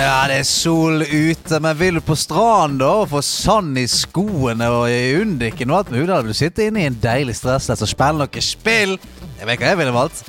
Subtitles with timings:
[0.00, 3.82] Ja, det er sol ute, men vil du på stranden da og få sand i
[3.84, 7.84] skoene og i undiken og alt mulig, vil du sitte inne i en deilig stressless
[7.84, 8.94] og spille noe spill.
[9.36, 10.22] Jeg vet hva jeg ville valgt.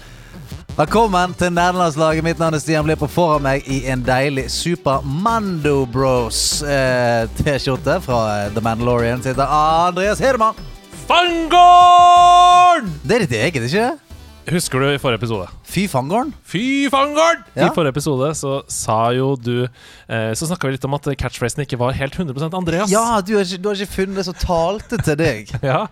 [0.76, 2.28] Velkommen til nederlandslaget.
[2.28, 8.02] Mitt navn er Stian og foran meg i en deilig Super Mando Bros eh, T-skjorte
[8.04, 10.60] fra eh, The Mandalorian sitter Andreas Hedemann.
[11.08, 12.92] Fangorn!
[13.08, 14.11] Det er ditt eget, ikke det?
[14.50, 15.46] Husker du i forrige episode?
[15.70, 16.32] Fy fangorn.
[16.50, 17.44] Fy fangorn!
[17.54, 17.68] Ja.
[17.68, 21.62] I forrige episode så sa jo du eh, Så snakka vi litt om at catchphrasen
[21.62, 22.90] ikke var helt 100% Andreas.
[22.92, 25.54] Ja, du har, ikke, du har ikke funnet det som talte til deg.
[25.72, 25.84] Ja,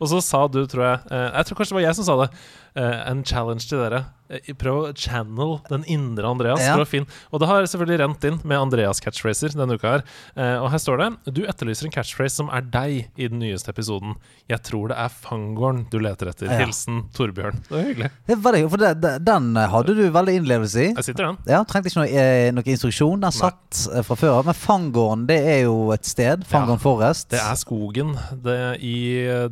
[0.00, 2.16] Og så sa du, tror jeg eh, Jeg tror kanskje det var jeg som sa
[2.22, 2.30] det.
[2.74, 4.04] Eh, en challenge til dere.
[4.28, 6.60] Eh, prøv å channel den indre Andreas.
[6.60, 6.76] Ja.
[6.76, 10.04] Og det har selvfølgelig rent inn med Andreas catchphraser denne uka her.
[10.36, 11.08] Eh, og her står det
[11.38, 14.16] Du etterlyser en catchphrase som er deg i den nyeste episoden.
[14.50, 16.50] Jeg tror det er fangorn du leter etter.
[16.50, 16.60] Ja.
[16.62, 17.62] Hilsen Torbjørn.
[17.68, 18.10] Det var hyggelig.
[18.28, 20.88] Det var det, for det, den hadde du veldig innlevelse i.
[20.92, 21.40] Jeg sitter den.
[21.48, 22.26] Ja, Trengte ikke noe,
[22.58, 23.24] noe instruksjon.
[23.24, 24.04] Den satt Nei.
[24.06, 24.48] fra før av.
[24.50, 26.44] Men Fangården det er jo et sted.
[26.48, 27.30] Fangården Forest.
[27.32, 28.96] Det er skogen det, i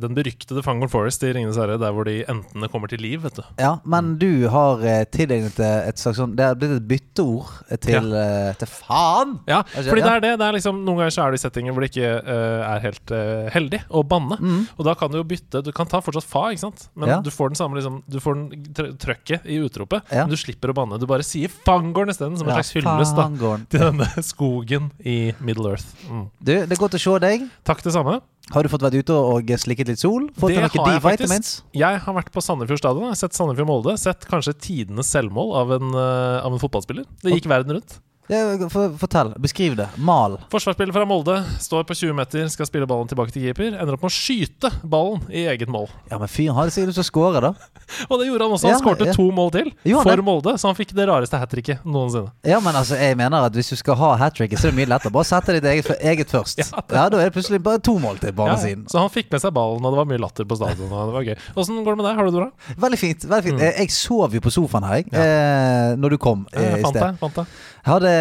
[0.01, 3.35] den beryktede Fangorn Forest i Ringenes herre, der hvor de entene kommer til liv, vet
[3.39, 3.43] du.
[3.59, 7.47] Ja, Men du har eh, tilegnet det et slags sånn Det er blitt et bytteord
[7.71, 9.39] eh, til, eh, til faen!
[9.47, 10.33] Ja, fordi det er det.
[10.39, 12.79] det er liksom, noen ganger så er du i settinger hvor det ikke eh, er
[12.83, 14.37] helt eh, heldig å banne.
[14.77, 16.89] Og da kan du jo bytte Du kan ta fortsatt fa, ikke sant?
[16.95, 17.13] men Mm.
[17.15, 17.21] Ja.
[17.23, 20.25] du får den samme liksom, Du får den tr trøkket i utropet, Ja.
[20.25, 20.99] men du slipper å banne.
[20.99, 23.67] Du bare sier 'fangården' isteden, som en Ja, slags hyllest da Fangården.
[23.69, 25.85] til denne skogen i Middle Earth.
[26.09, 26.29] Mm.
[26.43, 27.47] Du, det er godt å se deg.
[27.63, 28.19] Takk, det samme.
[28.55, 30.29] Har du fått vært ute og slikket litt sol?
[30.39, 31.49] Fått Det har jeg D-vitamins?
[31.75, 33.15] Jeg har vært på Sandefjord stadion.
[33.19, 33.97] Sett Sandefjord Molde.
[33.99, 37.05] Sett kanskje tidenes selvmål av en, eh, av en fotballspiller.
[37.23, 37.99] Det gikk verden rundt.
[38.27, 39.29] Ja, for, fortell.
[39.39, 39.87] Beskriv det.
[39.95, 40.37] Mal.
[40.51, 43.69] Forsvarsspiller fra Molde står på 20 meter, skal spille ballen tilbake til keeper.
[43.77, 45.87] Ender opp med å skyte ballen i eget mål.
[46.11, 47.53] Ja, men fyren har det sikkert lyst til å score, da.
[48.09, 48.67] Og det gjorde han også.
[48.67, 49.15] Han Ja, skårte ja.
[49.15, 50.23] to mål til jo, for?
[50.27, 52.33] Molde, så han fikk det rareste hat tricket noensinne.
[52.47, 54.81] Ja, men altså, jeg mener at hvis du skal ha hat tricket, så er det
[54.81, 55.13] mye lettere.
[55.15, 56.59] Bare sette ditt eget, eget først.
[56.97, 59.41] Ja, Da er det plutselig bare to mål til Ja, andre så han fikk med
[59.43, 60.91] seg ballen, og det var mye latter på stadion.
[60.91, 61.35] Og det var gøy.
[61.59, 62.19] Åssen går det med deg?
[62.19, 62.75] Har du det bra?
[62.83, 63.25] Veldig fint.
[63.27, 63.65] veldig fint mm.
[63.67, 66.99] Jeg sov jo på sofaen her, jeg, eh, når du kom eh, Jeg i sted.
[67.01, 67.19] deg.
[67.21, 67.57] Fant deg.
[67.87, 68.11] Hadde,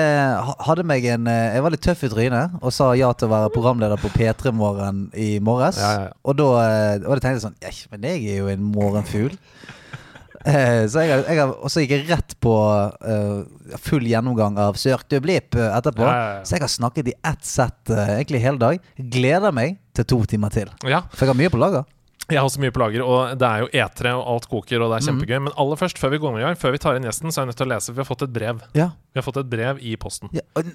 [0.62, 3.32] hadde meg en eh, Jeg var litt tøff i trynet og sa ja til å
[3.32, 5.80] være programleder på P3 Morgen i morges.
[5.82, 6.12] Ja, ja.
[6.22, 9.34] Og da eh, og jeg tenkte jeg sånn «Ei, Men jeg er jo en morgenfugl.
[10.46, 15.02] Eh, så jeg, jeg, og så gikk jeg rett på uh, full gjennomgang av Søk
[15.10, 16.06] du blipp etterpå.
[16.06, 16.44] Ja.
[16.46, 18.86] Så jeg har snakket i ett sett uh, egentlig hele dag.
[18.94, 20.70] Gleder meg til to timer til.
[20.86, 21.88] Ja, For jeg har mye på lager.
[22.26, 24.90] Jeg har så mye på lager, og det er jo E3, og alt koker, og
[24.90, 25.38] det er kjempegøy.
[25.46, 27.46] Men aller først, før vi går i gang, før vi tar inn gjesten, så er
[27.46, 27.94] jeg nødt til å lese.
[27.94, 28.64] Vi har fått et brev.
[28.74, 28.88] Ja.
[29.14, 30.32] Vi har fått et brev i posten.
[30.34, 30.72] ja og,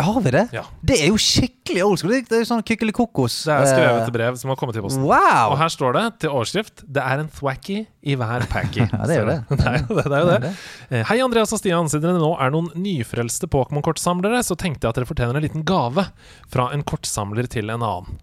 [0.00, 0.46] har vi det?
[0.56, 0.62] Ja.
[0.80, 2.14] Det er jo skikkelig old school.
[2.24, 3.34] Det er jo sånn kykelikokos.
[3.44, 5.02] Det er skrevet eh, et brev som har kommet i posten.
[5.04, 5.52] Wow!
[5.52, 8.88] Og her står det til overskrift 'Det er en thwacky i hver packy'.
[8.92, 9.38] Ja, det er jo det.
[9.60, 10.06] Det er jo det.
[10.08, 10.54] det, er jo Det er det.
[10.88, 11.92] Eh, Hei, Andreas og Stian.
[11.92, 15.68] Siden dere nå er noen nyfrelste Pokémon-kortsamlere, så tenkte jeg at dere fortjener en liten
[15.68, 16.08] gave
[16.48, 18.16] fra en kortsamler til en annen.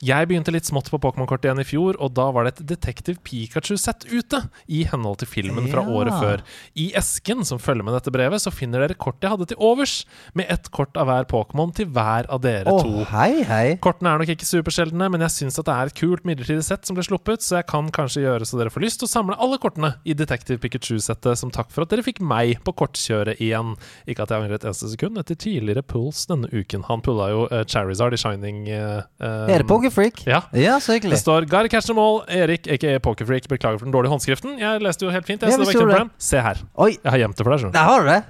[0.00, 3.18] Jeg begynte litt smått på Pokémon-kortet igjen i fjor, og da var det et Detektiv
[3.26, 5.92] Pikachu-sett ute, i henhold til filmen fra Ja.
[5.92, 6.42] året før.
[6.74, 10.06] I esken som følger med dette brevet, så finner dere kortet jeg hadde til overs,
[10.32, 13.04] med ett kort av hver Pokémon til hver av dere oh, to.
[13.12, 13.76] hei, hei.
[13.76, 16.86] Kortene er nok ikke supersjeldne, men jeg syns at det er et kult midlertidig sett
[16.88, 19.36] som ble sluppet, så jeg kan kanskje gjøre så dere får lyst til å samle
[19.36, 23.76] alle kortene i Detective Pikachu-settet, som takk for at dere fikk meg på kortkjøret igjen.
[24.08, 26.88] Ikke at jeg angrer et eneste sekund etter tidligere puls denne uken.
[26.88, 28.64] Han pulla jo uh, Charizard i Shining.
[28.70, 30.26] Uh, det Pokerfreak?
[30.26, 30.40] Ja.
[30.54, 33.48] Ja, så Det står 'Gotta catch them all', Erik aka Pokerfreak.
[33.48, 34.58] Beklager for den dårlige håndskriften.
[34.58, 35.40] Jeg leste jo helt fint.
[35.42, 36.10] Jeg, Ja, så det var ikke noe problem.
[36.18, 36.56] Se her.
[36.78, 37.60] Oi, Jeg har gjemt det for deg.
[37.60, 37.78] skjønner du.
[37.78, 38.22] der har du det.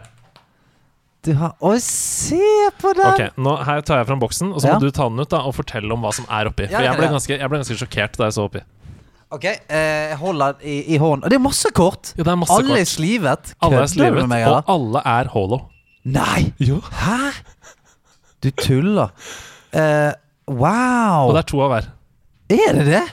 [1.22, 3.04] Du har Å, se på den!
[3.04, 4.74] Ok, nå Her tar jeg fram boksen, og så Ja.
[4.74, 6.64] må du ta den ut da og fortelle om hva som er oppi.
[6.66, 7.12] For ja, jeg ble ja.
[7.12, 8.60] ganske, jeg ble ganske sjokkert da jeg så oppi.
[9.30, 11.24] Ok, eh, jeg holder den i, i hånden.
[11.24, 12.14] Og det er masse kort!
[12.16, 13.54] Ja, det er masse Alle er slivet.
[13.60, 15.60] Alle er Kødder du slivet, med meg, og alle er holo.
[16.04, 16.52] Nei!
[16.58, 16.80] Jo.
[16.80, 17.30] Hæ?
[18.42, 19.10] Du tuller.
[19.74, 20.12] Eh,
[20.50, 21.30] wow!
[21.30, 21.88] Og det er to av hver.
[22.50, 23.06] Er det det?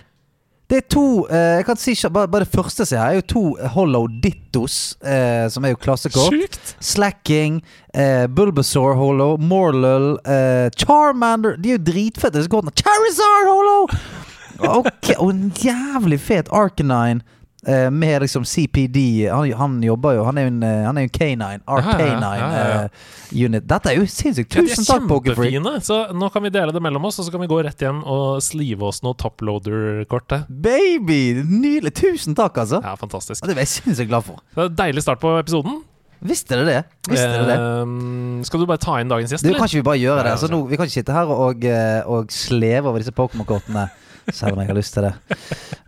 [0.68, 3.20] Det er to eh, Jeg kan si bare, bare det første jeg er her, er
[3.22, 3.44] jo to
[3.78, 6.34] Hollow Dittos, eh, som er jo klassekort.
[6.36, 6.74] Sjukt!
[6.84, 7.62] Slacking,
[7.94, 12.76] eh, Bulbasaur Hollow, Morlull, eh, Charmander De er jo dritfette, disse kortene.
[12.76, 13.88] Charizard Hollow!
[14.58, 17.22] Ok, Og en jævlig fet Arcanine.
[17.68, 19.28] Eh, med liksom CPD.
[19.30, 22.84] Han, han jobber jo Han er jo en, eh, han er en canine, Ja, ja,
[22.86, 23.68] eh, unit.
[23.68, 24.50] Dette er jo sinnssykt.
[24.56, 25.76] Tusen takk, kjempefine.
[25.84, 28.04] Så nå kan vi dele det mellom oss, og så kan vi gå rett hjem
[28.08, 30.28] og slive oss noe toploader-kort.
[30.32, 30.46] til.
[30.50, 31.44] Baby!
[31.44, 31.94] Nydelig.
[32.00, 32.82] Tusen takk, altså.
[32.84, 33.44] Ja, fantastisk.
[33.46, 34.42] Det er jeg sinnssykt glad for.
[34.56, 35.82] Det er en Deilig start på episoden.
[36.18, 36.78] Visste dere det?
[37.12, 37.56] Visste dere det?
[37.62, 39.60] Ehm, skal du bare ta inn dagens gjest, Du, eller?
[39.62, 40.32] kan ikke vi bare gjøre det?
[40.34, 43.84] Altså, nå, vi kan ikke sitte her og, eh, og sleve over disse Pokémon-kortene.
[44.34, 45.14] Selv om jeg har lyst til det.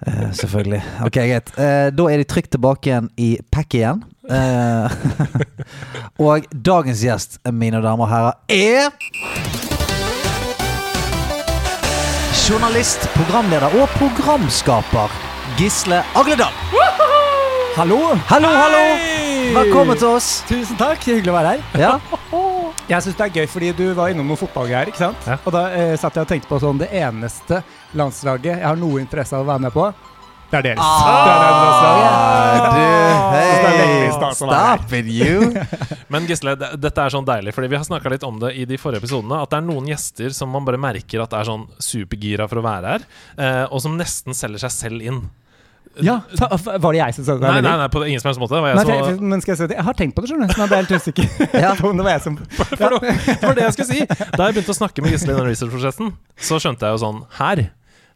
[0.08, 0.82] Uh, selvfølgelig.
[1.06, 1.52] Ok, greit.
[1.58, 4.04] Uh, da er de trygt tilbake igjen i pack igjen.
[4.30, 4.88] Uh,
[6.30, 8.94] og dagens gjest, mine damer og herrer, er
[12.50, 15.12] Journalist, programleder og programskaper
[15.60, 16.56] Gisle Agledal.
[17.76, 18.00] Hallo!
[18.32, 18.84] Hallo, hallo!
[19.54, 20.40] Velkommen til oss.
[20.50, 21.82] Tusen takk, hyggelig å være her.
[21.84, 21.92] Ja,
[22.90, 24.92] Jeg synes det er gøy fordi du var innom noen fotballgreier.
[24.92, 25.28] ikke sant?
[25.28, 25.40] Ja.
[25.44, 27.64] Og da eh, satt jeg og tenkte på sånn Det eneste
[27.98, 29.90] landslaget jeg har noe interesse av å være med på,
[30.50, 30.82] det er deres.
[30.82, 31.58] Det er deres.
[32.10, 32.80] Ah, du,
[33.30, 34.80] det er hei, stas å være her.
[34.82, 35.52] stop it, you.
[36.14, 38.80] Men Gisle, dette er sånn deilig, fordi vi har snakka litt om det i de
[38.82, 39.44] forrige episodene.
[39.44, 42.66] At det er noen gjester som man bare merker at er sånn supergira for å
[42.66, 43.06] være her,
[43.38, 45.22] eh, og som nesten selger seg selv inn.
[46.06, 47.42] Ja, Var det jeg som sa det?
[47.50, 48.56] Nei, nei, nei, på ingen som helst måte.
[48.56, 49.78] Det var jeg nei, som for- men skal jeg si det?
[49.80, 50.54] Jeg har tenkt på det, skjønner du.
[50.62, 51.26] Nå ble jeg helt usikker
[51.66, 51.74] Ja.
[51.80, 54.06] det var jeg som For det var- det var det jeg skulle si.
[54.38, 56.14] Da jeg begynte å snakke med Gisle i den research-prosessen,
[56.50, 57.70] så skjønte jeg jo sånn Her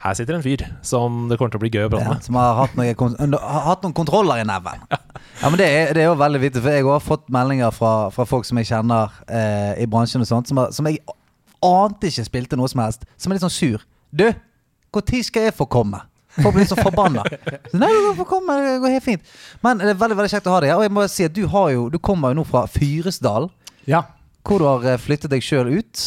[0.04, 2.36] her sitter en fyr som det kommer til å bli gøy å prate Ja, som
[2.36, 4.82] har hatt, noen, kon- har hatt noen kontroller i neven.
[4.92, 8.10] Ja, men det er, det er jo veldig viktig, for jeg har fått meldinger fra,
[8.12, 11.00] fra folk som jeg kjenner eh, i bransjen og sånt, som, har, som jeg
[11.64, 13.86] ante ikke spilte noe som helst, som er litt sånn sur.
[14.12, 14.26] Du,
[14.92, 16.04] når skal jeg få komme?
[16.42, 17.22] Folk blir så forbanna.
[17.70, 19.34] Så, Nei, du kan komme, det går helt fint.
[19.62, 20.80] Men det er veldig veldig kjekt å ha deg her.
[20.82, 23.52] Og jeg må si at du, har jo, du kommer jo nå fra Fyresdal,
[23.90, 24.04] Ja.
[24.48, 26.04] hvor du har eh, flyttet deg sjøl ut.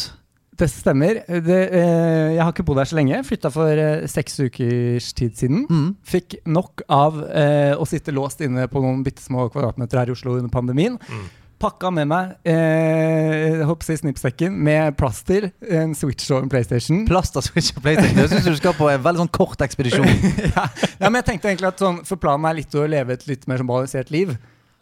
[0.57, 1.19] Det stemmer.
[1.29, 3.19] Det, eh, jeg har ikke bodd her så lenge.
[3.27, 5.67] Flytta for eh, seks ukers tid siden.
[5.69, 5.89] Mm.
[6.03, 10.15] Fikk nok av eh, å sitte låst inne på noen bitte små kvadratmeter her i
[10.17, 10.97] Oslo under pandemien.
[11.07, 11.27] Mm.
[11.57, 16.99] Pakka med meg eh, hoppsi snippsekken med plaster, en Switch og en PlayStation.
[17.09, 18.19] Plaster Switch og PlayStation.
[18.21, 20.05] Jeg syns du skal på en veldig sånn kort ekspedisjon.
[20.53, 20.67] ja.
[20.69, 23.49] ja, men jeg tenkte egentlig at sånn, For planen er litt å leve et litt
[23.49, 24.35] mer sånn balansert liv.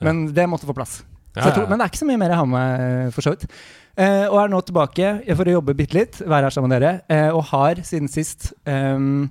[0.04, 1.00] Men det måtte få plass.
[1.36, 3.24] Ja, tror, men det er ikke så mye mer jeg har med meg, eh, for
[3.24, 3.48] så vidt.
[3.96, 7.02] Eh, og er nå tilbake for å jobbe bitte litt, være her sammen med dere.
[7.08, 9.28] Eh, og har siden sist ehm,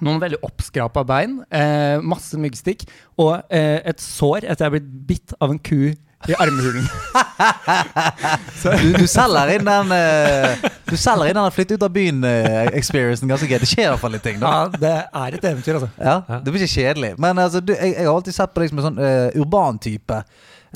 [0.00, 2.86] noen veldig oppskrapa bein, eh, masse myggstikk
[3.20, 5.92] og eh, et sår etter jeg er blitt bitt av en ku
[6.28, 6.84] i armhulen.
[8.60, 13.48] Du, du selger inn den eh, Du selger inn den flytte ut av byen-experiencen ganske
[13.48, 13.64] greit.
[13.64, 14.36] Det skjer i hvert fall litt ting.
[14.42, 15.88] da ja, det er et eventyr, altså.
[15.96, 17.12] Ja, Det blir ikke kjedelig.
[17.24, 19.80] Men altså, du, jeg, jeg har alltid sett på deg som en sånn uh, urban
[19.80, 20.20] type.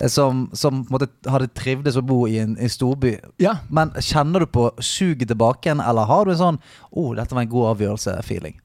[0.00, 3.16] eh, Som, som måtte, hadde trivdes å bo i en, i en storby.
[3.42, 3.58] Ja.
[3.68, 7.34] Men kjenner du på suget tilbake igjen, eller har du en sånn 'Å, oh, dette
[7.36, 8.56] var en god avgjørelse'-feeling?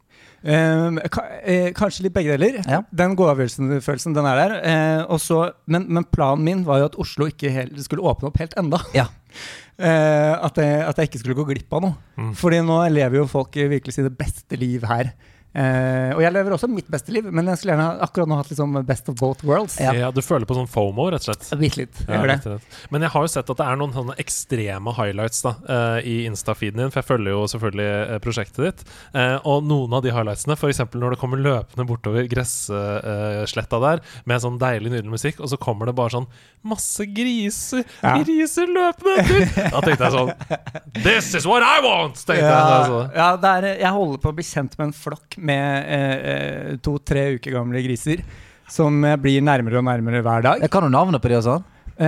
[0.43, 0.99] Ehm,
[1.43, 2.59] eh, kanskje litt begge deler.
[2.65, 2.81] Ja.
[2.95, 4.53] Den godavgjørelsen-følelsen, den er der.
[4.63, 8.27] Eh, og så- men, men planen min var jo at Oslo ikke helt, skulle åpne
[8.31, 8.79] opp helt enda.
[8.95, 9.07] Ja.
[9.79, 11.95] Eh, at, jeg, at jeg ikke skulle gå glipp av noe.
[12.19, 12.33] Mm.
[12.35, 15.13] Fordi nå lever jo folk virkelig sine beste liv her.
[15.49, 18.51] Eh, og jeg lever også mitt beste liv, men jeg skulle gjerne akkurat nå hatt
[18.51, 19.79] liksom best of both worlds.
[19.81, 19.93] Ja.
[19.97, 20.11] Ja.
[20.13, 21.47] du føler på sånn fomo, rett og slett.
[21.59, 22.01] Bitte litt.
[22.05, 22.59] Jeg Ja, gjør det.
[22.93, 26.19] Men jeg har jo sett at det er noen sånne ekstreme highlights da uh, i
[26.29, 28.83] Insta-feeden din, for jeg følger jo selvfølgelig eh, prosjektet ditt.
[29.15, 30.83] Uh, og noen av de highlightsene, f.eks.
[30.93, 35.89] når det kommer løpende bortover gressletta der med sånn deilig, nydelig musikk, og så kommer
[35.89, 36.29] det bare sånn
[36.69, 38.17] masse griser, Ja.
[38.21, 39.69] griser løpende etter.
[39.73, 40.31] Da tenkte jeg sånn
[41.03, 42.19] This is what I want!
[42.21, 42.53] tenkte jeg.
[42.53, 45.89] jeg Ja, ja det er, jeg holder på å bli kjent med en flokk med
[45.89, 48.23] eh, eh, to-tre uker gamle griser.
[48.69, 50.61] Som eh, blir nærmere og nærmere hver dag.
[50.61, 51.63] Jeg kan jo navnet på de og sånn.
[51.99, 52.05] Um,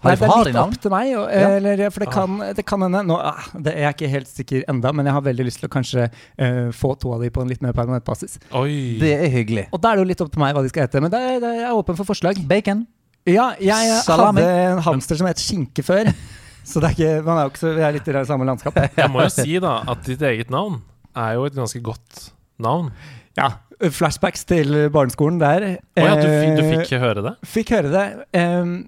[0.00, 0.70] Har nei, de- det er litt navn?
[0.72, 1.08] opp til meg.
[1.18, 1.48] Og, Ja.
[1.58, 4.62] eller, for det kan, det kan hende nå, ah, det er jeg ikke helt sikker
[4.72, 6.06] enda, men jeg har veldig lyst til å kanskje
[6.40, 8.38] uh, få to av de på en litt mer permanent basis.
[8.56, 8.96] Oi.
[9.02, 9.66] Det er hyggelig.
[9.70, 11.02] Og da er det jo litt opp til meg hva de skal hete.
[11.04, 12.40] Men det er, det er jeg er åpen for forslag.
[12.48, 12.86] Bacon.
[13.28, 14.40] Ja, jeg Salami.
[14.40, 16.08] hadde en hamster som het Skinke før.
[16.68, 18.44] Så det er ikke, man er jo ikke så, vi er litt i det samme
[18.48, 18.96] landskapet.
[18.96, 20.80] Jeg må jo si da at ditt eget navn
[21.16, 22.26] er jo et ganske godt
[22.62, 22.92] navn.
[23.38, 25.64] Ja, Flashbacks til barneskolen der.
[25.94, 27.32] Oh, ja, du, du Eh, fikk høre det?
[27.46, 28.04] Fikk høre det,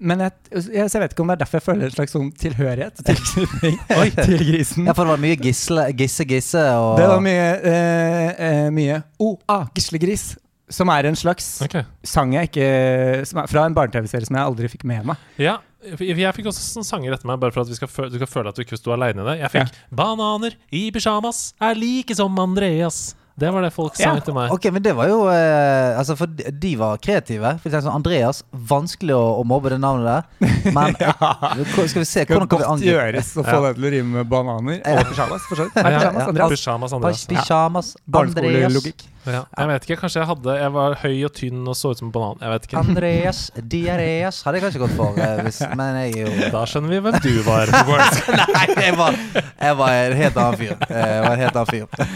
[0.03, 0.33] men jeg,
[0.73, 3.79] jeg, vet ikke om det er derfor jeg føler en slags sånn tilhørighet tilknytning
[4.19, 4.89] til grisen.
[4.89, 9.01] Ja, for det var mye gisle, gisse, gisse og Det var mye, eh, eh, mye
[9.23, 10.33] oh, ah, Gislegris,
[10.71, 11.87] som er en slags okay.
[12.07, 12.67] sang jeg ikke
[13.27, 15.23] som er Fra en barne-TV-serie som jeg aldri fikk med meg.
[15.39, 18.19] Ja, jeg fikk også sånne sanger etter meg, bare for at vi skal føle, du
[18.19, 19.39] skal føle at du ikke sto aleine i det.
[19.45, 23.15] Jeg fikk 'Bananer i pysjamas er like som Andreas'.
[23.41, 24.19] Det var det folk sa Ja.
[24.21, 24.51] til meg.
[24.53, 27.55] Ok, men det var jo eh, Altså, for de de var kreative.
[27.61, 30.71] For eksempel sånn Andreas, vanskelig å, å mobbe det navnet der.
[30.75, 31.13] Men ja.
[31.65, 34.11] skal vi se hvordan kan vi godt angripe gjøres å få det til å rime
[34.21, 34.99] med bananer Ja.
[35.01, 35.47] og pysjamas.
[35.49, 35.81] for så vidt.
[35.81, 36.11] Ja.
[36.27, 36.51] Andreas.
[36.55, 37.25] Pysjamas Andreas.
[37.31, 37.95] Pyjamas Andreas.
[38.07, 39.07] Barneskolelogikk.
[39.21, 39.43] Ja.
[39.53, 42.07] Jeg vet ikke, kanskje jeg hadde Jeg var høy og tynn og så ut som
[42.07, 42.39] en banan.
[42.41, 42.79] Jeg vet ikke.
[42.81, 43.41] Andreas
[43.73, 45.19] Diareas hadde jeg kanskje gått for.
[45.21, 47.69] eh, Hvis, men jeg jo Da skjønner vi hvem du var.
[48.55, 49.19] Nei, jeg var,
[49.61, 50.73] jeg var en helt annen fyr.
[50.89, 52.09] Jeg var en helt annen fyr.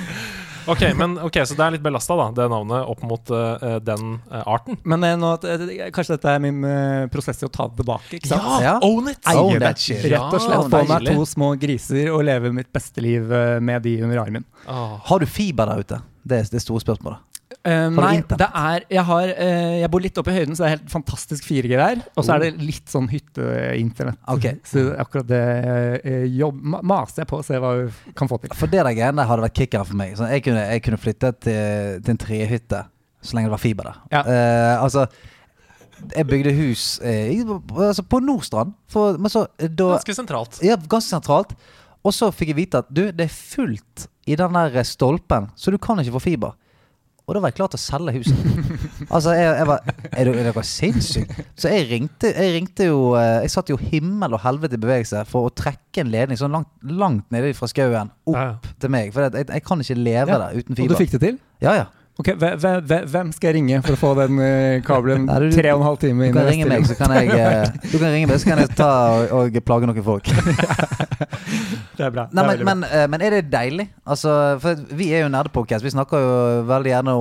[0.68, 4.16] Ok, men ok, Så det er litt belasta, da, det navnet, opp mot eh, den
[4.32, 4.80] eh, arten.
[4.84, 7.78] Men eh, nå, at, eh, kanskje dette er min eh, prosess i å ta det
[7.84, 8.18] tilbake.
[8.18, 8.48] ikke sant?
[8.66, 8.76] Ja.
[8.86, 9.20] Own it!
[9.30, 9.66] Own Eie det.
[9.68, 10.02] that shit.
[10.10, 11.16] Rett og slett Ja, få meg deilig.
[11.20, 14.46] to små griser og leve mitt beste liv eh, med de under armen.
[14.66, 16.02] Har du fiber der ute?
[16.26, 17.22] Det er det store spørsmålet.
[17.66, 20.64] Eh, du nei, det er Jeg, har, uh, jeg bor litt oppe i høyden, så
[20.64, 22.04] det er helt fantastisk 4G der.
[22.16, 24.20] Og så er det litt sånn hytteinternett.
[24.36, 24.60] Okay.
[24.70, 25.44] Så akkurat det
[26.06, 28.54] uh, jobb, maser jeg på å se hva vi kan få til.
[28.58, 30.14] For det der greiene hadde vært kickeren for meg.
[30.20, 32.86] Så jeg, kunne, jeg kunne flytte til, til en trehytte
[33.26, 34.04] så lenge det var fiber der.
[34.14, 34.22] Ja.
[34.22, 35.06] Eh, altså
[36.12, 37.40] Jeg bygde hus i,
[37.78, 38.76] altså på Nordstrand.
[38.92, 40.60] For, men så, da, Ganske sentralt.
[40.64, 41.56] ja, ganske sentralt.
[42.06, 45.72] Og så fikk jeg vite at du, det er fullt i den der stolpen, så
[45.74, 46.54] du kan ikke få fiber.
[47.26, 48.42] Og da var jeg klar til å selge huset.
[49.16, 51.46] altså, jeg, jeg var Er dere, er sinnssyke?
[51.58, 55.24] Så jeg ringte, jeg ringte jo eh, Jeg satte jo himmel og helvete i bevegelse
[55.30, 58.74] for å trekke en ledning sånn langt, langt nede fra skauen opp Ja, ja.
[58.84, 59.10] til meg.
[59.16, 60.42] For jeg, jeg kan ikke leve Ja.
[60.46, 60.92] der uten fiber.
[60.92, 61.40] Og du fikk det til?
[61.66, 61.86] Ja, ja.
[62.18, 65.50] Ok, hve- hve- hve- Hvem skal jeg ringe for å få den eh, kabelen du-
[65.52, 67.66] tre og en halv time Du inn kan i ringe meg, så kan jeg eh,
[67.92, 70.30] Du kan ringe meg, så kan jeg ta og, og plage noen folk.
[71.96, 72.26] Det er bra.
[72.36, 73.86] Nei, men, men, eh, men er det deilig?
[74.08, 75.84] Altså, for vi er jo nerdepodcast.
[75.86, 76.34] Vi snakker jo
[76.68, 77.14] veldig gjerne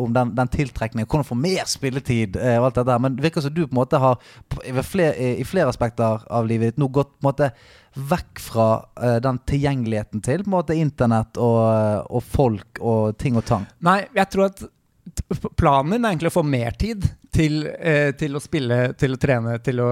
[0.00, 1.08] om den, den tiltrekningen.
[1.08, 3.02] Hvordan få mer spilletid og alt dette der.
[3.04, 4.16] Men det virker som du på en måte har
[4.64, 7.50] i flere, i flere aspekter av livet ditt nå gått på en måte
[7.94, 8.68] vekk fra
[9.00, 13.66] uh, den tilgjengeligheten til på en måte internett og, og folk og ting og tang.
[13.86, 14.64] Nei, jeg tror at
[15.60, 19.18] planen min er egentlig å få mer tid til, uh, til å spille, til å
[19.20, 19.88] trene, til å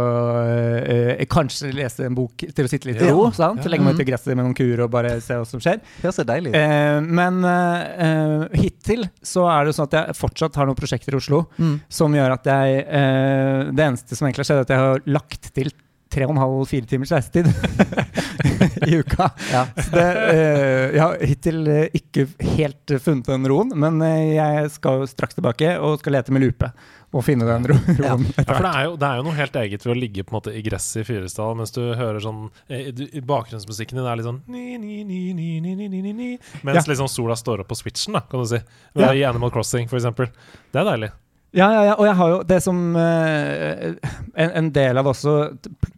[0.47, 3.15] uh, kanskje lese en bok, til å sitte litt i Ja.
[3.15, 3.29] ro.
[3.35, 3.63] sant?
[3.63, 3.71] Ja.
[3.71, 5.79] Legge meg ut i gresset med noen kuer og bare se hva som skjer.
[6.01, 6.55] Det er så deilig.
[6.59, 11.15] Eh, men eh, eh, hittil så er det sånn at jeg fortsatt har noen prosjekter
[11.15, 11.77] i Oslo Mm.
[11.93, 15.03] som gjør at jeg eh, Det eneste som egentlig har skjedd, er at jeg har
[15.19, 15.73] lagt til
[16.13, 17.49] tre og en halv, fire timers reisetid
[18.89, 19.31] i uka.
[19.53, 19.67] Ja.
[19.77, 22.27] Så det, eh, jeg har hittil eh, ikke
[22.57, 26.73] helt funnet den roen, men eh, jeg skal straks tilbake og skal lete med lupe
[27.13, 27.99] og finne den roen.
[27.99, 28.15] Ja.
[28.17, 30.33] ja for det er, jo, det er, jo, noe helt eget ved å ligge på
[30.33, 34.29] en måte i gresset i Fyresdal mens du hører sånn du, Bakgrunnsmusikken din er litt
[34.29, 36.31] sånn ni, ni, ni,
[36.63, 36.87] Mens ja.
[36.89, 38.63] liksom sola står opp på switchen, da, kan du si.
[38.97, 39.13] Ja.
[39.13, 40.33] I Animal Crossing, for eksempel.
[40.73, 41.13] Det er deilig.
[41.53, 43.91] Ja, ja, ja, og jeg har jo det som eh,
[44.41, 45.33] en, en del av også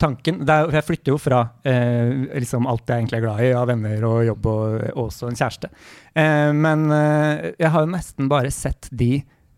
[0.03, 3.53] tanken det er, Jeg flytter jo fra eh, liksom alt jeg egentlig er glad i,
[3.55, 5.71] av venner og jobb og, og også en kjæreste.
[6.19, 9.13] Eh, men eh, jeg har jo nesten bare sett de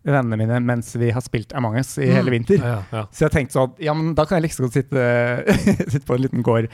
[0.07, 2.61] vennene mine mens vi har spilt Among us i hele vinter.
[2.61, 3.01] Ja, ja.
[3.11, 5.01] Så jeg tenkte sånn Ja, men da kan jeg liksom godt sitte,
[5.95, 6.69] sitte på en liten gård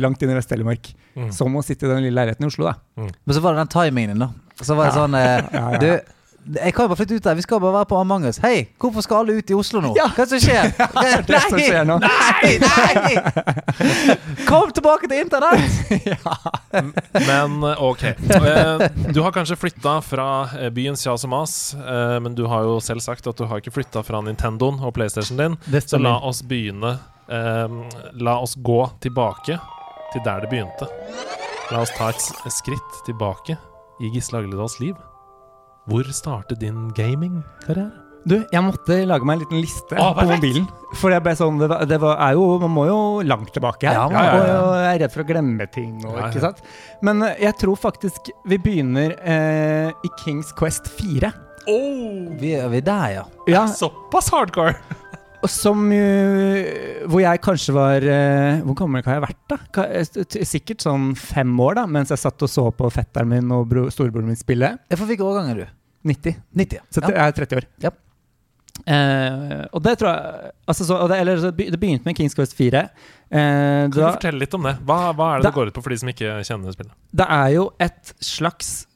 [0.00, 0.92] langt inn i Vest-Telemark.
[1.18, 1.26] Mm.
[1.34, 2.78] Som å sitte i den lille leiligheten i Oslo, da.
[3.02, 4.30] Men så var det den timingen din, da.
[4.62, 5.02] Så var det Ja.
[5.02, 5.82] sånn Ja, Ja, ja.
[5.82, 6.16] Du,
[6.54, 7.34] jeg kan jo bare flytte ut der.
[7.36, 8.24] Vi skal bare være på Among.
[8.42, 9.90] Hei, hvorfor skal alle ut i Oslo nå?
[9.98, 10.06] Ja.
[10.16, 10.70] Hva er det som skjer?
[11.00, 11.96] Det er det som skjer nå.
[12.00, 14.44] Nei, nei!
[14.48, 15.60] Kom tilbake til internett!
[17.28, 18.04] Men eh, ok.
[18.04, 20.28] Eh, Du har kanskje flytta fra
[20.58, 23.60] eh, byens jas og mas, eh, men du har jo selv sagt at du har
[23.60, 25.58] ikke flytta fra Nintendoen og PlayStation din.
[25.84, 26.96] Så la oss begynne
[27.30, 29.54] La oss gå tilbake
[30.10, 30.88] til der det begynte.
[31.70, 33.54] La oss ta et skritt tilbake
[34.02, 34.96] i Gisle Agledals liv.
[35.88, 37.90] Hvor startet din gamingkarriere?
[38.28, 40.66] Du, jeg måtte lage meg en liten liste Å, på mobilen.
[41.00, 43.88] For jeg ble sånn, det, var, det var, er jo, Man må jo langt tilbake
[43.88, 43.96] her.
[43.96, 44.50] Ja, og man må det.
[44.84, 45.94] jeg er redd for å glemme ting.
[46.04, 46.60] Og, Ja, ikke sant?
[47.06, 51.32] Men eh, jeg tror faktisk vi begynner eh, i Kings Quest 4.
[51.70, 53.24] Oh, Vi er, vi er der, ja.
[53.48, 54.76] Ja, såpass hardcore!
[55.48, 59.84] Som jo- Hvor jeg kanskje var eh, Hvor gammel har jeg vært, da?
[59.86, 63.68] Eh, Sikkert sånn fem år, da, mens jeg satt og så på fetteren min og
[63.68, 64.78] bro, storebroren min spille.
[64.96, 65.66] For hvilken årgang er du?
[66.04, 66.36] 90.
[66.56, 66.78] 90.
[66.90, 67.64] Så jeg er 30 år.
[67.84, 67.90] Ja.
[68.86, 72.54] Eh, og det tror jeg altså, så, og det, eller, det begynte med Kings Quest
[72.56, 72.80] 4.
[72.80, 72.88] Eh,
[73.30, 74.76] Kan du da, fortelle litt om det?
[74.88, 76.92] Hva, hva er det Da- det går ut på for de som ikke kjenner spillet?
[77.12, 78.86] det er jo et slags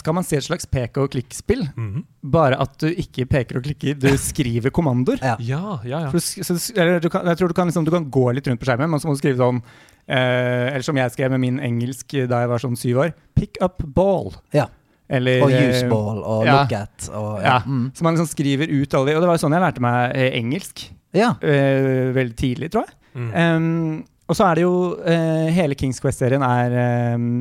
[0.00, 1.62] Skal man si et slags peke og klikk-spill?
[1.76, 2.02] Mhm.
[2.34, 5.22] Bare at du ikke peker og klikker, du skriver kommandoer.
[5.22, 5.36] Ja.
[5.40, 6.10] Ja, ja, ja.
[6.10, 8.50] Du, så, du eller du kan, jeg tror du kan, liksom, du kan gå litt
[8.50, 9.62] rundt på skjermen, men så må du skrive sånn
[10.10, 13.14] eh, Eller som jeg skrev med min engelsk da jeg var sånn syv år.
[13.38, 14.32] Pick up ball.
[14.56, 14.68] Ja.
[15.10, 16.60] Eller Og use ball og ja.
[16.60, 17.56] look at og Ja.
[17.66, 17.88] Mm.
[17.94, 19.16] Så man liksom skriver ut alle de.
[19.18, 20.86] Og det var jo sånn jeg lærte meg eh, engelsk.
[21.16, 21.32] ja.
[21.42, 22.94] eh, veldig tidlig, tror jeg.
[23.18, 23.30] Mm.
[23.34, 26.74] Um, og så er det jo eh, Hele Kings Quest-serien er
[27.18, 27.40] um,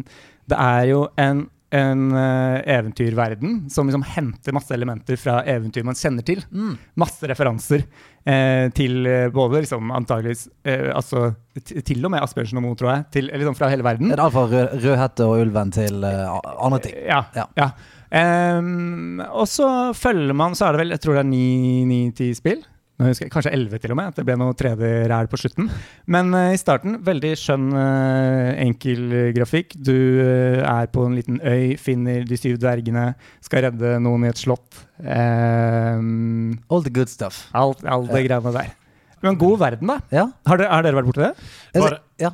[0.49, 5.97] Det er jo en en uh, eventyrverden som liksom henter masse elementer fra eventyr man
[5.97, 6.41] kjenner til.
[6.49, 6.73] Mm.
[6.99, 11.29] Masse referanser uh, til uh, både liksom antageligvis altså,
[11.85, 13.05] Til og med Asbjørnsen og Moe, tror jeg.
[13.13, 14.09] Til, liksom fra hele verden.
[14.09, 16.99] Det er fra rød, Rødhette og Ulven til andre ting.
[17.05, 17.23] Ja.
[17.37, 17.47] Ja.
[17.59, 17.69] ja.
[18.09, 22.63] Um, og så følger man, så er det vel, jeg tror det er ni-ti spill.
[22.99, 24.11] Nå husker jeg, Kanskje elleve til og med.
[24.11, 25.69] At det ble noe 3D-ræl på slutten.
[26.11, 29.77] Men uh, i starten, veldig skjønn, uh, enkel grafikk.
[29.79, 33.13] Du uh, er på en liten øy, finner de syv dvergene,
[33.45, 34.83] skal redde noen i et slott.
[34.99, 37.47] All the good stuff.
[37.55, 38.75] alt, all det greiene der.
[39.25, 39.97] Men god verden, da.
[40.13, 40.27] Ja.
[40.47, 41.33] Har dere, har dere vært borti det?
[41.79, 42.29] Bare- ja.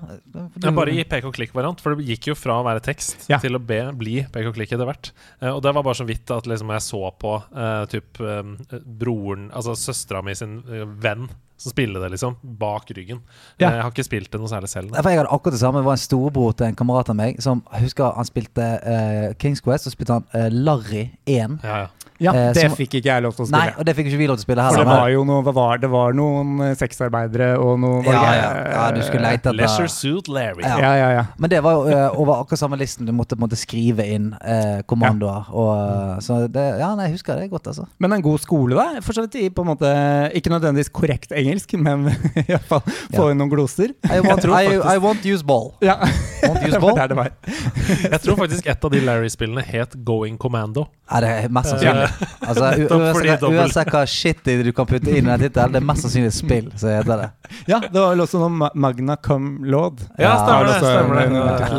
[0.63, 3.37] Ja, bare i pek og klikk-variant, for det gikk jo fra å være tekst Ja.
[3.41, 5.11] til å be, bli pek og klikk etter hvert.
[5.41, 8.79] Eh, og det var bare så vidt at liksom jeg så på uh, typ eh,
[8.81, 11.27] broren, altså søstera mi sin uh, venn,
[11.57, 13.21] som spiller det, liksom, bak ryggen.
[13.59, 13.69] Ja.
[13.69, 14.91] Jeg har ikke spilt det noe særlig selv.
[14.95, 15.79] Ja, Jeg hadde akkurat det samme.
[15.79, 19.61] Det var en storebror til en kamerat av meg som husker han spilte uh, Kings
[19.63, 21.61] Quest, Så spilte han uh, Larry 1.
[21.63, 21.87] Ja, ja.
[22.19, 23.59] Ja, Eh, Det som- fikk ikke jeg lov til å spille.
[23.65, 25.41] Nei, og det fikk ikke vi lov til å spille For det var jo noe,
[25.53, 29.51] var, det var noen eh, sexarbeidere og noe var ja, ja, ja, du skulle leite
[29.53, 30.63] Leisure etter Suit Larry.
[30.63, 30.77] Ja.
[30.79, 31.25] Ja, ja, ja.
[31.37, 33.05] Men det var jo uh, over akkurat samme listen.
[33.05, 35.49] Du måtte, måtte skrive inn uh, kommandoer.
[35.51, 37.85] Og, uh, så det, ja, nei, jeg husker det godt, altså.
[37.99, 39.01] Men en god skole, da?
[39.03, 39.91] For så vidt i på en måte
[40.35, 42.07] Ikke nødvendigvis korrekt engelsk, men
[42.47, 42.81] iallfall
[43.13, 43.91] få inn noen gloser.
[44.07, 45.73] I want, I, I want use ball.
[45.81, 45.97] Ja,
[46.45, 46.95] Want use det er ball?
[46.95, 48.11] det.
[48.11, 50.87] Jeg tror faktisk et av de Larry-spillene het Going Commando.
[51.11, 52.04] Er det er mest sannsynlig.
[52.49, 56.05] Altså, uansett, uansett hva shit du kan putte inn i den tittelen, det er mest
[56.05, 57.29] sannsynlig et spill som heter det.
[57.71, 60.03] Ja, det var vel også noe Magna Cum Lord.
[60.21, 60.75] Ja, stemmer det.
[60.75, 61.15] altså, Stemmer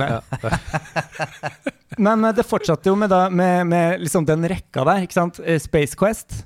[0.03, 1.67] det.
[2.07, 5.41] Men eh, det fortsatte jo med, da, med, med liksom den rekka der, ikke sant?
[5.45, 6.43] Eh, Space Quest.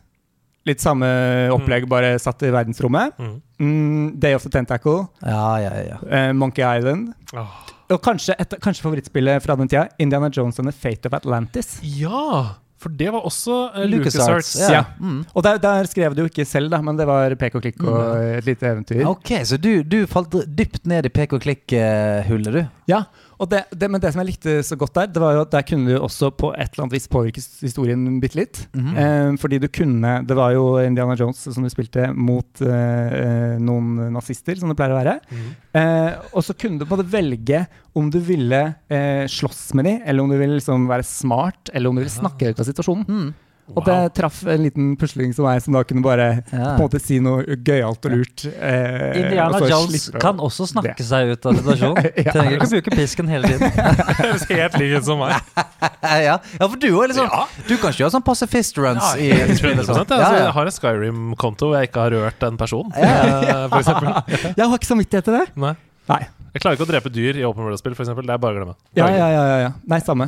[0.69, 1.09] Litt samme
[1.55, 3.17] opplegg, bare satt i verdensrommet.
[3.19, 3.37] Mm.
[3.65, 5.07] Mm, Day of the Tentacle.
[5.25, 5.97] Ja, ja, ja.
[6.07, 7.15] eh, Monkey Island.
[7.33, 7.49] Oh.
[7.91, 11.79] Og kanskje, et, kanskje favorittspillet fra den tida, Indiana Jones and the Fate of Atlantis.
[11.83, 12.61] Ja!
[12.81, 14.55] For det var også uh, LucasArts.
[14.57, 14.71] Ja.
[14.79, 14.85] Ja.
[14.99, 15.19] Mm.
[15.37, 17.83] Og der, der skrev du jo ikke selv, da, men det var pek og klikk
[17.85, 17.99] og
[18.39, 19.03] et lite eventyr.
[19.11, 22.63] Ok, så du, du falt dypt ned i pek og klikk-hullet, du.
[22.89, 23.05] Ja,
[23.49, 25.65] det, det, Men det som jeg likte så godt der, det var jo at der
[25.65, 28.63] kunne du også på et eller annet vis påvirke historien bitte litt.
[28.77, 28.97] Mhm.
[29.01, 33.57] eh, fordi du kunne Det var jo Indiana Jones som du spilte mot eh, eh,
[33.63, 35.19] noen nazister, som det pleier å være.
[35.31, 35.51] Mhm.
[35.81, 37.67] Eh, og så kunne du på en måte velge
[37.97, 41.91] om du ville eh, slåss med dem, eller om du ville liksom være smart, eller
[41.91, 43.07] om du ville snakke ut av situasjonen.
[43.09, 43.31] Mm.
[43.77, 46.75] Og det traff en liten pusling som meg, som da kunne bare Ja.
[46.77, 48.45] på en måte si noe gøyalt og lurt.
[48.51, 52.09] Eh, Indiana og Jones kan også snakke seg ut av situasjonen.
[52.25, 52.33] Ja.
[52.35, 53.71] Trenger ikke å bruke pisken hele tiden.
[54.21, 55.37] Høres helt lik ut som meg.
[56.27, 56.37] ja.
[56.39, 57.07] ja, for du òg.
[57.13, 57.31] liksom
[57.69, 59.05] Du kan kjøre sånn pacifist runs.
[59.17, 59.87] i, i 100 spillet.
[59.87, 60.03] sånn.
[60.03, 60.35] altså.
[60.41, 64.53] Jeg har en Skyrim-konto hvor jeg ikke har rørt en person, Ja, eh, for eksempel.
[64.57, 65.47] Jeg har ikke samvittighet til det.
[65.57, 65.75] Nei.
[66.11, 66.23] Nei.
[66.51, 68.27] Jeg klarer ikke å drepe dyr i Open World-spill, for eksempel.
[68.27, 68.75] Det er bare å glemme.
[68.99, 69.73] Ja, ja, ja, ja, ja.
[69.87, 70.27] Nei, samme.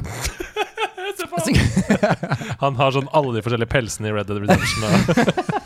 [2.63, 4.83] Han har sånn alle de forskjellige pelsene i Red Dead Redemption.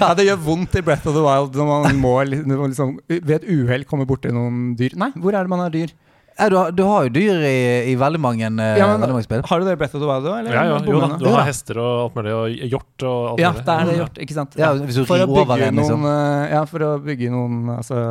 [0.00, 2.96] Ja, det gjør vondt i Breath of the Wild når man må når man liksom,
[3.08, 4.96] ved et uhell komme borti noen dyr.
[4.98, 5.92] Nei, hvor er det man har dyr?
[6.36, 7.60] Ja, du, har, du har jo dyr i,
[7.92, 9.44] i veldig mange, eh, Ja, men- veldig mange spill.
[9.48, 10.50] Har du det i Breath of the Wild òg?
[10.52, 11.36] ja, ja, jo da, du Ja.
[11.38, 13.64] har hester og alt mulig, og hjort og alt Ja, mulig.
[13.68, 14.58] det er det hjort, ikke sant?
[14.60, 16.02] Ja, hvis du for, å rir over bygge en, liksom.
[16.04, 16.12] noen,
[16.44, 18.02] eh, ja, for å bygge noen altså,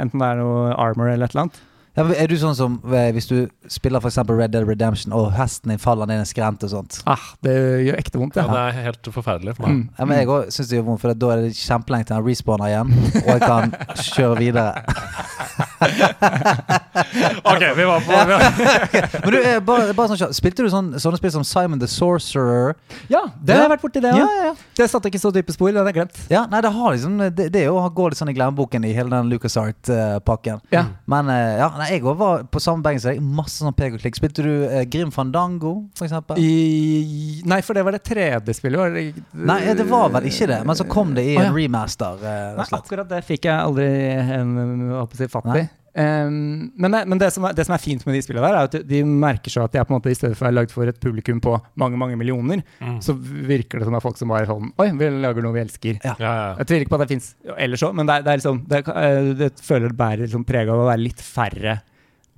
[0.00, 1.56] Enten det er noe armor eller et eller annet.
[1.98, 5.72] Ja, er du sånn som eh, hvis du spiller eksempel Red Dead Redemption, og hesten
[5.72, 7.00] din faller ned en skrent og sånt?
[7.10, 7.54] Ah, det
[7.86, 8.54] gjør ekte vondt, Ja, det.
[8.54, 9.74] det er helt forferdelig for meg.
[9.80, 9.88] Mm.
[9.98, 12.26] Ja, men Jeg òg syns det gjør vondt, for da er det kjempelenge til han
[12.28, 13.74] respawner igjen, og jeg kan
[14.10, 14.70] kjøre videre.
[17.44, 18.12] Ok, vi var på
[19.24, 22.74] Men du, eh, bare, bare sånn Spilte du sånn, sånne spill som Simon the Sorcerer?
[23.12, 24.20] Ja, det har jeg vært borti, det òg.
[24.20, 24.54] Ja, ja, ja.
[24.76, 26.20] Det satte ikke så dype spor, det hadde jeg glemt.
[26.32, 28.86] Ja, nei, det har liksom Det, det er jo å gå litt sånn i glemmeboken
[28.88, 30.60] i hele den LucasArt-pakken.
[30.74, 30.84] Ja.
[31.10, 33.22] Men eh, ja, nei, jeg òg var på samme benk som deg.
[33.40, 34.18] Masse sånn pek og klikk.
[34.20, 36.38] Spilte du eh, Grim Fandango, for eksempel?
[36.40, 38.80] I, nei, for det var det tredje spillet.
[38.80, 39.04] Var det,
[39.50, 41.48] Nei, det var vel ikke det, men så kom det i Å, ja.
[41.50, 42.20] en remaster.
[42.22, 43.88] eh, Nei, akkurat det fikk jeg aldri
[44.20, 44.54] en,
[44.92, 45.66] jeg si, fatt i.
[45.90, 48.54] Um, men det, men det, som er, det som er fint med de spillene der,
[48.60, 50.48] er at de- merker så at de er på en måte i stedet for å
[50.50, 53.00] være lagd for et publikum på mange mange millioner, Mm.
[53.02, 55.64] så virker det som det er folk som bare sånn Oi, vi lager noe vi
[55.64, 55.98] elsker.
[56.04, 56.54] ja, ja.
[56.60, 58.62] Jeg tviler ikke på at det fins ellers òg, men det, er, det er liksom
[58.70, 58.82] det,
[59.42, 61.80] det føler det bærer liksom preg av å være litt færre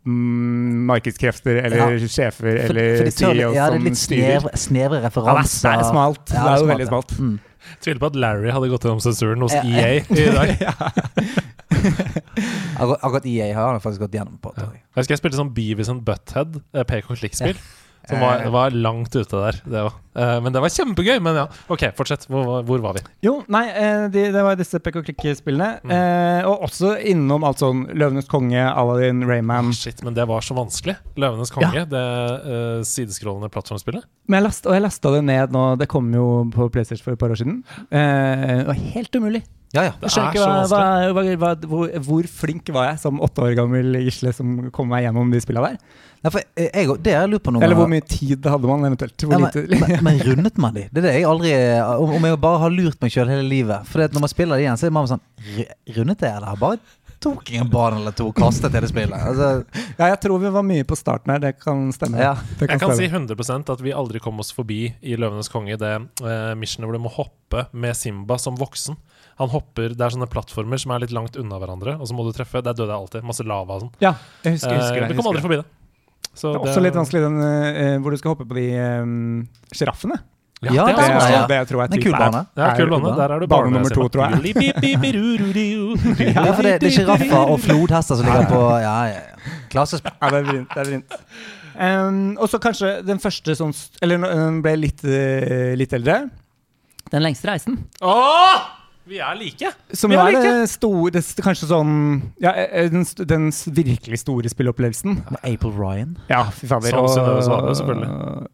[0.08, 4.48] mm, markedskrefter eller sjefer eller for de tør, CEOs ja, det er som litt styrer.
[4.56, 5.68] snevre, referanser.
[5.68, 5.78] Ja, det er, referanser.
[5.78, 6.24] det er smalt.
[6.32, 6.92] Det er jo veldig ja.
[6.94, 7.18] smalt.
[7.20, 7.40] Mm.
[7.84, 9.62] Tviler på at Larry hadde gått gjennom sensuren hos Ja.
[9.62, 10.48] EA i dag.
[12.82, 14.54] Akkurat, EA har han faktisk gått gjennom på.
[14.56, 14.70] Ja.
[14.74, 14.84] jeg.
[14.98, 17.58] Husker jeg spilte sånn Beavis and Butthead, eh, pek og klikk-spill.
[18.08, 19.82] Som var, var langt ute der, det
[20.18, 21.20] eh, men det var kjempegøy.
[21.22, 22.24] Men ja, OK, fortsett.
[22.30, 23.04] Hvor, hvor var vi?
[23.22, 25.68] Jo, nei, eh, de, det var disse pekk og klikk-spillene.
[25.86, 25.92] Mm.
[25.94, 29.70] Eh, og også innom alt sånn Løvenes konge, Aladdin, Rayman.
[29.76, 30.96] Shit, men det var så vanskelig.
[31.14, 34.08] 'Løvenes konge', det uh, sideskrollende plattformspillet.
[34.26, 35.64] Men jeg last, og jeg lasta det ned nå.
[35.78, 37.62] Det kom jo på PlayStation for et par år siden.
[37.86, 39.46] Eh, det var helt umulig.
[39.72, 39.92] Ja, ja.
[39.96, 40.46] Det er så vanskelig.
[40.68, 44.90] hva, hva, hva, hvor, hvor flink var jeg som åtte år gammel Gisle som kom
[44.92, 45.78] meg gjennom de spilla der?
[46.22, 48.84] Ja, for jeg, jeg, det jeg lurer på noe Eller hvor mye tid hadde man
[48.86, 49.24] eventuelt?
[49.24, 50.84] Hvor Ja, men, men, men rundet man de?
[50.92, 51.54] Det er det jeg aldri
[52.04, 53.88] Om om jeg bare har lurt meg sjøl hele livet.
[53.88, 55.24] For når man spiller det igjen, så er man sånn
[55.96, 56.78] Rundet jeg, eller bare
[57.22, 59.14] tok ingen barn bane eller to og kastet til det spillet?
[59.14, 59.48] Altså,
[59.98, 61.42] Ja, jeg tror vi var mye på starten her.
[61.42, 62.18] Det kan stemme.
[62.18, 62.34] Ja.
[62.58, 63.22] Det Jeg kan si stemme.
[63.30, 67.02] 100 at vi aldri kom oss forbi i 'Løvenes konge' det uh, missionet hvor du
[67.02, 68.98] må hoppe med Simba som voksen.
[69.38, 72.24] Han hopper, Det er sånne plattformer som er litt langt unna hverandre, og så må
[72.26, 72.62] du treffe.
[72.62, 73.22] Der døde jeg alltid.
[73.24, 73.92] Masse lava og sånn.
[74.00, 74.14] Ja,
[74.44, 75.08] jeg husker, jeg husker Eh, det.
[75.08, 75.64] vi jeg kom aldri forbi det.
[76.34, 78.66] Så Det er også litt vanskelig den uh, hvor du skal hoppe på de
[79.02, 79.48] um,
[80.62, 81.46] ja, Ja, det Det, er også- ja.
[81.46, 82.46] det tror jeg Det er typ kul bane.
[82.56, 83.16] Ja, kul bane.
[83.16, 84.32] Der er du bane barne- nummer to, tror jeg.
[86.34, 89.20] ja, for det, det er sjiraffer og flodhester som ligger på Ja, ja, ja.
[89.68, 90.12] Klassespill.
[90.22, 90.68] Ja, det er vrient.
[90.68, 91.18] Det er vrient.
[91.74, 96.30] Um, og så kanskje den første som Eller den ble litt, uh, litt eldre.
[97.10, 97.84] Den lengste reisen.
[98.00, 98.81] Åh!
[99.12, 99.70] Vi er like!
[99.92, 100.42] Som Vi er like.
[100.42, 101.96] det store det, Kanskje sånn
[102.40, 105.18] Ja, eh, den, den virkelig store spilleopplevelsen.
[105.34, 106.14] Med April Ryan.
[106.30, 106.94] Ja, fy fader.
[106.94, 108.12] Som Synnøve Svane, selvfølgelig.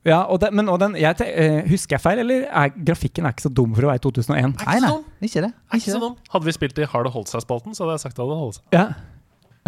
[0.08, 3.36] Ja, og det, men og den jeg, eh, Husker jeg feil, eller er grafikken er
[3.36, 4.56] ikke så dum for å være 2001?
[4.64, 4.96] Nei, nei,
[5.28, 5.52] ikke det.
[5.70, 6.10] Er ikke så.
[6.34, 8.42] Hadde vi spilt i Har det holdt seg-spalten, så hadde jeg sagt at det hadde
[8.42, 8.66] holdt seg.
[8.74, 8.88] Ja.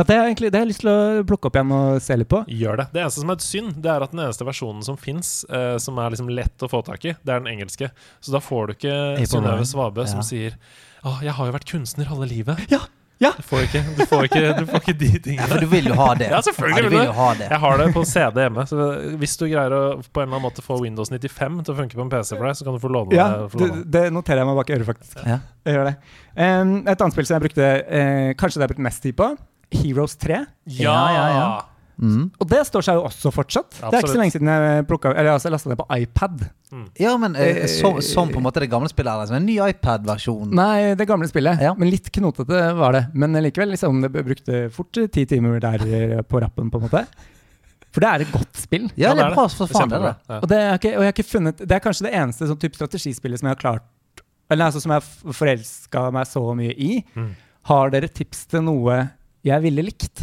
[0.00, 2.16] Ja det, er egentlig, det har jeg lyst til å plukke opp igjen og se
[2.16, 2.40] litt på.
[2.48, 2.86] Gjør det.
[2.94, 5.74] Det eneste som er et synd, det er at den eneste versjonen som fins, eh,
[5.82, 7.90] som er liksom lett å få tak i, det er den engelske.
[8.24, 8.96] Så da får du ikke
[9.28, 10.56] Synnøve Svabø Svabe som sier
[11.04, 12.64] Å, jeg har jo vært kunstner halve livet.
[12.72, 12.80] Ja,
[13.20, 13.34] ja.
[13.36, 15.96] Du får ikke, du får ikke, du får ikke de Ja, for du vil jo
[15.98, 16.30] ha det.
[16.32, 17.48] Ja, selvfølgelig Ja, du vil du ha det.
[17.50, 18.64] Jeg har det på CD hjemme.
[18.70, 18.86] Så
[19.20, 21.98] hvis du greier å på en eller annen måte få Windows 95 til å funke
[21.98, 23.50] på en PC for deg, så kan du få låne Ja, det.
[23.52, 23.90] få det, låne det.
[23.98, 25.20] det noterer jeg meg bak øret, faktisk.
[25.20, 25.36] Ja.
[25.68, 25.94] Jeg gjør det.
[26.32, 29.28] Um, et annet spill som jeg brukte uh, Kanskje det jeg brukte mest tid på.
[29.70, 30.44] Heroes 3.
[30.80, 31.50] Ja, ja, ja.
[32.00, 32.30] Mm.
[32.40, 33.74] Og det står seg jo også fortsatt.
[33.76, 36.46] Det er ikke så lenge siden jeg plukka Eller altså, jeg lasta det på iPad.
[36.96, 39.44] Ja, men eh, Eh, som, som på en måte det gamle spillet er, liksom en
[39.48, 40.54] ny iPad-versjon.
[40.56, 41.60] Nei, det gamle spillet.
[41.60, 41.74] Ja.
[41.76, 43.02] Men litt knotete var det.
[43.12, 47.04] Men likevel, liksom, det brukte fort ti timer der eh, på rappen, på en måte.
[47.90, 48.88] For det er et godt spill.
[48.94, 50.00] Ja, det er bra for Det er faen, det.
[50.06, 50.40] da.
[50.40, 52.60] Og, det er ikke, og jeg har ikke funnet Det er kanskje det eneste sånn
[52.62, 56.74] type strategispillet som jeg har klart Eller altså som jeg har forelska meg så mye
[56.78, 57.00] i.
[57.18, 57.32] Mm.
[57.70, 59.02] Har dere tips til noe
[59.44, 60.22] jeg ville likt?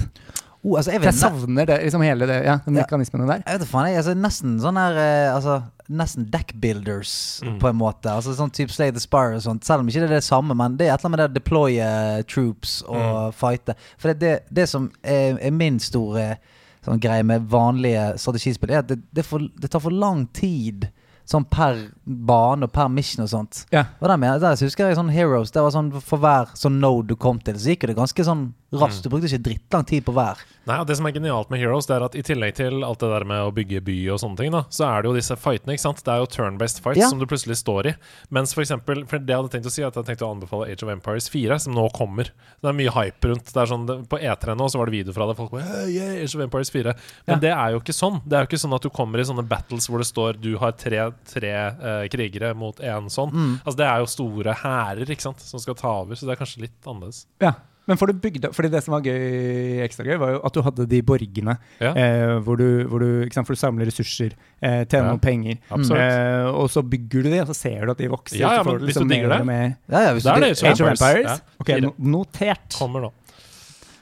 [0.65, 2.81] Oh, altså, jeg jeg savner det, liksom hele det, ja, de Ja.
[2.83, 3.43] mekanismene der.
[3.45, 7.59] jeg vet faen, jeg, altså, nesten sånn her eh, altså, Nesten deckbuilders, Mm.
[7.61, 8.09] på en måte.
[8.11, 9.63] Altså Sånn type Slay the Spire og sånt.
[9.63, 11.29] Selv om ikke det er det samme, men det er et eller annet med det
[11.29, 13.73] å deploye troops og fighte.
[13.97, 16.37] For det, det, det som er, er min store
[16.83, 20.89] sånn greie med vanlige strategispill, er at det, det, for, det tar for lang tid.
[21.27, 23.65] Sånn per bane og per mission og sånt.
[23.71, 23.85] Ja.
[24.01, 25.51] Hva det mener, der så husker jeg sånn Heroes.
[25.51, 28.53] Det var sånn For hver sånn node du kom til, så gikk det ganske sånn
[28.73, 29.03] raskt.
[29.03, 30.39] Du brukte ikke drittlang tid på hver.
[30.67, 32.99] Nei, og Det som er genialt med Heroes, det er at i tillegg til alt
[32.99, 35.37] det der med å bygge by og sånne ting, da, så er det jo disse
[35.39, 35.73] fightene.
[35.77, 36.03] ikke sant?
[36.03, 37.07] Det er jo turn-based fights Ja.
[37.09, 37.95] som du plutselig står i.
[38.29, 40.67] Mens for eksempel, for det jeg hadde tenkt å si, at jeg tenkte å anbefale
[40.67, 42.25] Age of Empires 4, som nå kommer.
[42.61, 43.45] Det er mye hype rundt.
[43.53, 45.37] Det er sånn, På E3 nå så var det video fra det.
[45.37, 46.93] Folk bare hey, yeah, Age of Empires 4.
[47.27, 47.39] Men Ja.
[47.39, 48.21] det er jo ikke sånn.
[48.27, 50.57] Det er jo ikke sånn at du kommer i sånne battles hvor det står du
[50.57, 53.31] har tre, tre uh, krigere mot én sånn.
[53.31, 53.61] Mm.
[53.63, 56.81] Altså Det er jo store hærer som skal ta over, så det er kanskje litt
[56.85, 57.25] annerledes.
[57.39, 57.53] Ja.
[57.87, 60.61] Men for du bygd Fordi det som var gøy, ekstra gøy, var jo at du
[60.65, 61.93] hadde de borgene Ja.
[61.95, 65.11] eh, hvor, du, hvor du ikke sant, For du samler ressurser, eh, tjener Ja.
[65.13, 65.57] noen penger.
[65.71, 66.01] Absolutt.
[66.03, 68.41] Eh, og så bygger du de, og så ser du at de vokser.
[68.41, 69.77] Ja, ja, men hvis liksom du digger det, Med.
[69.89, 71.31] Ja, ja, hvis det er det Age of Empires?
[71.31, 71.55] Ja.
[71.63, 72.75] Ok, no notert.
[72.77, 73.13] Kommer nå.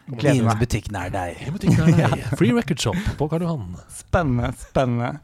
[0.05, 0.59] Gleder meg.
[0.61, 1.39] butikk nær deg.
[1.47, 3.71] I butikken er det Free Record Shop på Karl Johan.
[3.89, 5.15] Spennende, spennende.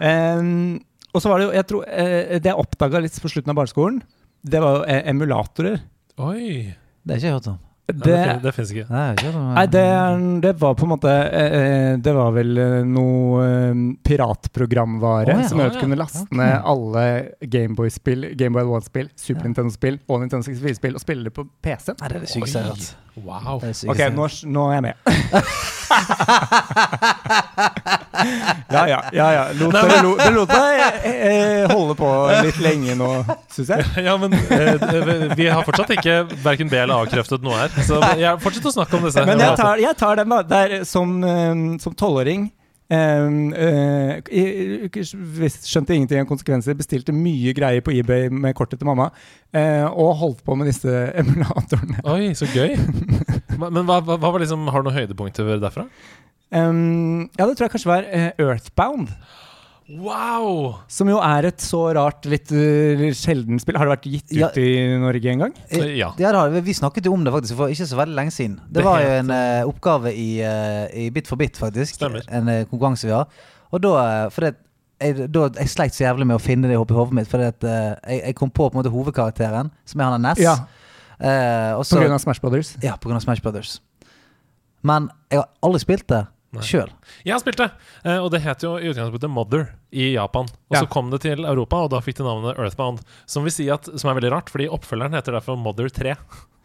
[0.00, 0.80] Um,
[1.12, 3.58] og så var det jo, jeg tror, eh, Det jeg oppdaga litt på slutten av
[3.58, 3.98] barneskolen,
[4.46, 5.80] det var jo eh, emulatorer.
[6.24, 6.72] Oi!
[7.04, 7.58] Det er ikke jeg hørt om.
[7.92, 8.86] Det, det, det fins ikke.
[8.90, 9.84] Nei, ikke hørt nei, det,
[10.44, 15.42] det var på en måte eh, eh, Det var vel eh, noe eh, piratprogramvare oh,
[15.42, 15.48] ja.
[15.50, 17.04] som gjør at du kunne laste ned alle
[17.40, 21.86] Gameboy-spill, Gameboy Advance-spill, Super Nintendo-spill og Nintendo 64-spill og spille det på PC.
[22.00, 22.84] Nei, det er sykt hørt.
[23.20, 23.58] Wow.
[23.60, 24.94] Ok, nå, nå er jeg med.
[28.70, 29.00] ja, ja.
[29.12, 29.44] ja, ja.
[29.58, 32.10] Lot, dere lo, dere lot meg holde på
[32.46, 33.10] litt lenge nå,
[33.52, 33.86] syns jeg.
[34.06, 37.74] Ja, men eh, vi har fortsatt ikke verken B- eller A-kreftet noe her.
[37.86, 38.00] Så
[38.42, 39.26] fortsett å snakke om disse.
[39.28, 40.40] Men jeg tar, jeg tar den, da.
[40.54, 42.50] Der, som eh, som tolvåring
[42.90, 46.74] Um, jeg skjønte ingenting av konsekvenser.
[46.78, 49.12] Bestilte mye greier på eBay med kortet til mamma.
[49.54, 50.90] Uh, og holdt på med disse
[51.22, 52.02] emulatorene.
[52.10, 52.74] Oi, så gøy.
[53.60, 55.86] Men hva, hva hva var liksom, har du noen høydepunkter derfra?
[56.50, 59.14] Um, ja, det tror jeg kanskje var uh, Earthbound.
[59.90, 60.76] Wow!
[60.92, 63.78] Som jo er et så rart, litt uh, sjelden spill.
[63.80, 64.48] Har det vært gitt Ja.
[64.52, 64.68] ut i
[65.02, 65.54] Norge en gang?
[65.68, 66.12] Eh, Ja.
[66.16, 66.50] det har.
[66.50, 68.56] Vi snakket jo om det faktisk for ikke så veldig lenge siden.
[68.68, 71.94] Det, Det var jo en uh, oppgave i, uh, i Bit for bit, faktisk.
[71.98, 72.22] Stemmer.
[72.30, 73.26] En uh, konkurranse vi har.
[73.72, 74.54] Og da eh, For det,
[75.00, 77.28] jeg, da, jeg sleit så jævlig med å finne det oppi hodet mitt.
[77.30, 80.20] for at eh, jeg, jeg kom på på en måte hovedkarakteren, som er han av
[80.30, 80.38] Ness.
[80.44, 80.58] Ja,
[81.20, 82.70] Eh, og på grunn av Smash Brothers.
[82.80, 83.74] Ja, på grunn av Smash Brothers.
[84.82, 86.22] Men jeg har aldri spilt det
[86.64, 86.88] sjøl.
[87.26, 87.66] Jeg har spilt det,
[88.06, 90.46] eh, og det heter jo i utgangspunktet Mother i Japan.
[90.70, 90.80] Og Ja.
[90.84, 93.00] så kom det til Europa, og da fikk det navnet Earthbound.
[93.26, 96.16] Som vil si at, som er veldig rart, fordi oppfølgeren heter derfor Mother 3.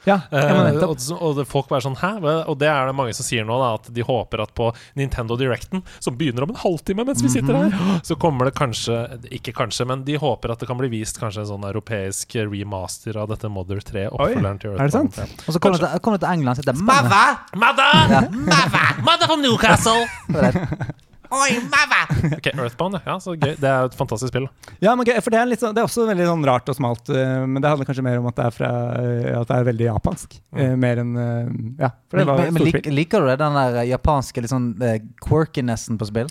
[0.06, 2.12] Ja, ja men Eh, og, og folk bare sånn Hæ?
[2.50, 4.68] Og det er det mange som sier nå, da, at de håper at på
[5.00, 8.98] Nintendo Directen, som begynner om en halvtime mens vi sitter her, så kommer det kanskje
[9.34, 13.18] Ikke kanskje, men de håper at det kan bli vist kanskje en sånn europeisk remaster
[13.22, 15.18] av dette Mother 3, oppfølgeren til er det Earthbound.
[15.18, 15.48] sant?
[15.48, 17.24] Og så kommer det, til, det til England, så sier Mava!
[17.66, 18.30] Mother!
[18.36, 19.02] Mother!
[19.02, 20.06] Mother from Newcastle!
[21.36, 21.60] Oi!
[22.36, 23.02] Ok, Earthbound, ja.
[23.06, 23.16] ja.
[23.22, 23.54] Så gøy.
[23.60, 24.46] Det er et fantastisk spill.
[24.84, 26.78] Ja, men gøy, for det er, litt sånn, det er også veldig sånn rart og
[26.78, 28.70] smalt, eh, men det handler kanskje mer om at det er, fra,
[29.02, 30.38] eh, at det er veldig japansk.
[30.56, 31.54] eh, mer enn eh,
[31.86, 32.98] Ja, for det Men, var men, et men stort lik, spill.
[33.02, 36.30] liker du det, den der eh, japanske litt sånn eh, quirkinessen på spill?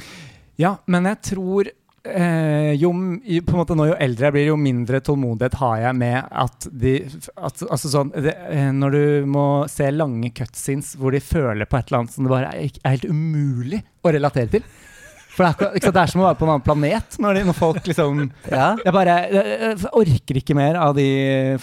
[0.63, 1.71] Ja, men jeg tror
[2.05, 5.59] eh, jo, m- i- på en måte Nå jo eldre jeg blir, jo mindre tålmodighet
[5.61, 10.31] har jeg med at de at, Altså sånn det, eh, Når du må se lange
[10.37, 13.83] cutscenes hvor de føler på et eller annet som det bare er, er helt umulig
[14.05, 14.67] å relatere til.
[15.35, 17.39] For det er, ikke sant, det er som å være på en annen planet når,
[17.39, 18.21] de, når folk liksom
[18.51, 18.69] Ja.
[18.79, 21.07] Jeg bare jeg, orker ikke mer av de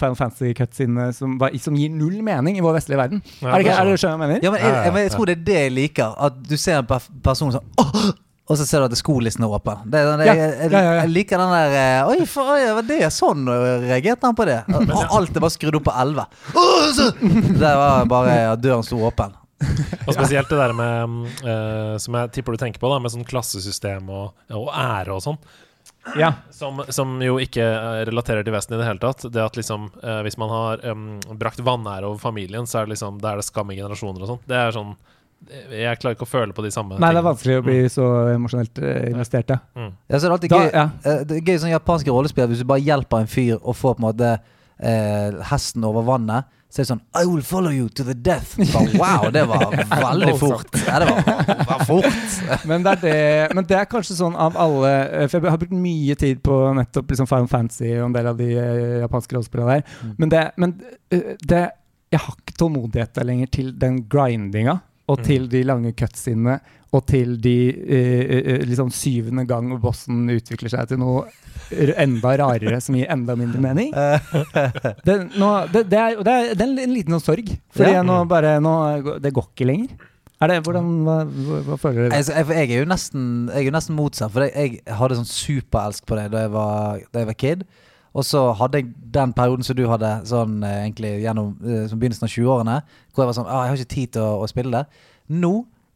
[0.00, 3.22] Final Fantasy-cutscenene som, som gir null mening i vår vestlige verden.
[3.40, 4.44] Ja, er det ikke det du skjønner hva jeg mener?
[4.44, 6.18] Ja, men jeg, jeg, jeg tror det er det jeg liker.
[6.28, 6.92] At du ser en
[7.24, 8.12] person som «Åh!»
[8.50, 9.84] Og så ser du at skolisten er åpen.
[9.86, 12.98] Det, det, Ja, jeg, jeg, jeg liker den der eh, Oi, for, oi, var det
[13.14, 13.46] sånn?
[13.86, 14.58] Reagerte han på det?
[14.68, 16.26] Og alt er bare skrudd opp på 11.
[17.62, 19.32] Det var bare at døren sto åpen.
[20.06, 23.12] Og spesielt det der med mm, eh, Som jeg tipper du tenker på, da med
[23.14, 25.38] sånn klassesystem og, og ære og sånn.
[26.18, 26.32] Ja.
[26.54, 29.24] Som, som jo ikke eh, relaterer til Vesten i det hele tatt.
[29.32, 32.96] Det at liksom uh, Hvis man har um, brakt vanære over familien, så er det
[32.96, 34.40] liksom Da er det skam i generasjoner og sånn.
[34.50, 34.94] Det er sånn
[35.72, 37.28] Jeg klarer ikke å føle på de samme Nei, det er tingene.
[37.30, 39.58] vanskelig å bli så emosjonelt investert, ja.
[39.74, 39.92] Mm.
[40.06, 40.86] Ja, så er det alltid Da- gøy ja.
[41.26, 44.02] Det er gøy sånn japanske rollespill Hvis du bare hjelper en fyr å få på
[44.02, 44.32] en måte
[44.82, 48.54] eh, hesten over vannet, så er det sånn I will follow you to the death.
[48.72, 50.78] Bare, wow, det var veldig fort.
[50.86, 52.38] Ja, det var, var fort.
[52.70, 53.16] Men det, det,
[53.52, 56.56] men det er kanskje sånn av alle eh, For jeg har brukt mye tid på
[56.76, 59.84] nettopp liksom Final Fantasy og en del av de eh, japanske rollespillene der.
[60.00, 60.14] Mm.
[60.16, 60.74] Men, det, men
[61.12, 61.62] eh, det,
[62.12, 64.78] jeg har ikke tålmodighet lenger til den grindinga.
[65.10, 65.24] Og Mm.
[65.26, 66.60] til de lange cutsidene,
[66.94, 71.24] og til de eh, eh, liksom syvende gang bossen utvikler seg til noe
[71.98, 73.90] enda rarere som gir enda mindre mening.
[75.06, 77.50] Det, nå, det, det, er, det, er, det er en liten sånn sorg.
[77.74, 78.02] Fordi Ja.
[78.06, 79.88] nå bare nå, Det går ikke lenger.
[80.42, 82.18] Er det, hvordan, hva, hva, hva føler dere?
[82.18, 85.18] Altså, jeg, jeg er jo nesten Jeg er jo nesten motsatt, for jeg, jeg hadde
[85.20, 87.62] sånn superelsk på det da jeg var, da jeg var kid.
[88.12, 92.00] Og så hadde jeg den perioden som du hadde, sånn eh, egentlig gjennom eh, som
[92.00, 92.78] begynnelsen av 20-årene,
[93.12, 95.06] hvor jeg var sånn ah, Jeg har ikke tid til å, å spille det.
[95.32, 95.52] Nå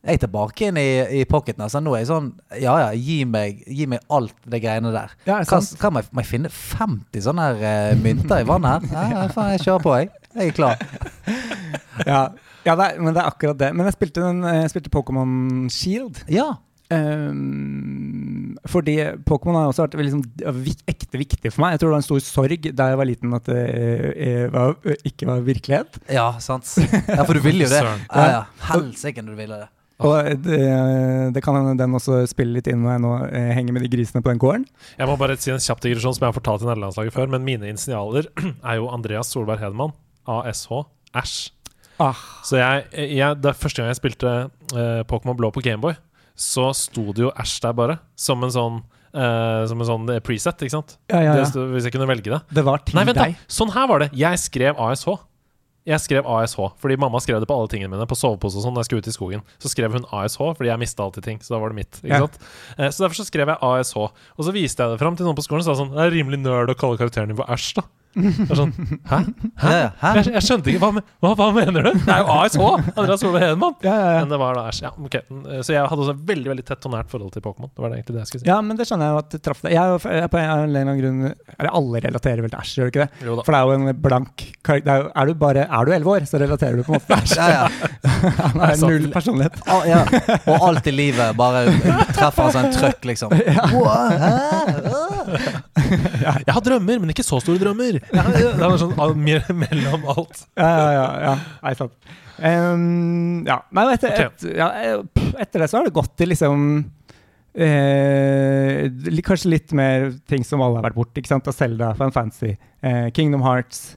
[0.07, 0.89] er jeg tilbake inn i,
[1.21, 1.65] i pocketen.
[1.67, 2.29] Altså, nå er jeg sånn
[2.63, 5.15] Ja ja, gi meg, gi meg alt det greiene der.
[5.29, 8.93] Ja, kan, kan man, man finne 50 sånne her uh, mynter i vannet her?
[8.95, 10.13] Ja, ja, faen, jeg kjører på, jeg.
[10.37, 10.85] Jeg er klar.
[12.07, 12.21] Ja,
[12.67, 13.73] ja det er, men det er akkurat det.
[13.75, 16.23] Men jeg spilte, den, jeg spilte Pokémon Shield.
[16.31, 16.53] Ja.
[16.95, 18.95] Ehm, fordi
[19.27, 20.23] Pokémon har også vært liksom,
[20.87, 21.75] ekte viktig for meg.
[21.75, 23.63] Jeg tror det var en stor sorg da jeg var liten at det
[24.15, 24.77] eh, var,
[25.09, 25.99] ikke var virkelighet.
[26.13, 26.69] Ja, sant.
[26.79, 27.83] Ja, for du vil jo det.
[28.17, 28.45] Ja, ja.
[28.71, 29.67] Helsike når du vil det.
[30.07, 30.61] Og det,
[31.33, 33.91] det kan hende den også spiller litt inn når jeg nå eh, henger med de
[33.95, 34.67] grisene på den gården.
[34.99, 37.47] Jeg må bare si en kjapp digresjon som jeg har fortalt i nederlandslaget før, men
[37.47, 38.29] mine initialer
[38.69, 39.97] er jo Andreas Solberg Hedman.
[40.27, 40.85] ASH.
[41.17, 41.37] Æsj.
[42.03, 42.19] Ah.
[42.45, 44.33] Så jeg, jeg, da første gang jeg spilte
[44.77, 45.97] eh, Pokémon Blå på Gameboy,
[46.37, 47.99] så sto det jo Æsj der bare.
[48.19, 48.85] Som en sånn,
[49.17, 50.99] Uh, som en sånn preset, ikke sant?
[51.09, 51.45] Ja, ja, ja.
[51.49, 52.41] Det, hvis jeg kunne velge det.
[52.53, 53.31] Det var til Nei, vent, da!
[53.49, 54.11] Sånn her var det.
[54.13, 55.07] Jeg skrev ASH.
[55.87, 58.05] Jeg skrev ASH, fordi mamma skrev det på alle tingene mine.
[58.11, 59.45] På sovepose og sånn da jeg skulle ut i skogen.
[59.63, 61.41] Så skrev hun ASH, fordi jeg mista alltid ting.
[61.41, 62.01] Så da var det mitt.
[62.03, 62.37] Ikke sant?
[62.75, 63.97] Uh, så derfor så skrev jeg ASH.
[64.03, 66.13] Og så viste jeg det fram til noen på skolen og sa sånn Det er
[66.13, 67.87] rimelig nerd å kalle karakteren din for Æsj, da.
[68.17, 68.71] Det er sånn,
[69.11, 69.17] Hæ?
[69.61, 69.71] Hæ?
[69.71, 69.89] Ja, ja.
[70.01, 70.11] Hæ?
[70.17, 70.81] Jeg, jeg skjønte ikke.
[70.81, 71.91] Hva, hva, hva mener du?
[72.01, 72.57] Det er jo ASH!
[72.97, 73.75] Andreas Solveig Hedemann.
[73.85, 74.21] Ja, ja, ja.
[74.25, 74.81] Men det var da Æsj.
[74.87, 75.17] Ja, ok.
[75.21, 77.69] Eh, Så jeg hadde også et veldig veldig tett og nært forhold til Pokémon.
[77.77, 78.49] Det var det egentlig det jeg skulle si.
[78.49, 79.75] ja, men det skjønner jeg jo at det traff deg.
[79.77, 82.89] Jeg, er jeg, på en eller annen grunn Eller alle relaterer vel til Æsj, gjør
[82.89, 83.27] du ikke det?
[83.29, 83.45] Jo da.
[83.47, 84.87] For det er jo en blank karakter.
[84.87, 86.99] det Er, jo- er du bare Er du elleve år, så relaterer du på en
[86.99, 87.37] måte til Æsj.
[87.37, 87.93] Ja, ja.
[88.57, 89.61] Han har null personlighet.
[89.69, 90.01] Al ja.
[90.55, 91.67] Og alt i livet bare
[92.17, 93.37] treffer som en trøkk, liksom.
[93.77, 94.33] Wow, hæ?
[96.47, 97.99] Jeg har drømmer, men ikke så store drømmer.
[98.15, 100.45] Ja, det var sånn mellom alt.
[100.59, 101.35] Ja, ja, ja.
[101.65, 101.97] Nei, sant.
[102.37, 103.61] Um, ja.
[103.75, 106.67] Men etter, et, ja, eh, etter det så har det gått til liksom
[107.57, 108.91] eh,
[109.25, 111.23] Kanskje litt mer ting som alle har vært borti.
[111.23, 111.49] ikke sant?
[111.49, 113.97] Av Zelda, Fan Fantasy, eh, Kingdom Hearts.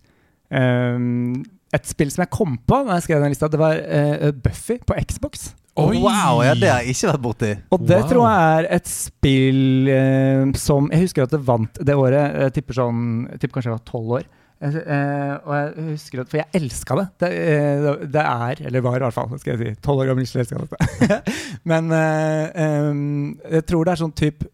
[0.50, 1.44] Um,
[1.76, 4.80] et spill som jeg kom på da jeg skrev den lista, det var eh, Buffy
[4.82, 5.52] på Xbox.
[5.80, 6.00] Oi!
[6.04, 7.52] Wow, ja, det har jeg ikke vært borti.
[7.76, 8.10] Og det Wow.
[8.10, 12.36] tror jeg er et spill eh, som Jeg husker at det vant det året.
[12.46, 14.28] Jeg tipper sånn Jeg tipper kanskje jeg var tolv år.
[14.60, 17.08] Eh, eh, og jeg husker at, For jeg elska det.
[17.24, 19.82] Det, eh, det er, eller var i hvert fall, skal jeg si.
[19.86, 21.20] Tolv år gammel Lisle elska dette.
[21.72, 24.50] Men eh, jeg tror det er sånn type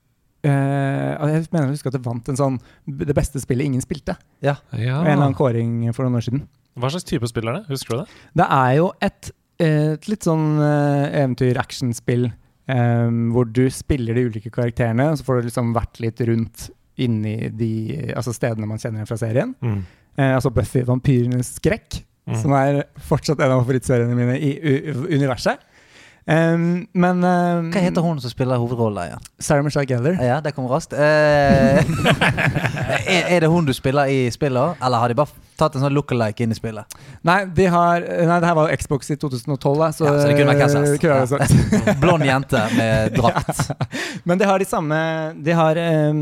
[0.45, 4.13] Jeg mener jeg husker at det vant en sånn Det beste spillet ingen spilte.
[4.45, 4.59] Ja.
[4.75, 6.43] En eller annen kåring for noen år siden.
[6.77, 7.65] Hva slags type spill er det?
[7.71, 8.21] Husker du det?
[8.43, 12.25] Det er jo et, eh, et litt sånn uh, eventyr-actionspill
[12.67, 16.69] um, hvor du spiller de ulike karakterene, og så får du liksom vært litt rundt
[16.97, 17.71] inni de
[18.15, 19.49] altså stedene man kjenner igjen fra serien.
[20.15, 22.37] Eh, altså Buffy vampyrenes skrekk, Mm.
[22.41, 24.47] som er fortsatt en av favorittseriene mine i
[24.89, 25.59] u universet.
[26.25, 29.19] Um, men um, Hva heter hun som spiller hovedrollen Ja?
[29.37, 30.17] Sarah Michelle Gellar.
[30.17, 30.95] Ja, det kom raskt.
[30.97, 31.85] Uh,
[33.05, 35.93] er, er det hun du spiller i spillet, eller har de bare tatt en sånn
[35.95, 36.95] look-alike inn i spillet?
[37.25, 40.27] Nei, de har, nei, det her var jo Xbox i 2012, da, så, Ja, så
[40.29, 41.05] det kunne vært helst.
[41.05, 41.99] eh, helst.
[42.03, 43.61] Blond jente med drakt.
[44.27, 44.97] Men de har de samme
[45.45, 45.77] De har
[46.11, 46.21] um,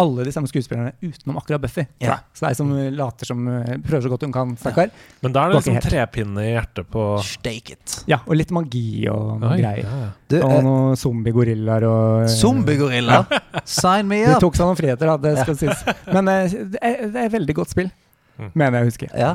[0.00, 1.86] alle de samme skuespillerne utenom akkurat Buffy.
[2.04, 2.18] Ja.
[2.34, 4.92] Så det er ei som later som eh, Prøver så godt hun kan, stakkar.
[5.24, 7.98] Men da er det liksom trepinne i hjertet på Stake it.
[8.10, 8.20] Ja.
[8.26, 9.84] og litt magi og noe Oi, greier.
[9.88, 10.10] ja, ja.
[10.34, 13.22] Du, Og eh, noen zombie-gorillaer og eh, Zombiegorilla.
[13.64, 14.40] Sign me De up.
[14.42, 15.84] tok seg noen friheter, da, det skal sies.
[16.10, 16.36] Men det,
[16.80, 17.90] er, det er et veldig godt spill,
[18.38, 18.50] Mm.
[18.54, 19.08] mener jeg husker.
[19.14, 19.34] Ja.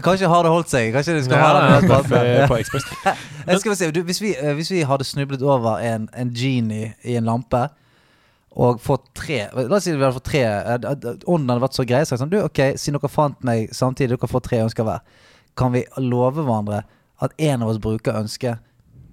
[0.00, 0.94] Kanskje har det holdt seg.
[0.94, 2.86] Kanskje du skal Ja, ha det på Xbox.
[3.50, 6.94] Jeg skal se, du, hvis, vi, eh, hvis vi hadde snublet over en, en genie
[7.04, 7.66] i en lampe
[8.50, 10.78] og fått tre La oss si vi hadde fått tre eh,
[11.28, 12.02] Ånden hadde vært så grei.
[12.08, 15.04] Så sånn, du, ok, Siden dere fant meg samtidig, dere får tre ønsker hver,
[15.58, 16.82] kan vi love hverandre
[17.20, 18.60] at en av oss bruker ønsket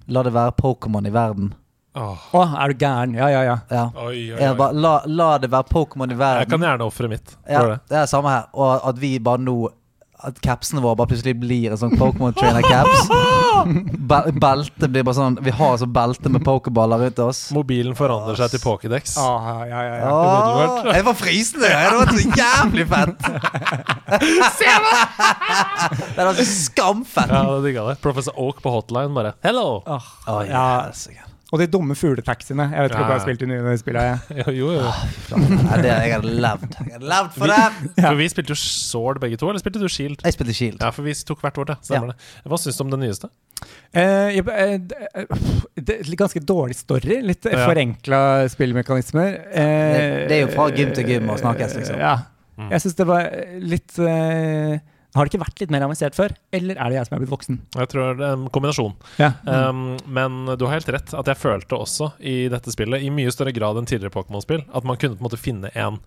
[0.08, 1.50] La det være Pokémon i verden.
[1.98, 3.14] Åh, oh, er du gæren?
[3.18, 3.56] Ja, ja, ja.
[3.70, 3.84] Ja.
[3.96, 4.54] Oi, oi, oi.
[4.58, 6.40] bare, la, la det være Pokémon i verden.
[6.44, 7.78] Jeg kan gjerne ofre mitt Ja, det.
[7.90, 8.44] det er samme her.
[8.54, 9.56] Og at vi bare nå
[10.18, 13.06] At capsene våre bare plutselig blir en sånn Pokémon Trainer caps.
[14.10, 17.44] Bel beltet blir bare sånn Vi har sånn belte med pokerballer rundt oss.
[17.54, 19.14] Mobilen forandrer seg til Pokédex.
[19.22, 20.08] Ah, ja, ja, ja.
[20.10, 21.70] Oh, jeg var frysende!
[21.70, 23.18] Det var så jævlig fett!
[26.16, 27.30] det hadde så skamfett!
[27.30, 27.96] Ja, det digga det.
[28.02, 29.68] Professor Oak på hotline bare Hello!
[29.86, 31.06] Oh, oh, yes.
[31.14, 31.22] ja.
[31.48, 32.66] Og de dumme fugletaxiene.
[32.74, 34.16] Jeg vet ikke om jeg har spilt i de spiller, ja.
[34.44, 34.90] Jo, jo, jo.
[35.32, 36.74] Ja, det, jeg har levd.
[36.84, 37.92] Jeg har levd for det!
[38.02, 40.20] For vi spilte jo Sword begge to, eller spilte du Shield?
[40.28, 40.82] Jeg spilte Shield.
[40.84, 42.02] Ja, for vi tok hvert vårt, ja.
[42.04, 42.18] Det.
[42.52, 43.30] Hva syns du om det nyeste?
[43.96, 45.46] Eh, jeg, eh, det- eh,
[45.88, 47.16] det er ganske dårlig story.
[47.24, 47.64] Litt Ja.
[47.64, 48.20] forenkla
[48.52, 49.40] spillmekanismer.
[49.48, 51.98] Eh, Det- det er jo fra gym til gym og snakkes, liksom.
[51.98, 52.18] Ja.
[52.58, 52.70] Mm.
[52.76, 53.30] Jeg syns det var
[53.60, 54.78] litt eh,
[55.18, 56.32] Har det ikke vært litt mer avansert før?
[56.54, 57.58] Eller er det jeg som er blitt voksen?
[57.74, 58.94] Jeg tror det er en kombinasjon.
[59.18, 59.32] Ja.
[59.44, 61.12] Um, men du har helt rett.
[61.18, 64.86] At jeg følte også i dette spillet, i mye større grad enn tidligere Pokémon-spill, at
[64.86, 65.98] man kunne på en måte finne en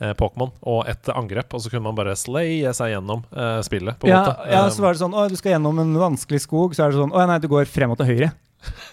[0.00, 3.98] eh, Pokémon og et angrep, og så kunne man bare slaye seg gjennom eh, spillet.
[3.98, 4.50] På en ja, måte.
[4.54, 6.76] ja, så var det sånn Å, du skal gjennom en vanskelig skog.
[6.76, 8.30] Så er det sånn Å nei, du går frem og til høyre.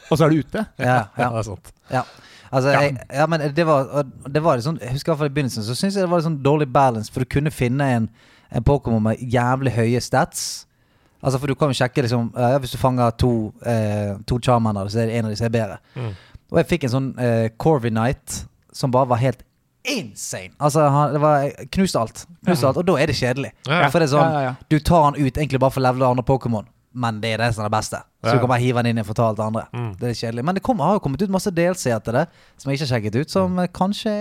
[0.10, 0.64] Og så er du ute.
[0.80, 1.30] Ja, ja, ja.
[1.36, 1.76] det er sant.
[1.92, 2.08] Altså, Ja.
[2.48, 5.66] Jeg, ja, men det var, det var sånn Jeg husker i hvert fall i begynnelsen
[5.68, 8.06] Så synes jeg det var litt sånn dårlig balance, for du kunne finne en,
[8.52, 10.68] en Pokémon med jævlig høye stats.
[11.18, 13.32] Altså, for du kan jo sjekke liksom uh, Hvis du fanger to,
[13.66, 15.80] uh, to Charmander, så er det en av de som er bedre.
[15.96, 16.14] Mm.
[16.48, 17.08] Og jeg fikk en sånn
[17.60, 19.42] Corvik Knight som bare var helt
[19.88, 20.54] insane.
[20.60, 22.24] Altså, han, det var knuste alt.
[22.46, 22.80] Knuste alt.
[22.80, 23.52] Og da er det kjedelig.
[23.68, 23.88] Ja.
[23.92, 24.56] For det er sånn ja, ja, ja.
[24.72, 27.50] Du tar han ut egentlig bare for å levele andre Pokémon, men det er det
[27.54, 28.00] som er det beste.
[28.28, 29.62] Så du kan bare hive den inn og fortelle til andre.
[29.72, 29.92] Mm.
[30.00, 30.44] Det er kjedelig.
[30.48, 32.24] Men det kommer, har jo kommet ut masse DLC-er til det
[32.58, 34.14] som jeg ikke har sjekket ut, som eh, kanskje,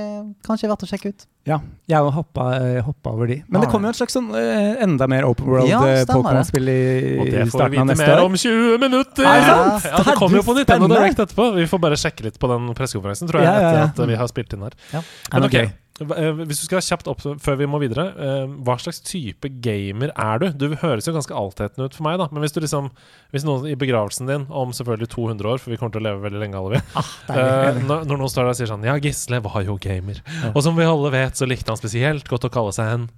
[0.47, 1.25] kanskje er verdt å sjekke ut.
[1.47, 1.57] Ja,
[1.89, 3.39] jeg har hoppa, eh, hoppa over de.
[3.49, 6.03] Men det Ah, kommer jo et slags sånn eh, enda mer open world Ja, eh,
[6.03, 9.25] I starten av neste år Og det får vi vite mer om 20 minutter!
[9.25, 9.57] Ja.
[9.87, 10.91] Ja, det kommer jo på Nintendo.
[10.93, 11.49] Direct etterpå.
[11.57, 13.85] Vi får bare sjekke litt på den pressekonferansen, tror jeg, Ja, ja, ja.
[13.89, 14.77] etter at vi har spilt inn her.
[14.93, 15.03] Ja.
[15.33, 15.59] Men ok,
[15.97, 20.43] Hvis du skal kjapt opp før vi må videre, eh, hva slags type gamer er
[20.43, 20.47] du?
[20.53, 22.29] Du høres jo ganske altetende ut for meg, da.
[22.33, 22.91] Men hvis du liksom
[23.33, 26.25] Hvis noen i begravelsen din om selvfølgelig 200 år, for vi kommer til å leve
[26.27, 29.41] veldig lenge alle vi ah, uh, når, noen står der og sier sånn Ja, Gisle
[29.45, 30.21] var jo gamer.
[30.53, 33.09] Og som vi alle vet, så likte han spesielt godt å kalle seg en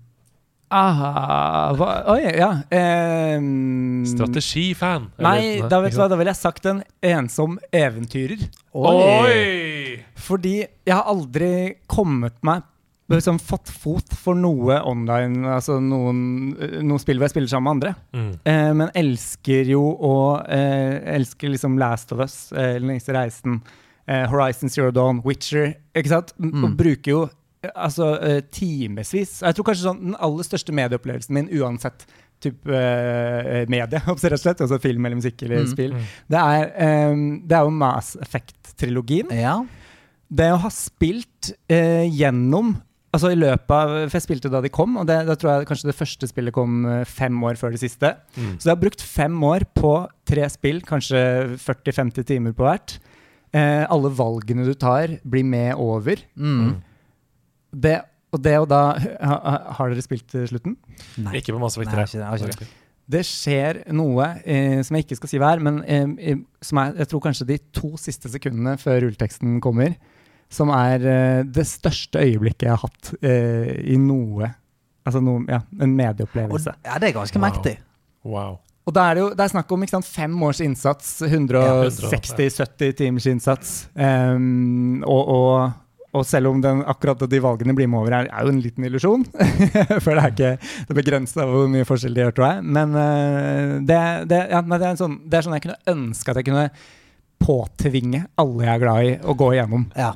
[0.69, 2.51] Aha, hva, oi, ja.
[3.41, 5.07] Um, strategifan.
[5.17, 8.43] Nei, da vet du hva, da ville jeg sagt en ensom eventyrer.
[8.77, 8.93] Oi!
[8.93, 9.88] Oi!
[10.19, 11.53] Fordi jeg har aldri
[11.91, 12.67] kommet meg
[13.09, 16.19] liksom fått fot for noe online, altså noen,
[16.85, 17.93] noen spill hvor jeg spiller sammen med andre.
[18.13, 18.31] Mm.
[18.53, 23.63] Eh, men elsker jo å eh, Elsker liksom Last of Us, eh, Den lengste reisen,
[24.05, 25.73] eh, Horizon Zero Dawn, Witcher.
[25.97, 26.35] Ikke sant?
[26.37, 26.67] Mm.
[26.67, 27.25] Og bruker jo
[27.73, 29.39] altså eh, timevis.
[29.41, 32.05] Jeg tror kanskje sånn den aller største medieopplevelsen min uansett
[32.45, 36.07] type eh, medie, rett og slett, altså film eller musikk eller Mm, spill, mm.
[36.31, 39.33] det er, eh, det er jo Mass Effect-trilogien.
[39.35, 39.57] Ja.
[40.29, 42.77] Det å ha spilt eh, gjennom
[43.17, 45.69] Altså i løpet av For jeg spilte da de kom, og det, da tror jeg
[45.71, 48.11] kanskje det første spillet kom eh, fem år før det siste.
[48.37, 48.51] Mm.
[48.61, 49.93] Så jeg har brukt fem år på
[50.29, 51.23] tre spill, kanskje
[51.57, 52.99] 40-50 timer på hvert.
[53.57, 56.21] Eh, alle valgene du tar, blir med over.
[56.37, 56.75] Mm.
[57.73, 57.95] Det,
[58.37, 60.77] og det og da ha, ha- Har dere spilt til slutten?
[61.25, 61.39] Nei.
[61.41, 62.21] Ikke på Mass Effect Nei, 3.
[62.21, 62.71] ikke det, ikke det.
[63.09, 66.05] Det skjer noe eh, som jeg ikke skal si hva er, men eh,
[66.35, 69.97] eh, som er, jeg tror kanskje de to siste sekundene før rulleteksten kommer,
[70.53, 74.55] som er eh, det største øyeblikket jeg har hatt eh, i noe
[75.09, 76.73] Altså noe, ja, en Og, medieopplevelse.
[76.85, 77.45] ja, det er ganske Wow.
[77.47, 77.79] mektig.
[78.29, 78.59] Wow.
[78.85, 82.93] Og da er det jo det er snakk om ikke sant, fem års innsats, 160-70
[82.99, 83.71] timers innsats.
[83.97, 85.73] Um, og, og,
[86.13, 88.85] og selv om den, akkurat de valgene blir med over, er, er jo en liten
[88.89, 89.25] illusjon.
[90.05, 90.53] For det er ikke
[90.91, 92.69] det begrensa av hvor mye forskjell de gjør, tror jeg.
[92.79, 96.33] Men uh, det, det, ja, det, er en sånn, det er sånn jeg kunne ønske
[96.35, 96.69] at jeg kunne
[97.43, 99.89] påtvinge alle jeg er glad i, å gå igjennom.
[99.99, 100.13] Ja.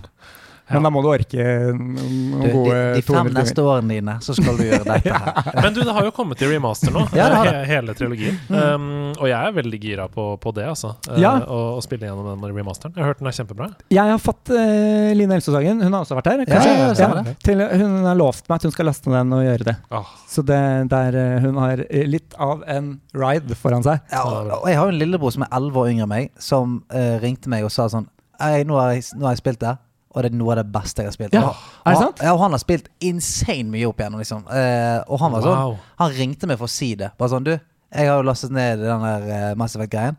[0.72, 1.46] Men da må du orke
[1.76, 5.12] noen Du, de, gode de 200 fem neste årene dine, så skal du gjøre dette
[5.14, 5.50] her.
[5.58, 8.38] Men du, det har jo kommet til remaster nå, Ja, det har he- hele trilogien.
[8.48, 10.94] Um, og jeg er veldig gira på, på det, altså.
[11.08, 12.96] Uh, å, å spille gjennom den remasteren.
[12.96, 13.70] Jeg har hørt den er kjempebra.
[13.92, 16.44] Jeg har fått uh, Line Elsesagen, hun har også vært her.
[16.48, 19.68] Ja, ja, ja, til, hun har lovt meg at hun skal laste den og gjøre
[19.72, 19.76] det.
[19.92, 20.08] Oh.
[20.28, 20.60] Så det
[20.92, 24.02] der eh, hun har eh, litt av en ride foran seg.
[24.12, 26.80] Ja, og, jeg har jo en lillebror som er elleve år yngre enn meg, som
[26.94, 28.08] uh, ringte meg og sa sånn
[28.42, 29.76] «Ei, nå, har jeg, nå har jeg spilt det,
[30.14, 31.32] og det er noe av det beste jeg har spilt.
[31.32, 31.56] Ja, Og-
[31.86, 32.18] er det og- sant?
[32.22, 34.42] Ja, og han har spilt insane mye opp igjennom, liksom.
[34.52, 35.78] Eh, og han var sånn wow.
[35.98, 37.12] Han ringte meg for å si det.
[37.16, 40.16] Bare sånn, du, jeg har jo lastet ned den der uh, Mass Effect-greien.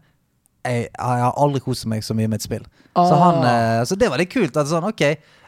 [0.65, 2.63] Jeg, jeg har aldri kost meg så mye med et spill.
[2.95, 3.31] Så, Ah.
[3.31, 4.55] han, eh, så det var litt kult.
[4.57, 5.01] At sånn, ok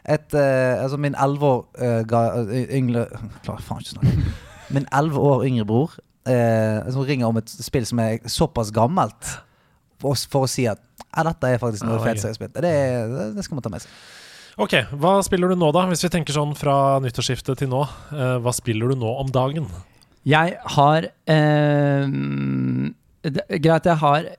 [0.08, 3.06] et, eh, altså Min elleve år uh, yngre
[3.44, 4.34] Klarer faen ikke å snakke.
[4.70, 5.90] Min elleve år yngre bror
[6.26, 9.28] som ringer om et spill som er såpass gammelt,
[10.02, 10.80] for, for å si at
[11.16, 12.56] ja, dette er faktisk noe oh, fett feteste jeg har spilt.
[12.60, 13.90] Det, det skal man ta med seg.
[14.56, 15.82] Ok, hva spiller du nå, da?
[15.90, 17.82] Hvis vi tenker sånn fra nyttårsskiftet til nå.
[18.16, 19.66] eh, hva spiller du nå om dagen?
[20.26, 22.06] Jeg har eh,
[23.26, 24.30] det, Greit, jeg har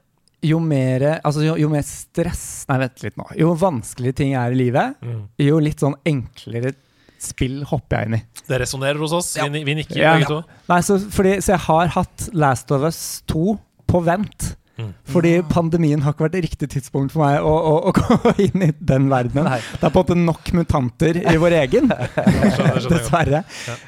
[0.44, 3.28] jo mer Altså, jo, jo mer stress Nei, vent litt nå.
[3.40, 5.22] Jo vanskeligere ting er i livet, Mm.
[5.40, 6.74] jo litt sånn enklere
[7.22, 8.24] spill hopper jeg inn i.
[8.48, 9.32] Det resonnerer hos oss.
[9.42, 10.12] Vi, vi nikker Ja.
[10.18, 10.44] begge to.
[10.70, 13.56] Nei, så, fordi, så jeg har hatt Last of Us 2
[13.90, 14.52] på vent.
[14.78, 14.90] Mm.
[15.10, 18.72] Fordi pandemien har ikke vært riktig tidspunkt for meg å, å, å gå inn i
[18.78, 19.50] den verdenen.
[19.50, 19.60] Nei.
[19.74, 21.90] Det er på en måte nok mutanter i vår egen.
[22.92, 23.44] Dessverre.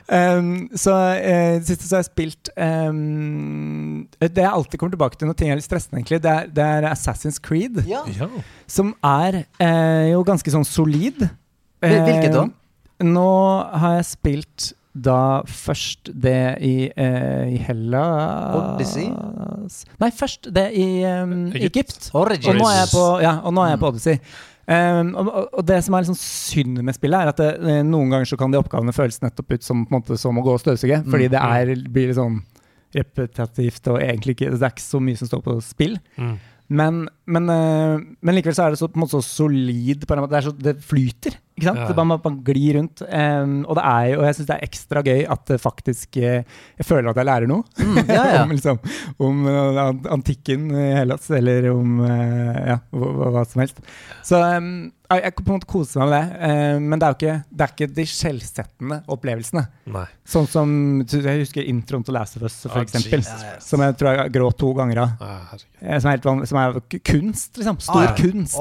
[0.07, 5.29] Um, så uh, siste så har jeg spilt um, Det jeg alltid kommer tilbake til
[5.29, 7.83] når ting er litt stressende, egentlig, det er, det er Assassin's Creed.
[7.89, 8.01] Ja.
[8.17, 8.29] Ja.
[8.69, 11.27] Som er uh, jo ganske sånn solid.
[11.79, 12.47] Hvilket da?
[12.49, 12.55] Eh,
[13.07, 13.29] Nå
[13.79, 14.71] har jeg spilt
[15.05, 19.07] da først det i, eh, i Hellas Odyssey?
[20.01, 21.65] Nei, først det i um, Egypt.
[21.79, 22.09] Egypt.
[22.15, 23.93] Og nå er jeg på, ja, og nå er jeg på Mm.
[23.93, 24.19] Odyssey.
[24.69, 28.11] Um, og, og- det som er sånn synd med spillet, er at det, eh, noen
[28.11, 30.53] ganger så kan de oppgavene føles nettopp ut som, på en måte, som å gå
[30.53, 30.99] og støvsuge.
[31.03, 31.09] Mm.
[31.09, 32.41] Fordi det er, blir litt sånn
[32.93, 35.97] repetitivt, og egentlig ikke Det er ikke så mye som står på spill.
[36.17, 36.37] Mm.
[36.69, 40.13] Men, men, eh, men likevel så er det så, på en måte så solid på
[40.13, 40.35] en måte.
[40.35, 41.37] Det, er så, det flyter.
[41.59, 41.81] Ikke sant?
[41.83, 41.95] Ja.
[41.99, 43.01] Man, man glir rundt.
[43.03, 46.45] Um, og, det er, og jeg syns det er ekstra gøy at faktisk eh,
[46.79, 47.65] Jeg føler at jeg lærer noe.
[47.75, 48.37] Mm, ja, ja.
[48.45, 48.79] om liksom,
[49.27, 49.81] om uh,
[50.15, 53.83] antikken i Hellas, eller om uh, ja, hva, hva- som helst.
[54.25, 54.71] Så um,
[55.09, 56.79] jeg, jeg på en måte koser meg med det.
[56.85, 59.65] men det er jo ikke, det er ikke de skjellsettende opplevelsene.
[59.89, 60.05] Nei.
[60.29, 60.73] Sånn som
[61.09, 63.23] Jeg husker introen til Last of Us, for oh, eksempel.
[63.25, 63.65] Jesus.
[63.65, 65.23] Som jeg tror jeg gråt to ganger av.
[65.25, 65.55] Ah.
[65.99, 67.81] Som helt som er kunst, liksom.
[67.81, 68.17] Stor Ah, ja.
[68.21, 68.59] kunst.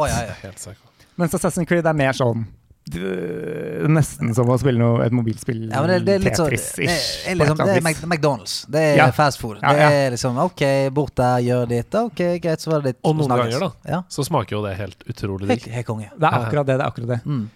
[0.73, 0.85] Oh.
[1.19, 2.47] Mens Assassin's Creed er mer sånn
[2.89, 5.67] Nesten som å spille noe, et mobilspill.
[5.71, 7.27] Ja, men det, det er litt sånn Det Tetris-ish.
[7.29, 8.09] er, liksom, det er eller annet Mac- vis.
[8.13, 8.55] McDonald's.
[8.71, 9.11] Det er Ja.
[9.17, 9.59] fast food.
[9.63, 10.63] Ja, Det er liksom OK,
[10.95, 11.95] bort der, gjør ditt.
[11.95, 13.71] OK, greit, så var det litt Og noen ganger, da.
[13.89, 14.03] Ja.
[14.09, 15.69] Så smaker jo det helt utrolig digg.
[15.73, 16.11] helt konge.
[16.19, 16.79] Det er akkurat det.
[16.79, 17.21] det er akkurat det.
[17.25, 17.49] Mm.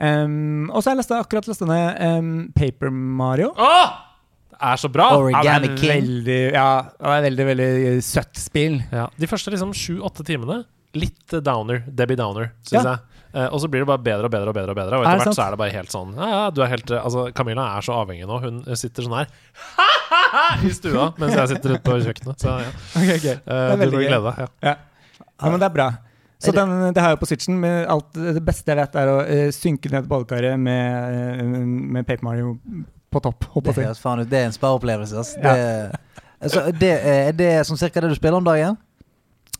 [0.00, 3.48] Um, og så har jeg leste, akkurat lest ned um, Paper Mario.
[3.58, 4.04] Åh!
[4.52, 5.08] Det er så bra!
[5.16, 5.90] Origami det er King.
[5.90, 8.76] veldig, ja, det er veldig, veldig søtt spill.
[8.94, 10.60] Ja, de første liksom sju-åtte timene
[10.98, 11.82] litt eh, downer.
[11.88, 12.94] Debbie Downer, syns Ja.
[12.94, 13.17] jeg.
[13.38, 14.72] Eh, og så blir det bare bedre og bedre og bedre.
[14.72, 16.62] Og bedre Og Er etter hvert så er det bare helt sånn ja, ja, du
[16.64, 18.40] er helt, eh, Altså, Camilla er så avhengig nå.
[18.42, 19.30] Hun sitter sånn her
[20.66, 22.44] i stua mens jeg sitter ute på kjøkkenet.
[22.44, 22.74] Så ja.
[22.98, 23.28] Okay, ok.
[23.30, 24.52] Eh, er du bør glede deg.
[24.66, 24.76] Ja.
[25.38, 25.88] Ja, men det er bra.
[26.42, 27.58] Så den, det har jeg på Switchen.
[27.62, 32.06] Med alt, det beste jeg vet, er å uh, synke ned badekaret med, uh, med
[32.06, 32.52] Paper Mario
[33.10, 33.46] på topp.
[33.66, 34.22] Det er, faen.
[34.26, 35.18] Det er en spareopplevelse.
[35.18, 35.40] Altså.
[35.42, 35.54] Ja.
[35.54, 38.78] Det, altså, det, er det sånn cirka det du spiller om dagen?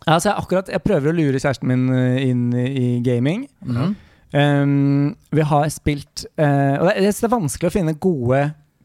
[0.06, 3.48] Ja, altså jeg, akkurat, jeg prøver å lure kjæresten min eh, inn i gaming.
[3.64, 3.96] Mhm.
[4.28, 8.42] Um, vi har spilt uh, Og det, det er vanskelig å finne gode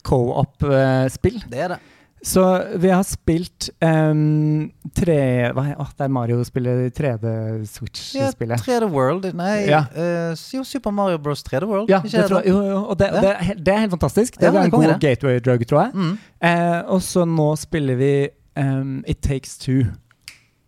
[0.07, 1.41] co-op-spill.
[1.51, 1.79] Det er det.
[2.23, 2.39] Så
[2.79, 5.17] vi har spilt um, tre
[5.51, 8.63] hva, å, Det er Mario-spillet, 3D-Switch-spillet.
[8.63, 9.81] 3D World Nei, Ja.
[9.91, 11.43] uh, Super Mario Bros.
[11.43, 11.89] 3D World.
[11.91, 13.19] Ja, det tror jo, jo, det, Ja.
[13.19, 14.39] det, er helt- det er helt fantastisk.
[14.39, 15.91] Det Ja, er en god gateway drug, tror jeg.
[15.93, 16.17] Mm.
[16.39, 18.13] Uh, og så nå spiller vi
[18.55, 19.83] um, It Takes Two.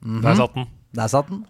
[0.06, 0.22] Mhm.
[0.24, 0.70] Der satt den.
[0.96, 1.44] Der satt den.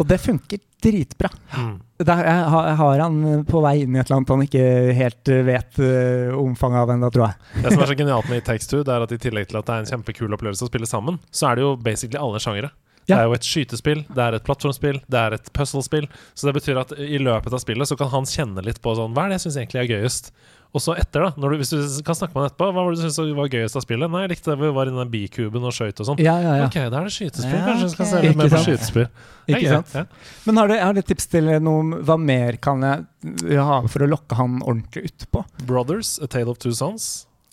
[0.00, 1.28] Og det funker dritbra.
[1.54, 1.74] Mm.
[2.02, 4.64] Der, jeg, har, jeg har han på vei inn i et eller annet han ikke
[4.98, 7.62] helt eh, vet eh, omfanget av ennå, tror jeg.
[7.62, 9.60] Det som er så genialt med It Takes Two, det er at i tillegg til
[9.60, 12.42] at det er en kjempekul opplevelse å spille sammen, så er det jo basically alle
[12.42, 12.72] sjangere.
[13.06, 16.06] Det er jo et skytespill, det er et plattformspill, det er et puzzlespill.
[16.38, 19.14] Så det betyr at i løpet av spillet så kan han kjenne litt på sånn
[19.16, 20.30] Hva er det jeg syns egentlig er gøyest?
[20.72, 22.94] Og så etter, da, når du, hvis du kan snakke med han etterpå, hva var
[22.94, 24.08] det du syntes var gøyest av spillet?
[24.08, 26.22] Nei, jeg likte det vi var i den bikuben og skøyt og sånn.
[26.24, 26.68] Ja, ja, ja.
[26.70, 27.58] Ok, da er det skytespill.
[27.58, 29.04] Ja, Kanskje vi skal se litt mer på skytespill.
[29.52, 29.92] Ikke gøy, sant?
[29.98, 30.04] Ja.
[30.46, 34.08] Men har du, har du tips til noe hva mer kan jeg ha for å
[34.14, 35.44] lokke han ordentlig utpå?
[35.68, 37.10] Brothers, A Tale of Two Sons.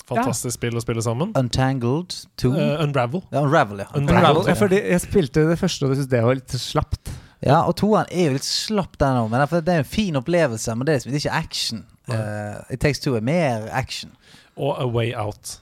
[0.09, 1.35] Fantastisk spill å spille sammen.
[1.37, 2.49] Untangled 2.
[2.55, 3.21] uh, Unravel.
[3.35, 3.89] ja, Unravel, ja.
[3.99, 4.45] Unravel.
[4.47, 7.11] Ja, fordi jeg spilte det første og syntes det var litt slapt.
[7.45, 9.29] Ja, og toeren er jo litt slapp, den òg.
[9.31, 11.85] Men det er- en fin opplevelse, men det er, liksom- det er ikke action.
[12.13, 14.11] Eh, It Takes Two er mer action.
[14.57, 15.59] Og A Way Out.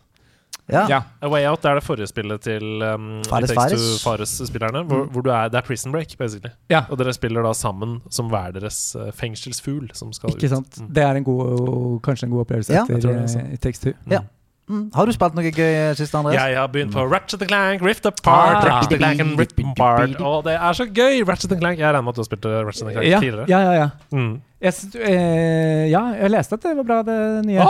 [0.70, 1.02] Ja.
[1.22, 3.82] A Way Out det er det forrige spillet til um, Fares It Takes Fares.
[3.82, 4.82] Two Fares-spillerne.
[4.84, 6.52] Hvor, hvor du er, det er Prison Break, basically.
[6.70, 6.82] Ja.
[6.90, 10.68] Og dere spiller da sammen som hver deres uh, fengselsfugl som skal Ikke sant?
[10.76, 10.82] ut.
[10.84, 10.90] Mm.
[10.98, 13.94] Det er en god, kanskje en god opplevelse Ja, etter eh, It Takes Two.
[14.12, 14.20] Ja.
[14.68, 14.90] Mm.
[14.94, 16.36] Har du spilt noe gøy sist, Andreas?
[16.36, 18.66] Ja, Jeg har begynt på Ratchet and Clank, Rift Apart, Ah.
[18.68, 20.18] Ratchet and Clank and Rift Apart.
[20.28, 21.22] Og det er så gøy!
[21.24, 21.80] Ratchet and Clank.
[21.80, 23.46] Jeg regner med at du har spilt uh, Ratchet and Clank Ja, tidligere.
[23.48, 23.74] ja, ja.
[23.86, 23.90] ja.
[24.12, 24.42] Mm.
[24.64, 27.66] Jeg, eh, ja, jeg leste at det var bra, det nye.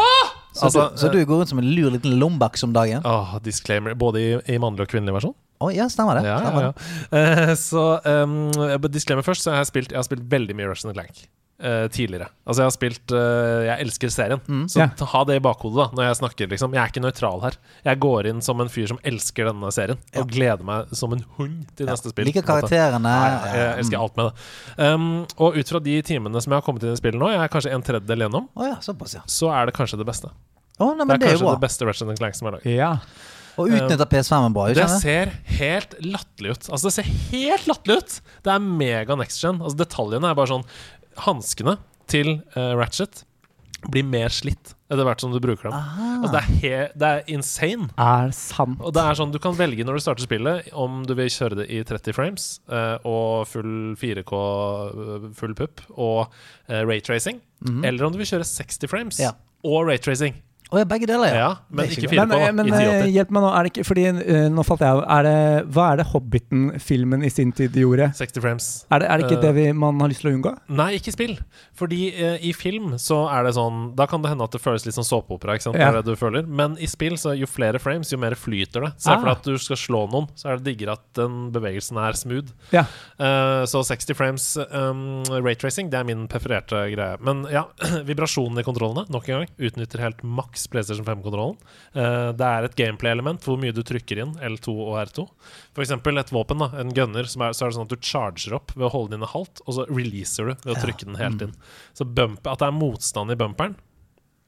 [0.57, 3.03] Så, Altså, du, så du går rundt som en lur liten lombaks om dagen?
[3.05, 3.93] Åh, disclaimer.
[3.93, 5.35] Både i, i mannlig og kvinnelig versjon.
[5.61, 6.27] Å ja, stemmer det.
[6.29, 7.21] Ja, Stemmer ja, ja.
[7.49, 8.37] Eh, så um,
[8.93, 11.27] disclaimer først, så har jeg spilt, jeg har spilt veldig mye Russian and Clank.
[11.59, 12.29] Eh, tidligere.
[12.45, 14.41] Altså Jeg har spilt uh, Jeg elsker serien.
[14.47, 14.65] Mm.
[14.71, 14.91] Så yeah.
[14.97, 16.49] ta- ha det i bakhodet da når jeg snakker.
[16.53, 17.57] liksom Jeg er ikke nøytral her.
[17.85, 21.23] Jeg går inn som en fyr som elsker denne serien, og gleder meg som en
[21.37, 21.93] hund til Ja.
[21.93, 22.29] neste spill.
[22.29, 22.51] Liker måte.
[22.51, 23.03] karakterene.
[23.07, 23.77] Nei, ja, jeg ja.
[23.83, 24.91] elsker alt med det.
[24.93, 27.41] Um, og ut fra de timene som jeg har kommet inn i spillet nå, jeg
[27.43, 29.23] er kanskje en tredjedel gjennom, oh, ja, såpass, ja.
[29.25, 30.29] så er det kanskje det beste.
[30.77, 32.69] Oh, nei, Det er det kanskje er det beste Ratchet Clank som er laget.
[32.77, 32.91] Ja.
[33.57, 34.67] Og utnytta PS5-en bra.
[34.77, 36.67] Det ser helt latterlig ut.
[36.69, 38.17] Altså Det ser helt latterlig ut!
[38.45, 39.57] Det er mega next gen.
[39.63, 40.65] Altså Detaljene er bare sånn
[41.25, 43.23] Hanskene til uh, Ratchet
[43.91, 45.75] blir mer slitt etter hvert som du bruker dem.
[46.17, 47.89] Altså det, er he det er insane.
[47.99, 48.79] Er sant.
[48.81, 51.59] Og det er sånn Du kan velge når du starter spillet, om du vil kjøre
[51.61, 54.39] det i 30 frames uh, og full 4K,
[54.87, 56.33] eh, full pupp og
[56.69, 57.85] eh, raytracing, -hmm.
[57.85, 59.31] eller om du vil kjøre 60 frames Ja.
[59.63, 60.41] og raytracing.
[60.67, 61.49] Å ja, begge deler, Ja, ja.
[61.71, 63.11] men ikke ikke 4K, Men, eh, men i eh, 1080.
[63.15, 63.51] hjelp meg nå.
[63.55, 65.01] Er det ikke, fordi uh, Nå falt jeg av.
[65.17, 65.35] Er det,
[65.71, 68.09] hva er det Hobbiten-filmen i sin tid gjorde?
[68.17, 68.67] 60 frames.
[68.91, 70.51] Er det, er det ikke uh, det vi, man har lyst til å unngå?
[70.75, 71.37] Nei, ikke spill.
[71.79, 74.83] Fordi uh, i film så er det sånn Da kan det hende at det føles
[74.87, 75.55] litt som såpeopera.
[75.55, 75.77] ikke sant?
[75.79, 75.93] Det Ja.
[75.93, 78.91] er det du føler Men i spill, så jo flere frames, jo mer flyter det.
[78.99, 79.19] Se Ah.
[79.21, 82.11] for deg at du skal slå noen, så er det diggere at den bevegelsen er
[82.19, 82.51] smooth.
[82.75, 82.83] Ja.
[83.19, 87.17] Eh, så 60 frames um, raytracing, det er min prefererte greie.
[87.23, 87.65] Men ja,
[88.09, 91.57] vibrasjonen i kontrollene, nok en gang, utnytter helt maks PlayStation 5-kontrollen.
[91.93, 95.27] Eh, det er et gameplay-element hvor mye du trykker inn L2 og R2.
[95.77, 98.09] For eksempel et våpen, da, en gunner, som er, så er det sånn at du
[98.09, 101.09] charger opp ved å holde den inne halvt, og så releaser du ved å trykke
[101.11, 101.53] den helt inn.
[101.97, 103.77] Så bump, at det er motstand i bumperen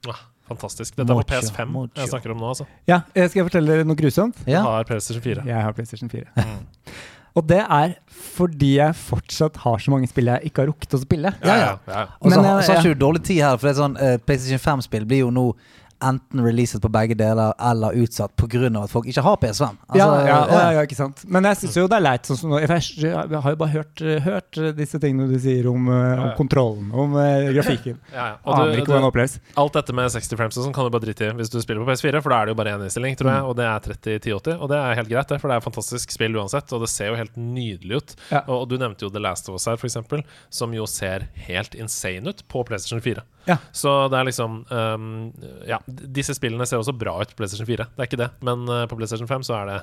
[0.08, 0.16] ja,
[0.50, 0.96] Fantastisk.
[0.98, 1.94] Dette er på PS5 mocho.
[2.00, 2.66] jeg snakker om nå, altså.
[2.90, 4.40] Ja, eh, Skal jeg fortelle dere noe grusomt?
[4.50, 4.64] Ja.
[4.66, 5.46] Har PlayStation 4.
[5.46, 6.26] Jeg har PlayStation 4.
[6.36, 6.60] Mm.
[7.38, 11.00] Og det er fordi jeg fortsatt har så mange spill jeg ikke har rukket å
[11.02, 11.32] spille.
[11.46, 11.74] Ja, ja.
[11.86, 12.06] ja.
[12.20, 15.22] Og så, har- jeg dårlig tid her, for det er sånn uh, PlayStation 5-spill blir
[15.24, 15.46] jo nå
[16.02, 18.70] enten releaset på begge deler eller utsatt pga.
[18.84, 19.78] at folk ikke har PS5.
[19.88, 21.24] Altså, ja, ja, ja, ikke sant.
[21.28, 22.30] Men jeg syns jo det er leit.
[22.30, 26.32] Sånn som jeg, har jo bare hørt, hørt disse tingene du sier om, eh, om
[26.40, 28.00] kontrollen, om eh, grafikken.
[28.10, 28.38] Ja, ja.
[28.44, 29.34] Og Aner du, ikke hvordan det oppleves.
[29.62, 31.84] alt dette med 60 frames og sånn kan du bare drite i hvis du spiller
[31.84, 33.86] på PS4, for da er det jo bare én innstilling, tror jeg, og det er
[33.86, 34.58] 30-1080.
[34.58, 37.12] Og det er helt greit, det, for det er fantastisk spill uansett, og det ser
[37.12, 38.16] jo helt nydelig ut.
[38.32, 38.42] Ja.
[38.48, 41.78] Og, og du nevnte jo The Last of Us her, eksempel, som jo ser helt
[41.78, 43.24] insane ut på PlayStation 4.
[43.48, 43.56] Ja.
[43.72, 45.06] Så det er liksom um,
[45.68, 48.68] Ja, disse spillene ser også bra ut på PlayStation 4, det er ikke det, men
[48.70, 49.80] uh, på PlayStation 5 så er det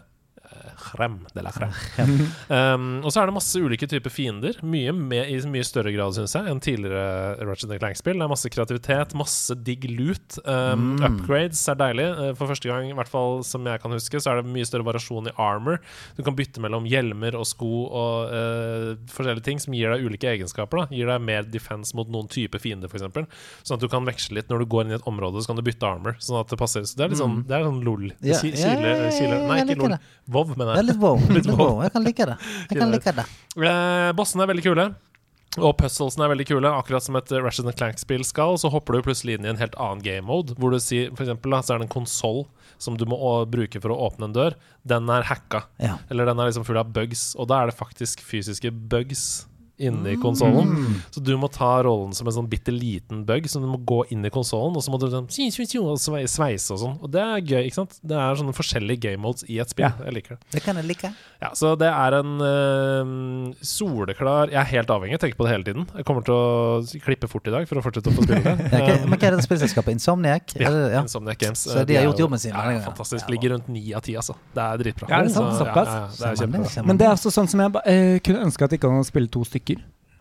[0.76, 1.74] Crème de la krem.
[2.46, 4.56] Um, og så er det masse ulike typer fiender.
[4.64, 8.18] Mye med, I mye større grad, syns jeg, enn tidligere Ratchet Clank-spill.
[8.20, 10.38] Det er masse kreativitet, masse digg loot.
[10.46, 12.06] Um, Upgrades er deilig.
[12.18, 14.68] Uh, for første gang, i hvert fall som jeg kan huske, så er det mye
[14.68, 15.80] større variasjon i armor.
[16.18, 20.30] Du kan bytte mellom hjelmer og sko og uh, forskjellige ting som gir deg ulike
[20.36, 20.84] egenskaper.
[20.84, 20.98] Da.
[21.00, 23.06] Gir deg mer defense mot noen type fiender, f.eks.
[23.66, 25.60] Sånn at du kan veksle litt når du går inn i et område, så kan
[25.60, 26.18] du bytte armor.
[26.22, 26.86] Sånn at det passer.
[26.86, 28.08] Så det er litt sånn, det er sånn lol.
[28.22, 28.54] Kile,
[29.16, 29.42] kile.
[29.46, 29.96] Nei, ikke lol.
[30.36, 30.90] Vov, mener Det er jeg.
[30.92, 31.26] litt wow.
[31.38, 31.82] Litt wow.
[31.86, 32.38] Jeg kan like det.
[32.70, 33.26] Jeg kan like det.
[33.56, 34.88] Eh, bossene er veldig kule.
[35.56, 36.68] Og puzzlesene er veldig kule.
[36.68, 40.02] Akkurat som et Ratchet Clank-spill skal, så hopper du plutselig inn i en helt annen
[40.04, 40.52] game mode.
[40.60, 42.42] Hvor du sier, for eksempel, så er det en konsoll
[42.76, 43.16] som du må
[43.48, 44.56] bruke for å åpne en dør.
[44.84, 45.62] Den er hacka.
[45.80, 45.96] Ja.
[46.12, 47.30] Eller den er liksom full av bugs.
[47.40, 49.46] Og da er det faktisk fysiske bugs
[49.78, 50.70] inni konsollen.
[51.12, 54.02] Så du må ta rollen som en sånn bitte liten bug, så du må gå
[54.14, 56.96] inn i konsollen, og så må du sånn, sveise og sånn.
[57.04, 57.98] Og det er gøy, ikke sant?
[58.02, 59.86] Det er sånne forskjellige game modes i et spill.
[59.90, 60.06] Ja.
[60.08, 60.50] Jeg liker det.
[60.56, 61.10] Det kan jeg like.
[61.42, 65.52] Ja, så det er en uh, soleklar Jeg er helt avhengig, jeg tenker på det
[65.52, 65.86] hele tiden.
[65.98, 68.56] Jeg kommer til å klippe fort i dag for å fortsette å få spille det.
[68.76, 69.96] Ja, Um, men hva er det spillselskapet?
[69.96, 70.52] Insomniac?
[70.60, 71.00] ja, det, ja.
[71.04, 71.60] Insomniac Games.
[71.66, 73.28] Så de har gjort jo- jobben sin Ja, fantastisk.
[73.32, 74.36] Ligger rundt ni av ti, altså.
[74.54, 75.08] Det er dritbra.
[75.10, 75.52] Ja, er sant?
[75.56, 75.90] Så, Såpass?
[75.90, 76.70] Ja, ja, det er kjempebra.
[76.74, 79.08] det, Men det er altså sånn som jeg eh, kunne ønske at det ikke hadde
[79.10, 79.65] spilt to stykker.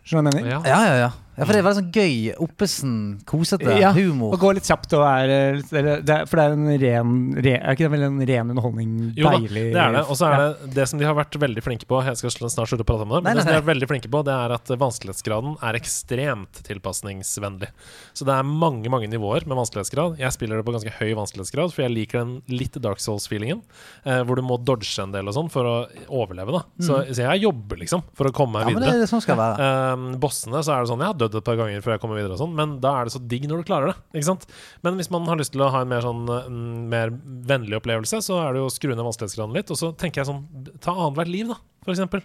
[0.06, 0.50] Skjønner du hva jeg mener?
[0.52, 0.60] Ja.
[0.66, 1.44] Ja, ja, ja.
[1.44, 2.16] for det er veldig sånn gøy,
[2.46, 2.94] oppesen,
[3.28, 4.32] kosete Ja, humor.
[4.34, 5.36] Og gå litt kjapt og være
[5.76, 7.12] eller, det er, For det er en ren,
[7.44, 8.94] re, Er ikke det vel en ren underholdning?
[9.16, 10.04] Jo da, deilig det er det.
[10.08, 10.48] Og så er Ja.
[10.64, 13.02] det det som de har vært veldig flinke på Jeg skal snart slutte å prate
[13.06, 14.66] om det, men Nei, det som de nei, er veldig flinke på, det er at
[14.80, 17.68] vanskelighetsgraden er ekstremt tilpasningsvennlig.
[18.16, 20.18] Så det er mange mange nivåer med vanskelighetsgrad.
[20.20, 23.62] Jeg spiller det på ganske høy vanskelighetsgrad, for jeg liker den litt Dark Souls-feelingen,
[24.04, 25.74] eh, hvor du må dodge en del og sånn for å
[26.08, 26.52] overleve.
[26.52, 28.70] da Så, så jeg jobber liksom for å komme meg Mm.
[28.70, 29.56] Ja, men det er det som skal være.
[29.60, 32.16] Eh, bossene så er det sånn Jeg har dødd et par ganger før jeg kommer
[32.16, 33.96] videre, og sånn men da er det så digg når du klarer det.
[34.14, 34.46] Ikke sant?
[34.82, 37.10] Men hvis man har lyst til å ha en mer sånn mm, mer
[37.50, 39.70] vennlig opplevelse, så er det jo å skru ned vanskelighetsgraden litt.
[39.70, 40.44] Og så tenker jeg sånn
[40.80, 42.22] Ta annethvert liv, da, for eksempel.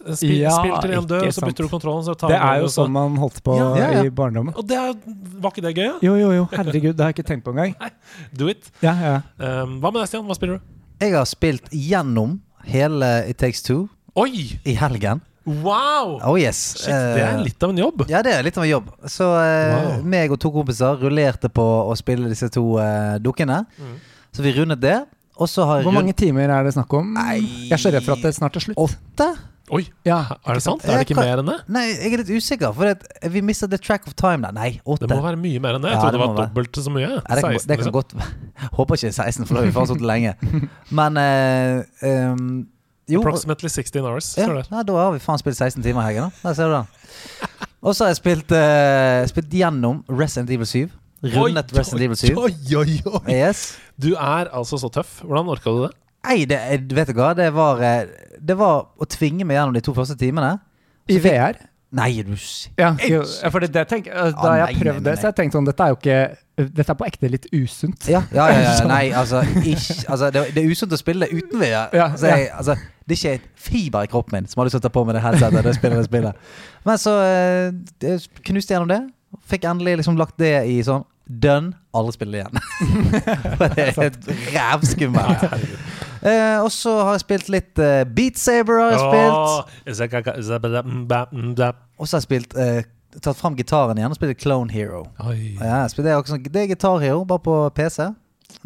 [0.00, 2.04] Spill, Ja, spill til en død, og så bytter du kontrollen.
[2.06, 4.02] Så tar Det er jo så- sånn man holdt på Ja, ja, ja.
[4.04, 4.54] i barndommen.
[4.56, 4.94] Og det er,
[5.40, 5.84] var ikke det gøy?
[5.84, 5.98] Ja?
[6.00, 6.44] Jo, jo, jo.
[6.52, 7.74] Herregud, det har jeg ikke tenkt på engang.
[8.32, 8.70] Do it.
[8.80, 9.16] Ja, ja.
[9.38, 10.24] Um, hva med deg, Stian?
[10.24, 10.62] Hva spiller du?
[11.00, 14.58] Jeg har spilt gjennom hele It Takes Two Oi!
[14.64, 15.20] i helgen.
[15.46, 16.18] Wow!
[16.28, 16.58] Oh yes.
[16.82, 18.04] Shit, det er Eh, litt av en jobb.
[18.10, 18.90] Ja, det er litt av en jobb.
[19.08, 19.40] Så uh,
[19.96, 20.02] Wow.
[20.04, 23.62] meg og to kompiser rullerte på å spille disse to uh, dukkene.
[23.80, 23.94] Mm.
[24.36, 24.98] Så vi rundet det.
[25.40, 27.14] Og så har Hvor mange timer er det snakk om?
[27.16, 27.38] Nei.
[27.70, 28.76] Jeg er så redd for at det snart er slutt.
[28.76, 29.30] Åtte?
[29.70, 30.18] Oi, Ja,
[30.50, 30.82] er det sant?
[30.84, 31.56] Er det ikke mer enn det?
[31.70, 34.52] Nei, jeg er litt usikker, for det, vi mistet the track of time der.
[34.56, 35.06] Nei, åtte.
[35.06, 35.92] Det må være mye mer enn det.
[35.92, 36.48] Jeg Ja, trodde det det var være.
[36.50, 37.06] dobbelt så mye.
[37.06, 37.94] Ja, det, kan, 16, det kan liksom.
[37.94, 38.14] godt
[38.80, 40.34] Håper ikke 16, for da har vi faen sittet lenge.
[41.00, 42.50] Men uh, ehm,
[43.10, 43.20] Jo.
[43.20, 44.66] Approximately 16 hours, Ja, står det.
[44.70, 46.30] ja, da har vi faen spilt 16 timer Hege.
[46.42, 46.86] Der ser du den.
[47.80, 50.90] Og så har jeg spilt, uh, spilt gjennom Resident Evil 7.
[51.24, 52.34] Rundet Oi, Resident Evil 7.
[52.36, 53.24] Oi, oi, oi.
[53.32, 53.78] Yes.
[54.00, 55.20] Du er altså så tøff.
[55.24, 55.94] Hvordan orka du det?
[56.28, 57.32] Nei, det, eh, vet du hva?
[57.36, 58.06] Det var, eh,
[58.40, 60.58] det var å tvinge meg gjennom de to første timene.
[61.08, 61.56] I VR?
[61.90, 62.36] Nei, du
[62.78, 65.34] Ja, jo, for det, det tenk, Da Ah, jeg prøvde nei, nei, det, så jeg
[65.40, 66.18] tenkte sånn Dette er jo ikke
[66.76, 68.06] Dette er på ekte litt usunt.
[68.06, 68.86] Ja, ja, ja, ja.
[68.94, 71.88] Nei, altså, ikke, altså det, det er usunt å spille det uten VR.
[71.96, 72.76] Ja, altså, jeg, altså,
[73.10, 75.02] det er ikke et fiber i kroppen min som har lyst til å ta på
[75.08, 75.64] meg det headsetet.
[75.66, 76.50] Det spiller det spillet.
[76.86, 79.00] Men så eh, knuste jeg gjennom det.
[79.50, 81.76] Fikk endelig liksom lagt det i sånn Done.
[81.94, 82.56] Aldri spille det igjen.
[83.60, 85.44] Det er helt rævskummelt.
[86.26, 88.80] Eh, og så har jeg spilt litt eh, Beat Saber.
[88.82, 89.36] har jeg spilt
[89.94, 89.94] spilt
[92.00, 92.82] Og så har jeg spilt eh,
[93.22, 95.04] tatt fram gitaren igjen og spilt Clone Hero.
[95.22, 98.10] Ja, jeg spiller det, er også, sånn- det er Guitar Hero, bare på PC.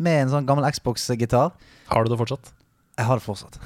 [0.01, 1.53] Med en sånn gammel Xbox-gitar.
[1.93, 2.53] Har du det fortsatt?
[2.97, 3.61] Jeg har det fortsatt.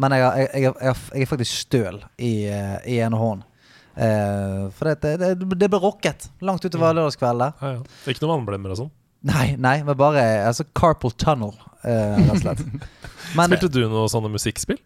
[0.00, 3.42] Men jeg, jeg, jeg, jeg, jeg er faktisk støl i, eh, i ene hånd.
[4.00, 7.58] Eh, for det, det, det, det ble rocket langt utover lørdagskvelden.
[7.60, 7.98] Ja, ja.
[8.08, 8.92] Ikke noen vannblemmer og sånn?
[9.28, 11.52] Nei, nei, men bare altså, Carpal Tunnel,
[11.84, 12.62] eh, rett og slett.
[13.36, 14.78] Men Spilte du noe sånne musikkspill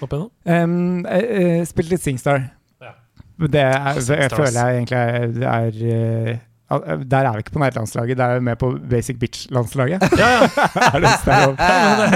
[0.00, 0.30] opp igjennom?
[0.46, 2.44] Um, jeg, jeg spilte litt Singstar.
[2.80, 2.94] Ja.
[3.42, 6.38] Det er, Singstar, jeg føler jeg egentlig er, er
[6.70, 10.02] Der er vi ikke på nærlandslaget, der er vi med på Basic Bitch-landslaget.
[10.20, 10.42] Ja, ja.
[10.94, 11.50] er det det er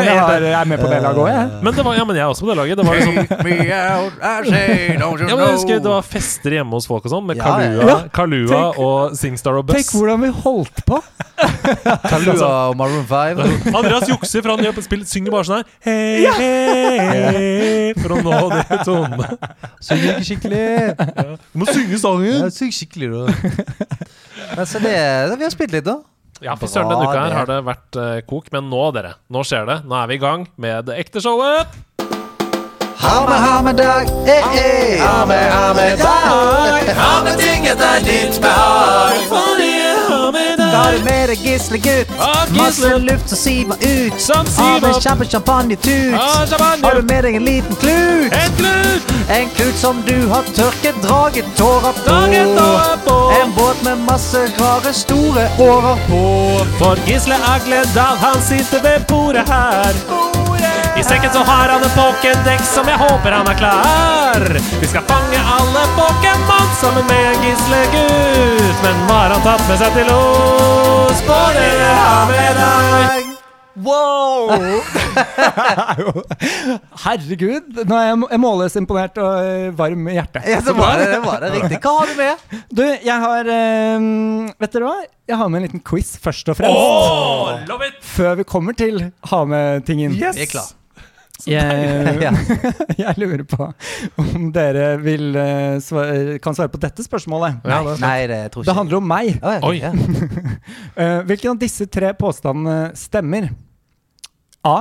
[0.05, 1.51] jeg, jeg er med på det laget òg, jeg.
[1.63, 2.79] Men, det var, ja, men jeg er også på det laget.
[2.79, 3.13] Det var you
[5.29, 7.97] ja, men jeg husker Det var fester hjemme hos folk og sånn, med Kalua, ja.
[8.15, 9.81] Kalua Tenk- og Singstar og Buss.
[9.81, 11.01] Tenk hvordan vi holdt på!
[12.13, 13.43] Kalua og Maroon 5.
[13.75, 16.95] Andreas jukser, for han gjør, spiller, synger bare sånn her Hei, hei,
[17.35, 19.31] hei, For å nå de tonene.
[19.83, 20.67] Synger ikke skikkelig.
[21.51, 22.39] Du må synge sangen!
[22.45, 23.25] Ja, Syng skikkelig, da.
[24.67, 24.95] Så det,
[25.31, 26.01] det Vi har spilt litt, da.
[26.43, 28.51] Ja, for søren, denne uka her har det vært eh, kok.
[28.55, 29.81] Men nå, dere, nå skjer det.
[29.89, 31.79] Nå er vi i gang med det ekte showet.
[33.05, 34.11] Ha med, ha med dag.
[34.27, 35.03] Eh, eh.
[35.03, 36.95] Ha med, ha med dag.
[37.01, 39.64] Ha med ting etter ditt behag.
[40.75, 42.11] Da har du med deg Gisle gutt.
[42.19, 42.63] Ah, Gisle.
[42.63, 44.21] Masse luft som siver ut.
[44.21, 45.03] Som Av siver en opp.
[45.05, 46.15] kjempe champagnetut.
[46.19, 46.83] Ah, champagne.
[46.87, 48.33] Har du med deg en liten klut?
[48.43, 49.13] En klut!
[49.37, 52.11] En klut som du har tørket draget tårer på.
[52.11, 53.17] Draget på.
[53.41, 56.25] En båt med masse rare, store årer på.
[56.79, 59.95] For Gisle Agledal, han sitter ved bordet her.
[60.97, 64.45] I sekken så har han en pokédekk som jeg håper han er klar.
[64.81, 68.83] Vi skal fange alle Pokémon sammen med en Gisle-gutt.
[68.85, 71.25] Men hva har han tatt med seg til oss?
[71.27, 73.33] På det har med deg.
[73.85, 74.55] Wow!
[77.05, 77.83] Herregud.
[77.89, 80.47] Nå er jeg, jeg målløs imponert og eh, varm i hjertet.
[80.51, 81.81] Ja, så var det, det var det riktig.
[81.83, 82.55] Hva har du med?
[82.71, 83.51] Du, jeg har
[83.99, 84.95] um, Vet dere hva?
[85.27, 86.79] Jeg har med en liten quiz, først og fremst.
[86.79, 88.01] Oh, love it!
[88.15, 90.15] Før vi kommer til ha med-tingen.
[90.21, 90.39] Yes!
[90.39, 90.73] Vi er klar.
[91.45, 92.31] Jeg,
[93.03, 93.67] jeg lurer på
[94.23, 97.59] om dere vil eh, svare, kan svare på dette spørsmålet.
[97.67, 97.97] Ja, det.
[98.05, 99.39] Nei, det tror ikke Det handler om meg.
[99.43, 99.77] Oi.
[99.83, 99.93] ja.
[100.95, 103.49] Eh, hvilken av disse tre påstandene stemmer?
[104.65, 104.77] A.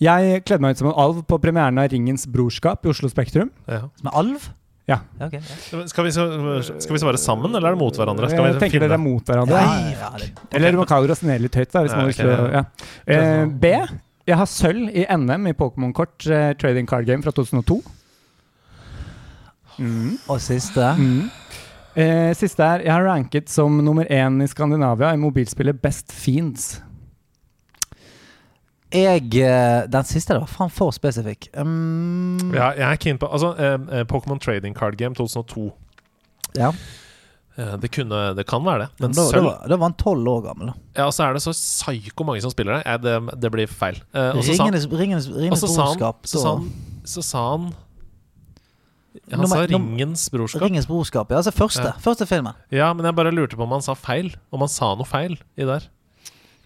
[0.00, 3.52] Jeg kledde meg ut som en alv på premieren av Ringens brorskap i Oslo Spektrum.
[3.68, 3.82] Ja.
[4.00, 4.48] en alv?
[4.88, 5.00] Ja.
[5.18, 5.82] Okay, ja.
[5.90, 8.28] Skal, vi, skal vi svare sammen, eller er det mot hverandre?
[8.30, 9.60] Skal vi Jeg tenker dere er mot hverandre.
[9.60, 11.72] Ja, ja, det- Eller du må kalle det ned litt høyt.
[11.72, 12.62] da hvis Ja, man vil ja.
[12.62, 12.64] ja.
[13.06, 13.72] Eh, B.
[14.26, 17.78] Jeg har sølv i NM i Pokémon-kort eh, trading card game fra 2002.
[19.78, 20.16] Mm.
[20.32, 20.88] Og siste?
[20.98, 21.28] Mm.
[21.96, 26.82] Eh, siste er Jeg har ranket som nummer én i Skandinavia i mobilspillet Best Fiends.
[28.92, 31.48] Jeg eh, Den siste var faen for spesifikk.
[31.56, 35.70] Um, Ja, jeg er keen på Altså, eh, eh, Pokémon Trading Card Game 2002.
[36.56, 36.72] ja.
[37.56, 38.88] Eh, det kunne Det kan være det.
[39.00, 40.66] Men da, sølv var, da var han tolv år gammel.
[40.66, 40.74] da.
[40.98, 42.82] Ja, og så er det så psyko mange som spiller det.
[42.86, 44.02] Eh, det, det blir feil.
[44.12, 46.70] Eh, og så sa han Ringenes, Ringenes, så sa han, så sa han,
[47.06, 47.66] så sa han
[49.32, 50.60] Han Nummer- sa Ringens brorskap.
[50.62, 51.30] Ringens brorskap.
[51.32, 51.82] Ja, altså første.
[51.88, 51.92] Ja.
[52.04, 52.52] Første filmen.
[52.70, 54.34] Ja, men jeg bare lurte på om han sa feil.
[54.52, 55.88] Om han sa noe feil i der.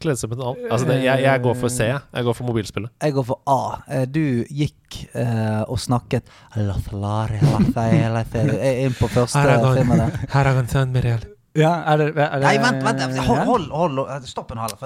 [0.01, 0.69] Kledde seg med en annen.
[0.73, 1.89] Altså, det, jeg, jeg går for C.
[1.91, 2.25] jeg.
[2.27, 2.93] Går for mobilspillet.
[3.05, 3.59] Jeg går for A.
[3.93, 6.31] Eh, Du gikk uh, og snakket
[8.87, 9.43] inn på første
[9.77, 11.27] filmen er Miriel.
[11.59, 13.21] Ja, er det, er det Nei, vent, vent.
[13.27, 14.77] Hold, hold, hold stopp en hal.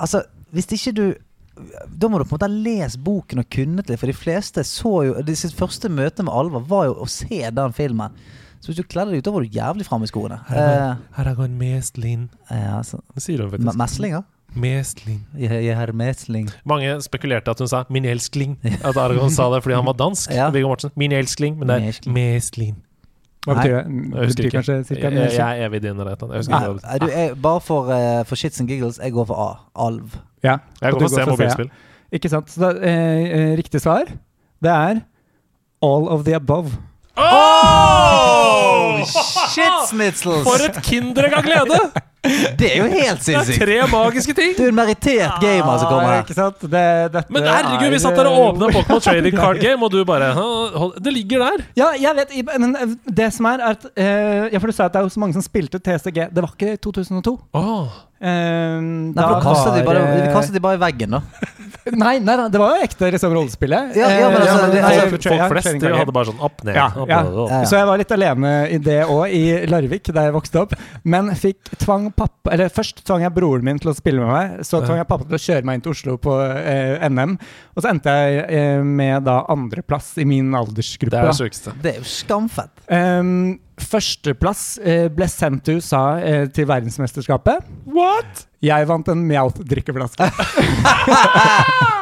[0.00, 0.22] Altså,
[0.54, 1.06] hvis ikke du
[1.52, 4.62] da må du på en måte ha lest boken og kunnet det, for de fleste
[4.64, 8.14] så jo de sitt første møte med alvor var jo å se den filmen.
[8.62, 10.36] Så hvis du kler deg ut, da var du jævlig framme i skoene.
[10.54, 12.28] Eh, Her er han mesling.
[12.50, 13.78] ja, altså, Det sier hun faktisk.
[13.78, 14.22] Meslinger?
[14.54, 15.26] Mesling.
[15.38, 16.48] Jeg, jeg har mesling.
[16.68, 18.56] Mange spekulerte at hun sa 'min elskling'.
[18.84, 20.30] At Aragon sa det fordi han var dansk.
[20.30, 20.50] Ja.
[20.50, 20.90] Viggo Mortensen.
[20.96, 22.76] 'Min elskling', men det er Mesling.
[23.46, 23.84] Hva betyr det?
[23.86, 24.56] Jeg husker betyr ikke.
[24.56, 25.96] kanskje cirka Jeg, jeg er evig din.
[25.96, 26.98] Jeg husker ikke.
[27.06, 29.86] Du, jeg, bare for, uh, for shits and giggles, jeg går for A.
[29.86, 30.14] Alv.
[30.44, 31.70] Ja, Jeg går for C mobilspill.
[32.12, 32.50] Ikke sant.
[32.50, 34.04] Så da, eh, eh, riktig svar,
[34.62, 35.00] det er
[35.82, 36.70] all of the above.
[37.16, 39.02] Oh!
[39.52, 39.92] Shit!
[40.46, 41.78] For et kinderegg av glede!
[42.22, 43.64] Det er jo helt Det er sinnssykt!
[43.64, 44.52] tre magiske ting!
[44.54, 46.20] Du er en merittert gamer som kommer her.
[46.22, 46.60] Ikke sant?
[46.70, 46.82] Det,
[47.16, 50.28] dette Men herregud, vi satt der og åpna Pokémon Trading Card Game, og du bare
[50.36, 51.64] hold- Det ligger der!
[51.80, 54.86] Ja, jeg vet, men eh, det som er, er at eh, Ja, for du sa
[54.86, 56.28] at det er jo så mange som spilte TCG.
[56.30, 57.36] Det var ikke i 2002.
[57.58, 61.20] Åh, Eh, Nei, for da kastet de, bare, de kastet de bare i veggen, da.
[61.90, 63.96] Nei, nei, nei, det var jo ekte liksom, rollespillet.
[63.98, 66.42] Ja, ja, men Eh, altså, nei, det- nei, folk, folk flest trading hadde bare sånn
[66.46, 66.76] opp, ned.
[66.76, 67.22] Ja, opp, ja.
[67.22, 67.50] ned, opp.
[67.50, 67.68] Ja, ja.
[67.70, 70.76] Så jeg var litt alene i det òg, i Larvik, der jeg vokste opp.
[71.04, 74.64] Men fikk tvang pappa Eller først tvang jeg broren min til å spille med meg.
[74.66, 77.36] Så tvang jeg pappa til å kjøre meg inn til Oslo på eh, NM.
[77.76, 81.10] Og så endte jeg eh, med da andreplass i min aldersgruppe.
[81.10, 81.74] Det er det sjukeste.
[81.82, 82.72] Det er jo skamfett.
[82.90, 87.64] Um, førsteplass eh, ble sendt til USA eh, til verdensmesterskapet.
[87.86, 88.46] What?!
[88.62, 90.28] Jeg vant en Mjauth-drikkeflaske.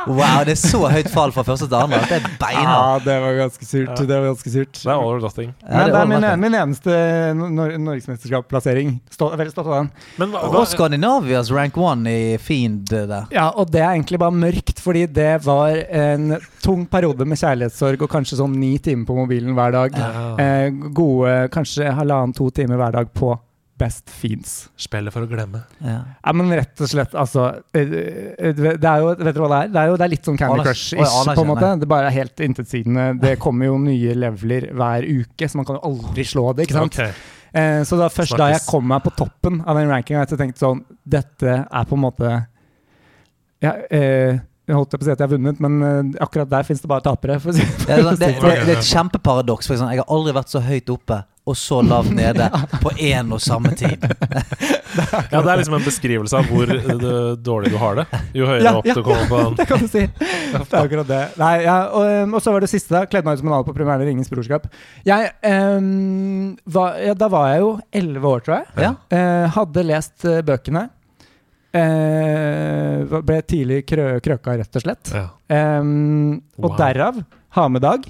[0.08, 1.98] Wow, det er så høyt fall fra første til andre.
[2.08, 2.62] Det er beina.
[2.72, 3.90] Ja, det var ganske surt.
[3.92, 4.06] Ja.
[4.08, 4.78] Det var ganske surt.
[4.80, 5.50] Det er all nothing.
[5.60, 6.94] Ja, Men det er min, min eneste
[7.36, 8.94] nor norgesmesterskapsplassering.
[9.20, 9.90] Veldig stolt av den.
[10.22, 13.28] Men hva, Og Skandinavias rank one i Fiend eh, der.
[13.36, 18.00] Ja, og det er egentlig bare mørkt, fordi det var en tung periode med kjærlighetssorg
[18.04, 20.00] og kanskje sånn ni timer på mobilen hver dag.
[20.00, 20.32] ja.
[20.40, 23.36] Eh, gode kanskje halvannen-to timer hver dag på
[23.80, 24.66] Best Fiends.
[24.76, 25.62] Spillet for å glemme.
[25.80, 26.02] Ja.
[26.20, 27.94] Ja, men rett og slett, altså eh,
[28.36, 29.70] eh, Det er jo, Vet dere hva det er?
[29.72, 31.70] Det er jo det er litt sånn Candy Crush-ish, på en måte.
[31.80, 33.06] Det bare er helt intetsigende.
[33.24, 36.66] Det kommer jo nye leveler hver uke, så man kan jo aldri slå det.
[36.68, 36.98] ikke sant?
[37.00, 37.16] Okay.
[37.56, 40.60] Eh, så da først da jeg kom meg på toppen av den rankinga, jeg tenkte
[40.62, 40.84] sånn
[41.16, 42.28] Dette er på en måte
[43.64, 44.36] ja, eh,
[44.68, 46.92] Jeg holdt på å si at jeg har vunnet, men eh, akkurat der fins det
[46.92, 47.40] bare tapere.
[47.42, 47.64] For å si.
[47.64, 49.66] Det, er, sånn- det, det, det er et kjempeparadoks.
[49.66, 52.46] For eksempel, jeg har aldri vært så høyt oppe og så lavt nede
[52.82, 54.02] på én og samme tid.
[55.30, 58.04] Ja, det er liksom en beskrivelse av hvor eh, dårlig du har det.
[58.36, 58.94] Jo høyere Ja, opp ja.
[58.96, 59.56] du kommer på den.
[59.60, 60.04] Det kan du si.
[60.20, 61.20] Det er akkurat det.
[61.40, 62.94] Nei, ja, og, um, og så var det siste.
[62.94, 64.66] da Kledde meg ut som en alv på premieren i Ringens brorskap.
[65.06, 65.30] Jeg,
[65.76, 67.70] um, var, ja, da var jeg jo
[68.02, 68.70] elleve år, tror jeg.
[68.86, 68.94] Ja.
[69.18, 70.86] Eh, hadde lest uh, bøkene.
[71.70, 75.12] Uh, ble tidlig krø krøka, rett og slett.
[75.14, 75.26] Ja.
[75.80, 76.78] Um, og Wow.
[76.80, 77.20] derav
[77.56, 78.08] ha med dag.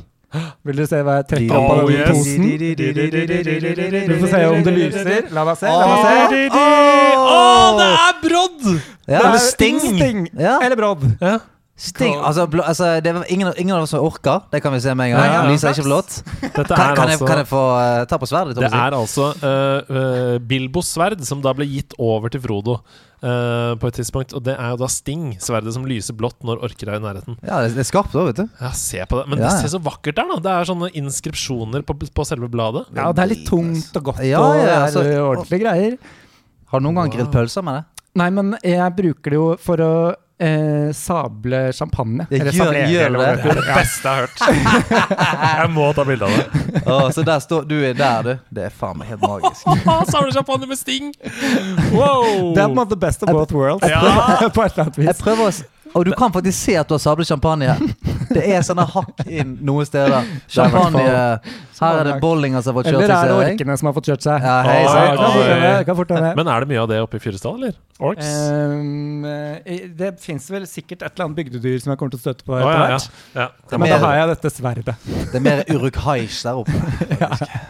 [0.63, 2.43] Vil dere se hva jeg trekker opp av Oh, den posen?
[4.11, 5.31] Vi får se om det lyser.
[5.35, 5.71] La meg se.
[5.71, 6.43] La meg se.
[7.31, 7.39] Å,
[7.81, 8.69] det er brodd!
[9.11, 9.25] Ja.
[9.25, 9.81] Det er Sting.
[9.83, 10.29] Sting.
[10.39, 10.61] Ja.
[10.63, 11.03] Eller brodd.
[11.19, 11.41] Ja.
[11.81, 14.43] Sting altså, blå, altså, det var ingen, ingen av oss som orker.
[14.53, 15.25] Det kan vi se med en gang.
[15.25, 15.45] Ja, ja.
[15.49, 16.19] Lyser ikke blått.
[16.43, 18.57] Dette Kan, er kan, jeg, altså kan jeg få uh, ta på sverdet?
[18.59, 22.83] Det er altså uh, uh, Bilbos sverd, som da ble gitt over til Frodo
[23.23, 24.33] uh, på et tidspunkt.
[24.37, 27.37] Og det er jo da Sting, sverdet som lyser blått når orker er i nærheten.
[27.47, 28.47] Ja, det, det er skarpt òg, vet du.
[28.61, 29.27] Ja, se på det.
[29.31, 29.61] Men Ja, det ja.
[29.65, 30.39] ser så vakkert der, da.
[30.47, 32.87] Det er sånne inskripsjoner på, på selve bladet.
[32.97, 35.99] Ja, og det er litt tungt og godt Ja, og ja, det altså- ordentlige greier.
[36.71, 37.17] Har du noen gang Wow.
[37.19, 37.85] grillpølser med det?
[38.21, 39.93] Nei, men jeg bruker det jo for å
[40.41, 42.27] eh, sable champagne.
[42.31, 43.43] Det Eller gjør- sablere, gjør eller det.
[43.55, 43.65] det.
[43.69, 43.75] Ja.
[43.77, 44.39] Beste jeg har hørt.
[45.61, 46.83] Jeg må ta bilde av det.
[46.87, 48.33] Oh, så der står du er der, du.
[48.57, 49.67] Det er faen meg helt magisk.
[50.13, 51.13] sable champagne med Sting!
[51.93, 52.55] Wow!
[52.55, 53.85] Det er på en måte best of both worlds.
[53.89, 54.01] Ja.
[54.55, 55.23] på et eller annet Jeg vis.
[55.23, 55.53] prøver å
[55.99, 57.73] Og du kan faktisk se at du har sablet champagne.
[58.31, 60.29] Det er sånne hakk inn noen steder.
[60.55, 61.03] Champagne
[61.81, 63.11] Her er det Bollinger som har fått kjørt seg.
[63.11, 64.47] Eller er det orkene som har fått kjørt seg?
[64.47, 66.33] Ja, hei, kan fort hende.
[66.39, 67.77] Men er det mye av det oppe i Fyresdal, eller?
[68.01, 68.31] Orks?
[68.53, 72.25] Ehm, eh, det fins vel sikkert et eller annet bygdedyr som jeg kommer til å
[72.29, 73.03] støte på etter ja, ja.
[73.43, 73.49] ja.
[73.71, 74.97] Det Men da har jeg dette sverdet.
[75.05, 76.81] Det er mer uruk-haish der oppe.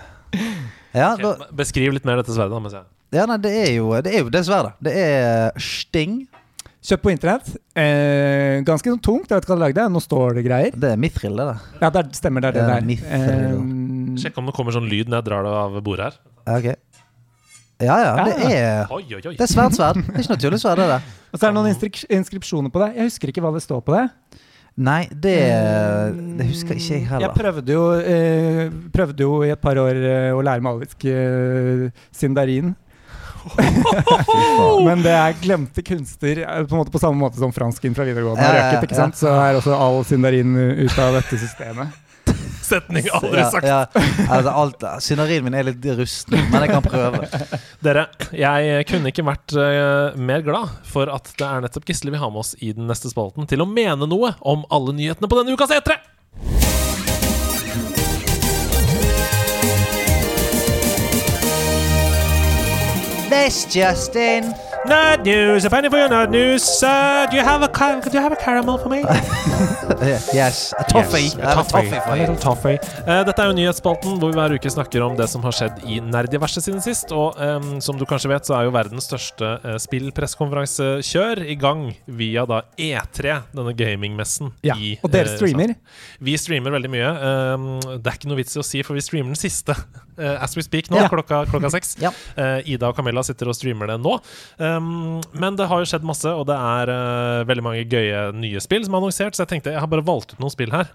[0.91, 1.13] Ja,
[1.55, 2.51] Beskriv litt mer dette sverdet.
[2.51, 4.75] da, mens jeg ja nei, det er jo det er jo dessverre.
[4.83, 6.23] Det er Sting.
[6.81, 7.49] Kjøpt på internett.
[7.77, 9.29] Eh, ganske sånn tungt.
[9.29, 9.85] Jeg vet ikke hva det lagde.
[9.93, 10.73] Nå står det greier.
[10.81, 11.59] Det er mithril, det der.
[11.83, 12.87] Ja, det er- stemmer, det er det Ja, der.
[12.89, 16.15] mithril, Ehm, Sjekk om det kommer sånn lyd når jeg drar det av bordet her.
[16.47, 16.77] Ja, Ok.
[17.81, 18.25] Ja, ja.
[18.25, 19.35] Det er Oi, oi, oi.
[19.37, 19.95] Det er svært sverd.
[20.05, 21.03] Det er ikke noe tullesverd, det der.
[21.33, 22.97] og så er det noen instrik- inskripsjoner på det.
[22.97, 24.11] Jeg husker ikke hva det står på det.
[24.77, 25.39] Nei, det,
[26.39, 27.35] det husker ikke jeg Jeg heller.
[27.35, 32.75] prøvde jo, eh, prøvde jo i et par år eh, å lære malisk eh, sindarin.
[34.87, 38.07] Men det er glemte kunster, eh, på en måte på samme måte som fransken fra
[38.09, 38.91] videregående har Ja, ja, røket.
[38.91, 39.19] ikke sant?
[39.21, 41.97] Så er også all sindarin ut av dette systemet.
[42.71, 43.67] Setning aldri sagt.
[43.67, 43.81] ja.
[44.31, 47.25] Altså, alt, Synarien min er litt rusten, men jeg kan prøve.
[47.85, 48.05] Dere,
[48.37, 52.31] jeg kunne ikke vært uh, mer glad for at det er nettopp Gisle vi har
[52.31, 55.57] med oss i den neste spalten til å mene noe om alle nyhetene på denne
[55.59, 55.99] ukas E3.
[63.51, 64.45] Best, Justin.
[64.87, 66.63] Nerd news, a penny for your nerd news.
[66.63, 69.03] sir, do you have a car- do you have a caramel for me?
[70.33, 70.73] Yes.
[70.79, 71.25] A toffee.
[71.25, 72.21] Yes, I have a toffee for A you.
[72.23, 72.79] little toffee.
[73.07, 75.83] Eh, dette er jo nyhetsspalten hvor vi hver uke snakker om det som har skjedd
[75.85, 77.11] i nerdiverset siden sist.
[77.13, 81.83] Og em, som du kanskje vet, så er jo verdens største uh, spillpressekonferansekjør i gang
[82.07, 84.55] via da E3, denne gamingmessen.
[84.65, 85.75] Ja, i, Og dere eh, streamer.
[86.25, 87.11] Vi streamer veldig mye.
[87.53, 90.39] Um, det er ikke noe vits i å si, for vi streamer den siste uh,
[90.47, 91.11] as we speak nå, Ja.
[91.13, 91.99] klokka, klokka seks.
[92.07, 92.15] Ja.
[92.39, 94.17] Uh, Ida og Camilla sitter og streamer det nå.
[94.59, 98.61] Um, men det har jo skjedd masse, og det er uh, veldig mange gøye nye
[98.61, 100.93] spill som er annonsert, så jeg tenkte jeg har bare valgt ut noen spill her.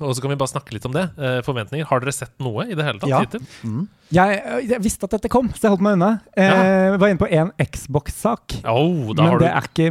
[0.00, 1.06] Og så kan vi bare snakke litt om det.
[1.18, 1.86] Uh, forventninger.
[1.90, 3.20] Har dere sett noe i det hele tatt Ja.
[3.24, 3.86] hittil?
[4.14, 4.38] Jeg,
[4.70, 6.08] jeg visste at dette kom, så jeg holdt meg unna.
[6.38, 8.54] Eh, var inne på en Xbox-sak.
[8.70, 9.88] Oh, Men har det du er, ikke,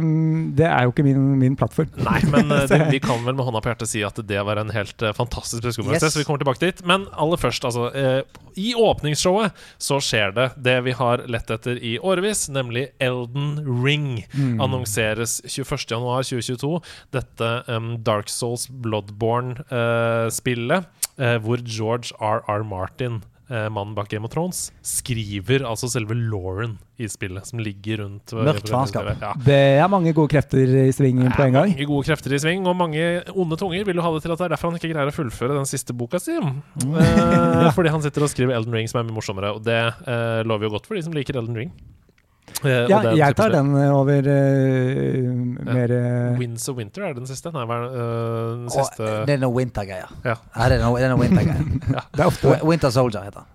[0.56, 1.90] det er jo ikke min, min plattform.
[2.00, 4.72] Nei, men det, vi kan vel med hånda på hjertet si at det var en
[4.72, 6.08] helt fantastisk pressekonferanse.
[6.08, 6.16] Yes.
[6.16, 6.80] Så vi kommer tilbake dit.
[6.88, 7.90] Men aller først, altså.
[7.92, 8.22] Eh,
[8.56, 9.52] I åpningsshowet
[9.84, 14.22] så skjer det det vi har lett etter i årevis, nemlig Elden Ring.
[14.64, 16.72] Annonseres 21.1.2022.
[17.12, 22.66] Dette um, Dark Souls Bloodborne-spillet, uh, hvor George R.R.
[22.66, 28.00] Martin eh, Mannen bak Game of Thrones skriver altså selve Lauren i spillet, som ligger
[28.02, 29.10] rundt Mørkt faenskap.
[29.20, 29.32] Ja.
[29.46, 31.74] Det er mange gode krefter i sving på en gang.
[31.74, 34.40] Mange gode krefter i sving, og mange onde tunger vil jo ha det til at
[34.40, 36.36] det er derfor han ikke greier å fullføre den siste boka si.
[36.36, 40.40] Eh, fordi han sitter og skriver Elden Ring, som er mye morsommere, og det eh,
[40.48, 41.74] lover jo godt for de som liker Elden Ring.
[42.62, 47.28] Og Ja, jeg tar den eh, over uh, mer uh, Winds of Winter er den
[47.28, 47.52] siste?
[47.54, 50.08] Nei, hva er den Å, siste det er noe wintergreier.
[50.24, 50.36] Ja.
[50.54, 51.68] Ja, det er noe, det er noe wintergreier.
[52.16, 53.52] Det er ofte Winter Soldier heter den.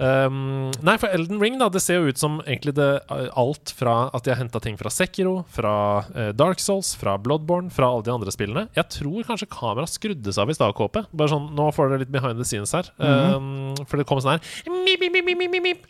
[0.00, 3.74] Um, nei, for Elden Ring da, det ser jo ut som egentlig det uh, alt
[3.76, 5.74] fra at de har henta ting fra Sekiro, fra
[6.14, 8.66] uh, Dark Souls, fra Bloodborne, fra alle de andre spillene.
[8.78, 11.04] Jeg tror kanskje kameraet skrudde seg av i stad, Kåpe.
[11.12, 12.88] Bare sånn, Nå får dere litt behind the scenes her.
[12.96, 15.86] um, for det kom sånn her mip, mip, mip, mip, mip.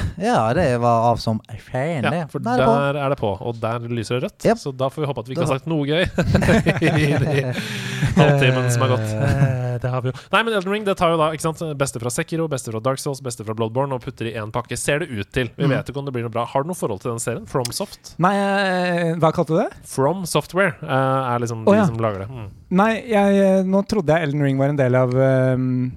[0.22, 1.40] Ja, det var av som
[1.70, 2.12] fan, det.
[2.14, 4.44] Ja, for der, er der er det på, og der lyser det rødt.
[4.46, 4.58] Yep.
[4.60, 6.02] Så da får vi håpe at vi ikke har sagt noe gøy
[6.88, 7.54] i de
[8.18, 9.08] halvtimen som har gått.
[9.16, 10.14] Eh, Det har vi jo.
[10.30, 12.78] Nei, men Elden Ring det tar jo da ikke sant, beste fra Sekiro, beste fra
[12.84, 14.76] Dark Souls, beste fra Bloodborne og putter i én pakke.
[14.78, 15.48] Ser det ut til.
[15.56, 15.72] Vi Mm.
[15.74, 16.44] vet ikke om det blir noe bra.
[16.46, 17.46] Har du noe forhold til den serien?
[17.48, 18.14] FromSoft?
[18.22, 19.70] Nei, eh, hva kalte du det?
[19.88, 21.86] From Software eh, er liksom de ja.
[21.88, 22.28] som lager det.
[22.30, 22.48] Mm.
[22.78, 25.92] Nei, jeg, nå trodde jeg Elden Ring var en del av ehm,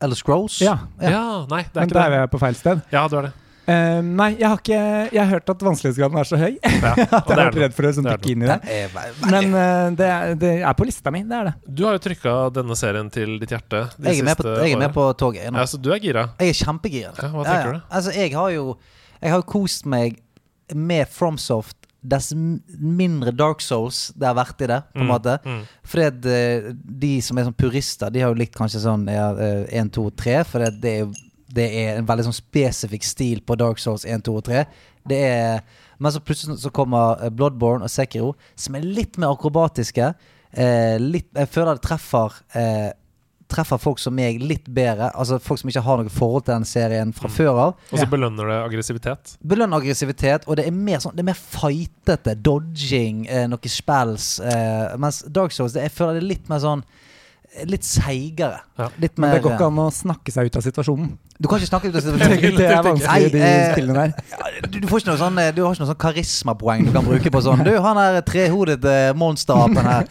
[0.00, 0.60] Eller Scrolls.
[0.64, 1.10] Ja, Ja.
[1.10, 1.46] Ja.
[1.50, 2.82] nei, det er men ikke da er vi på feil sted.
[2.92, 3.32] Ja, du er det.
[3.70, 4.78] Ehm, nei, jeg har ikke
[5.12, 7.74] Jeg har hørt at vanskelighetsgraden er så høy Ja, at jeg det har vært redd
[7.76, 8.56] for å sånn, Det dykke inn i det.
[8.64, 8.94] Er
[9.28, 11.52] Men uh, det, er, det er på lista mi, det er det.
[11.68, 14.80] Du har jo trykka denne serien til ditt hjerte de jeg, er på, jeg er
[14.80, 15.44] med på toget.
[15.44, 15.60] jeg nå.
[15.60, 16.24] Ja, så du er gira?
[16.40, 17.12] Jeg er kjempegira.
[17.20, 17.80] Ja, hva tenker du?
[18.00, 18.66] Altså, jeg har jo
[19.20, 20.18] Jeg har jo kost meg
[20.74, 25.34] med FromSoft dess mindre Dark Souls det har vært i det, på en Mm, måte.
[25.44, 25.62] mm.
[25.84, 26.70] Fordi at eh,
[27.04, 30.64] de som er sånn purister, de har jo likt kanskje sånn 1, 2, 3, for
[30.64, 31.06] det, det, er,
[31.52, 34.64] det er en veldig sånn spesifikk stil på Dark Souls 1, 2 og 3.
[35.10, 35.60] Det er,
[35.98, 40.14] men så plutselig så kommer eh, Bloodborne og Sekiro, som er litt mer akrobatiske.
[40.52, 42.90] Eh, litt, jeg føler det treffer eh,
[43.50, 45.10] Treffer folk som meg litt bedre.
[45.18, 47.76] Altså Folk som ikke har noe forhold til den serien fra før av.
[47.90, 49.36] Og så belønner det aggressivitet.
[49.42, 52.36] Belønner aggressivitet, og det er mer sånn Det er mer fightete.
[52.40, 54.32] Dodging, eh, noen spells.
[54.40, 58.62] Eh, mens Dark Souls det, jeg føler det er litt mer sånn eh, Litt seigere.
[58.78, 58.90] Ja.
[59.02, 61.18] Litt Men det går ikke an å snakke seg ut av situasjonen.
[61.40, 62.56] Du kan ikke snakke ut av situasjonen.
[62.58, 64.66] Det er vanskelig de eh, spillene der.
[64.66, 67.06] Du, du, får ikke noe sånn, eh, du har ikke noe sånn karismapoeng du kan
[67.06, 70.10] bruke på sånn Du, han der trehodet eh, monsterapen her.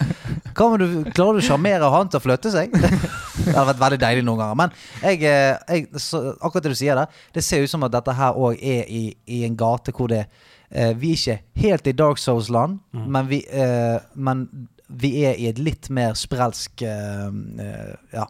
[0.57, 2.73] Hva om du, klarer du å sjarmere han til å flytte seg?
[3.49, 4.57] Det hadde vært veldig deilig noen ganger.
[4.61, 4.73] Men
[5.03, 8.15] jeg, eh, jeg, så, akkurat det du sier der, det ser ut som at dette
[8.15, 11.95] her òg er i, i en gate hvor det eh, Vi er ikke helt i
[11.97, 14.47] Dark Souls-land, men, vi, eh, men
[14.89, 17.31] vi er i et litt mer sprelsk eh,
[17.65, 18.27] eh, Ja.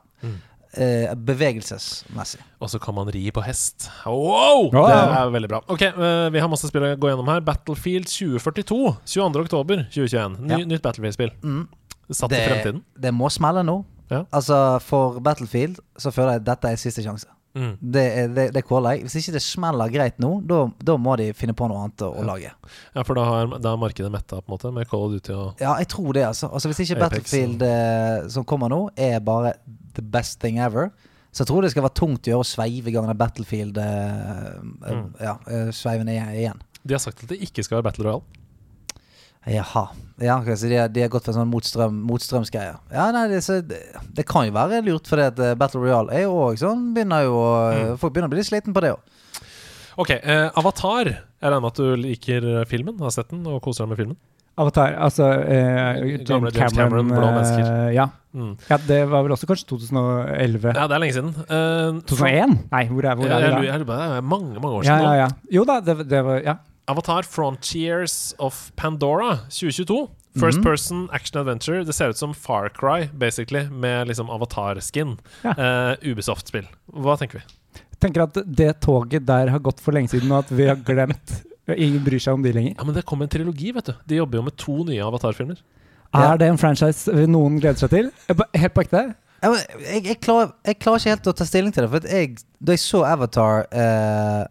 [0.69, 2.43] Uh, bevegelsesmessig.
[2.61, 3.87] Og så kan man ri på hest.
[4.05, 4.67] Wow!
[4.69, 4.85] Wow.
[4.85, 5.59] Det er veldig bra.
[5.65, 7.41] Ok, uh, Vi har masse spill å gå gjennom her.
[7.41, 8.77] Battlefield 2042.
[9.01, 9.41] 22.
[9.47, 10.37] oktober 2021.
[10.43, 10.59] Ny, Ja.
[10.69, 11.33] Nytt Battlefield-spill.
[11.41, 11.63] Mm.
[12.13, 12.83] Satt i fremtiden.
[12.93, 13.79] Det må smelle nå.
[14.09, 14.23] Ja.
[14.33, 17.27] Altså For Battlefield så føler jeg at dette er siste sjanse.
[17.57, 17.71] Mm.
[17.81, 18.03] Det,
[18.35, 19.07] det, det caller jeg.
[19.07, 22.25] Hvis ikke det smeller greit nå, da- må de finne på noe annet å, å
[22.27, 22.51] lage.
[22.95, 25.33] Ja, for da har, da har markedet metta, på en måte, med Call of Duty
[25.33, 26.51] og Ja, jeg tror det, altså.
[26.53, 29.55] altså hvis ikke Apex, Battlefield eh, som kommer nå, er bare
[29.97, 30.91] the best thing ever,
[31.33, 34.49] så jeg tror det skal være tungt å gjøre å sveive i gang Battlefield eh,
[34.53, 35.07] eh, Mm.
[35.21, 36.29] Ja, sveive sveiven igjen.
[36.37, 36.61] igjen.
[36.85, 38.38] De har sagt at det ikke skal være Battle Royale.
[39.47, 39.85] Jaha.
[40.19, 42.73] Ja, ok, så de, har- de har gått for en sånn motstrøm, motstrømsgreie.
[42.91, 43.79] Ja, nei, det, så, det,
[44.17, 46.89] det kan jo være lurt, for det at eh, Battle Royale er jo òg sånn
[46.95, 47.93] begynner jo Mm.
[48.01, 48.99] Folk begynner å bli litt sliten på det òg.
[49.99, 51.07] Ok, eh, Avatar.
[51.09, 54.17] Jeg regner med at du liker filmen, har sett den og koser deg med filmen.
[54.59, 57.91] Avatar, altså eh, James Cameron, blå eh, mennesker.
[57.95, 58.09] ja.
[58.29, 58.51] Mm.
[58.69, 60.73] ja, det var vel også kanskje 2011?
[60.75, 61.31] Ja, det er lenge siden.
[61.47, 62.51] Eh, 2001?
[62.69, 63.71] Nei, hvor er, hvor er jeg, vi da?
[63.71, 65.15] jeg, det er mange, mange år Ja, siden ja, nå.
[65.23, 65.29] ja.
[65.55, 66.57] Jo da, det, det var Ja.
[66.89, 70.09] Avatar Frontiers of Pandora 2022.
[70.39, 70.63] First Mhm.
[70.63, 71.83] person action adventure.
[71.83, 75.17] Det ser ut som Far Cry, basically, med liksom avatar-skin.
[75.43, 75.53] Ja.
[75.57, 76.67] Uh, Ubisoft-spill.
[76.93, 77.43] Hva tenker vi?
[77.75, 80.75] Jeg tenker at det toget der har gått for lenge siden, og at vi har
[80.75, 82.73] glemt Ingen bryr seg om de lenger.
[82.79, 83.93] Ja, men Det kom en trilogi, vet du.
[84.07, 85.57] De jobber jo med to nye Avatar-filmer.
[86.15, 86.31] Ja.
[86.33, 88.07] Er det en franchise noen gleder seg til?
[88.57, 89.03] Helt på ekte?
[89.43, 91.89] Jeg, jeg, jeg, klarer, jeg klarer ikke helt å ta stilling til det.
[91.91, 94.47] For at jeg, da jeg så Avatar eh,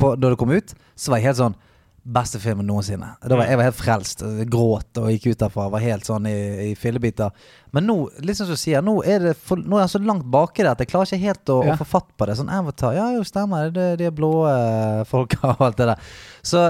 [0.00, 1.58] på, da det kom ut, så var jeg helt sånn
[2.00, 3.10] Beste filmen noensinne.
[3.20, 4.22] Da var, jeg var helt frelst.
[4.48, 5.66] Gråt og gikk ut derfra.
[5.74, 6.32] Var helt sånn i,
[6.64, 7.28] i fillebiter.
[7.76, 10.24] Men nå liksom så sier sier, nå er, det for, nå er jeg så langt
[10.32, 11.74] baki det at jeg klarer ikke helt å, Ja.
[11.76, 12.38] å få fatt på det.
[12.40, 13.68] Sånn Avatar, ja jo, stemmer.
[13.76, 16.08] Det, de blå eh, folka og alt det der.
[16.40, 16.64] Så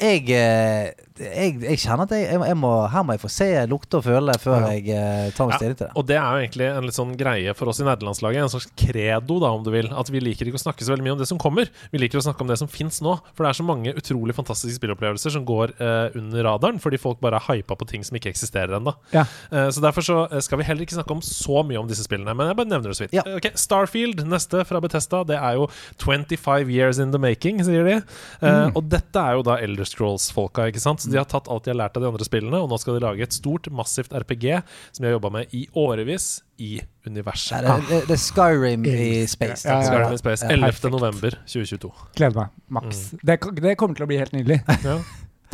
[0.00, 4.00] jeg, eh, jeg, jeg kjenner at jeg, jeg må, her må jeg få se, lukte
[4.00, 4.70] og føle før Ja.
[4.74, 5.90] jeg eh, tar meg Ja, stilling til det.
[5.94, 8.66] Og det er jo egentlig en litt sånn greie for oss i nederlandslaget, En slags
[8.74, 9.86] credo, da, om du vil.
[9.94, 11.70] At vi liker ikke å snakke så veldig mye om det som kommer.
[11.92, 13.14] Vi liker å snakke om det som fins nå.
[13.30, 17.22] For det er så mange utrolig fantastiske spillopplevelser som går eh, under radaren fordi folk
[17.22, 18.96] bare er hypa på ting som ikke eksisterer ennå.
[19.14, 19.22] Ja.
[19.54, 22.02] Eh, så derfor så eh, skal vi heller ikke snakke om så mye om disse
[22.08, 22.34] spillene.
[22.34, 23.14] Men jeg bare nevner det så vidt.
[23.14, 23.22] Ja.
[23.38, 25.22] Okay, Starfield, neste fra Bethesda.
[25.30, 25.70] Det er jo
[26.02, 28.00] 25 years in the making, sier de.
[28.42, 30.66] Eh, Og dette er jo da Elder Scrolls-folka.
[30.74, 31.03] ikke sant?
[31.04, 32.96] Så De har tatt alt de har lært av de andre spillene, og nå skal
[32.98, 34.46] de lage et stort, massivt RPG
[34.90, 36.28] som de har jobba med i årevis
[36.58, 37.60] i universet.
[37.64, 39.68] Ja, det, det, det er Skyrim i space.
[39.68, 39.90] Ja, ja, ja.
[39.90, 40.90] Skyrim i Space, Ja, 11.
[40.94, 41.92] november 2022.
[42.16, 42.58] Gleder meg.
[42.78, 43.04] Maks.
[43.22, 44.60] Det, det kommer til å bli helt nydelig.
[44.88, 44.98] Ja.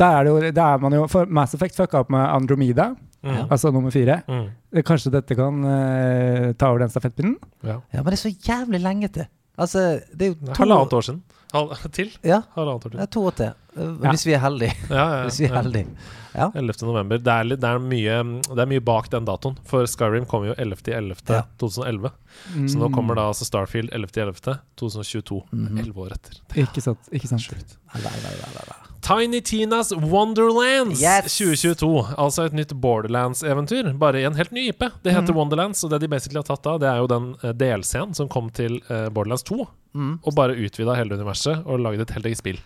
[0.01, 3.51] Da er, jo, da er man jo For Mass Effect fucka opp med Andromeda, Mm.
[3.53, 4.15] altså nummer fire.
[4.25, 4.47] Mm.
[4.81, 7.35] Kanskje dette kan uh, ta over den stafettpinnen?
[7.61, 7.75] Ja.
[7.93, 9.27] Ja, men det er så jævlig lenge til.
[9.61, 11.19] Altså, det er jo to Halvannet år siden.
[11.51, 12.11] Hal til.
[12.23, 13.53] Ja, Halvannet år det er to år til.
[13.75, 14.75] Uh, Hvis vi er heldige.
[14.89, 15.87] Ja, ja, Hvis vi er heldige.
[16.31, 16.47] Ja.
[16.55, 16.73] 11.
[16.87, 17.19] november.
[17.19, 19.57] Det er, litt, det, er mye, det er mye bak den datoen.
[19.67, 22.07] For Skyrim kom jo 11.11.2011.
[22.07, 22.13] Ja.
[22.55, 22.69] Mm.
[22.71, 25.41] Så nå kommer da altså Starfield 11.11.2022.
[25.51, 25.83] Mhm.
[25.83, 26.39] Elleve år etter.
[26.63, 27.11] Ikke sant.
[27.11, 27.43] Ikke sant.
[27.43, 27.75] Sjukt.
[27.91, 28.90] Nei, nei, nei, nei, nei.
[29.01, 31.37] Tiny Tinas Wonderlands Yes!
[31.39, 31.89] 2022.
[32.21, 34.85] Altså et nytt Borderlands-eventyr, bare i en helt ny IP.
[35.03, 35.37] Det heter mm.
[35.39, 38.51] Wonderlands, og det de basically har tatt av, det er jo den delscenen som kom
[38.53, 40.21] til eh, Borderlands 2, Mm.
[40.23, 42.59] og bare utvida hele universet og laget et helt eget spill.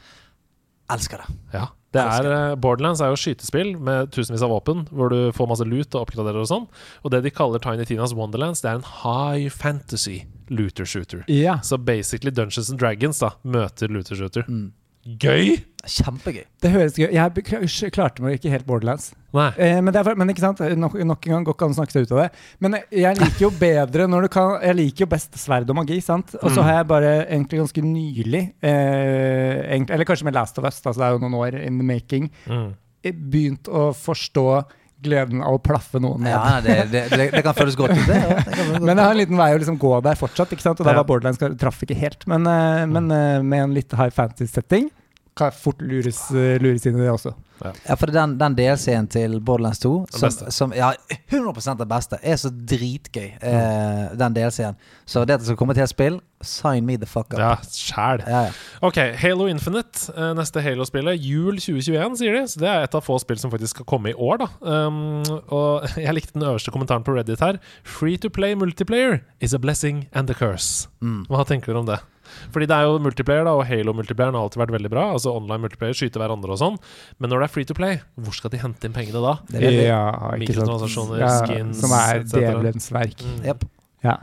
[0.94, 1.34] Elsker det.
[1.56, 1.64] Ja.
[1.96, 5.66] Det er, eh, Borderlands er jo skytespill med tusenvis av våpen, hvor du får masse
[5.66, 6.68] loot og oppgraderer og sånn.
[7.04, 11.24] Og det de kaller Tiny Tinas Wonderlands, det er en high fantasy looter shooter.
[11.28, 11.62] Yeah.
[11.62, 14.44] Så basically Dungeons and Dragons da møter looter shooter.
[14.48, 14.74] Mm.
[15.06, 15.60] Gøy!
[15.86, 16.46] Kjempegøy.
[16.64, 19.12] Det høres gøy Jeg klarte meg ikke helt Borderlands.
[19.38, 19.52] Nei.
[19.62, 21.76] Eh, men, det er, for- men ikke sant, nok, nok en gang går ikke an
[21.76, 22.30] å snakke seg ut av det.
[22.66, 26.00] Men jeg liker jo bedre når du kan Jeg liker jo best sverd og magi,
[26.02, 26.34] sant.
[26.42, 26.64] Og så Mm.
[26.66, 30.98] har jeg bare egentlig ganske nylig, eh, egentlig, eller kanskje med Last of Us, altså
[30.98, 32.74] det er jo noen år in the making, Mm.
[33.04, 34.66] eh, begynt å forstå
[35.06, 36.34] gleden av å plaffe noen ned.
[36.34, 38.18] Ja, det, det, det, det kan føles godt ut, det.
[38.26, 38.36] Ja.
[38.42, 40.52] det kan føles godt Men jeg har en liten vei å liksom gå der fortsatt,
[40.58, 40.82] ikke sant?
[40.82, 41.02] og der Ja.
[41.04, 42.26] var Borderlands traff ikke helt.
[42.32, 44.90] Men, eh, men eh, med en litt high fantasy-setting
[45.36, 47.34] kan jeg fort lures, eh, lures inn i det også.
[47.64, 50.92] Ja, for den, den DLC-en til Borderlands 2, som, som ja,
[51.32, 54.80] 100 det beste, er så dritgøy, eh, den DLC-en.
[55.08, 57.40] Så det at det skal komme til et spill, sign me the fuck up.
[57.40, 58.24] Ja, sjæl.
[58.28, 58.56] Ja, ja.
[58.86, 61.20] Ok, Halo Infinite, eh, neste Halo-spillet.
[61.24, 62.44] Jul 2021, sier de.
[62.52, 64.50] Så det er et av få spill som faktisk skal komme i år, da.
[64.62, 67.60] Um, og jeg likte den øverste kommentaren på Reddit her.
[67.84, 70.90] Free to play multiplayer is a blessing and a curse.
[71.02, 71.24] Mm.
[71.32, 72.04] Hva tenker dere om det?
[72.54, 75.06] Fordi det er jo multiplayer, da, og Halo-multiplayeren har alltid vært veldig bra.
[75.16, 76.80] Altså online multiplayer, skyte hverandre og sånn.
[77.20, 79.36] Men når det er free to play, hvor skal de hente inn pengene da?
[79.52, 79.74] Det det.
[79.88, 80.02] Ja,
[80.40, 81.20] ikke sant.
[81.20, 83.22] Ja, skins, Som er djevelens verk.
[83.26, 83.46] Mm.
[83.52, 83.70] Yep.
[84.06, 84.18] Ja.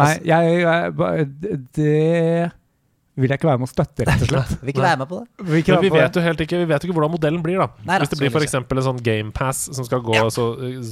[0.00, 2.50] Nei, jeg, jeg Det
[3.20, 4.52] vil jeg ikke være med å støtte, rett og slett.
[4.62, 5.26] Vil ikke være med på det?
[5.50, 7.58] Vi, Men vi på vet jo helt ikke Vi vet jo ikke hvordan modellen blir,
[7.60, 7.66] da.
[7.84, 8.54] Nei da, Hvis det blir f.eks.
[8.56, 10.22] en sånn GamePass som skal gå, Ja.
[10.28, 10.46] og, så,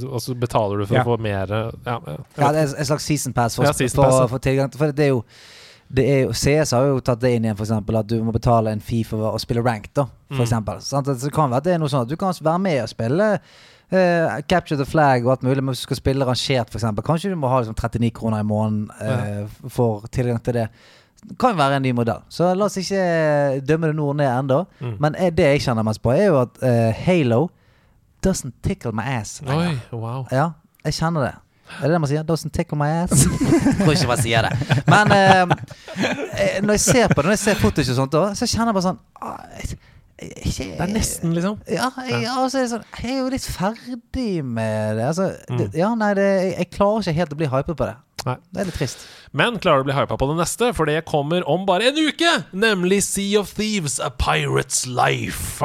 [0.05, 1.05] og så betaler du for Ja.
[1.07, 2.17] å få mer ja, ja.
[2.35, 4.27] Det er en slags season pass for, Ja, season pass, ja.
[4.27, 4.69] for, for tilgang.
[4.77, 5.23] For det er jo
[5.91, 8.69] det er jo, CS har jo tatt det inn igjen, eksempel, at du må betale
[8.75, 9.93] en fee for å spille ranked.
[9.95, 10.45] da, for Mm.
[10.45, 10.81] eksempel.
[10.85, 11.07] Sant?
[11.07, 12.89] Så det kan være at det er noe sånn at du kan være med og
[12.89, 13.39] spille
[13.91, 17.31] uh, Capture the flag og alt mulig, men hvis du skal spille rangert, f.eks., kanskje
[17.31, 20.67] du må ha liksom, 39 kroner i måneden eh, for tilgang til det.
[21.25, 22.21] Det kan være en ny modell.
[22.29, 24.59] Så la oss ikke dømme det nord ned ennå.
[24.79, 24.93] Mm.
[25.01, 27.47] Men eh, det jeg kjenner mest på, er jo at uh, Halo
[28.25, 29.41] doesn't tickle my ass.
[29.47, 30.27] Oi, wow.
[30.31, 30.51] Ja,
[30.85, 31.33] jeg kjenner det.
[31.69, 32.25] Er det det man sier?
[32.27, 33.25] Doesn't tickle my ass?
[33.83, 34.81] tror ikke man sier det.
[34.89, 35.43] Men eh,
[36.01, 38.79] eh, når jeg ser på det, når jeg ser fotos og sånt, så kjenner jeg
[38.79, 38.99] bare sånn
[40.21, 41.57] jeg, jeg, jeg, Det er nesten, liksom.
[41.67, 45.07] ja, jeg, ja, og så er sånn, jeg er jo litt ferdig med det.
[45.13, 45.79] Altså, det Mm.
[45.79, 47.95] ja, nei, det, jeg, jeg klarer ikke helt å bli hypet på det.
[48.27, 48.35] Nei.
[48.51, 49.03] Det er litt trist.
[49.31, 50.71] Men klarer du å bli hypa på det neste?
[50.75, 52.31] For det kommer om bare en uke!
[52.51, 55.59] Nemlig Sea of Thieves, A Pirate's Life.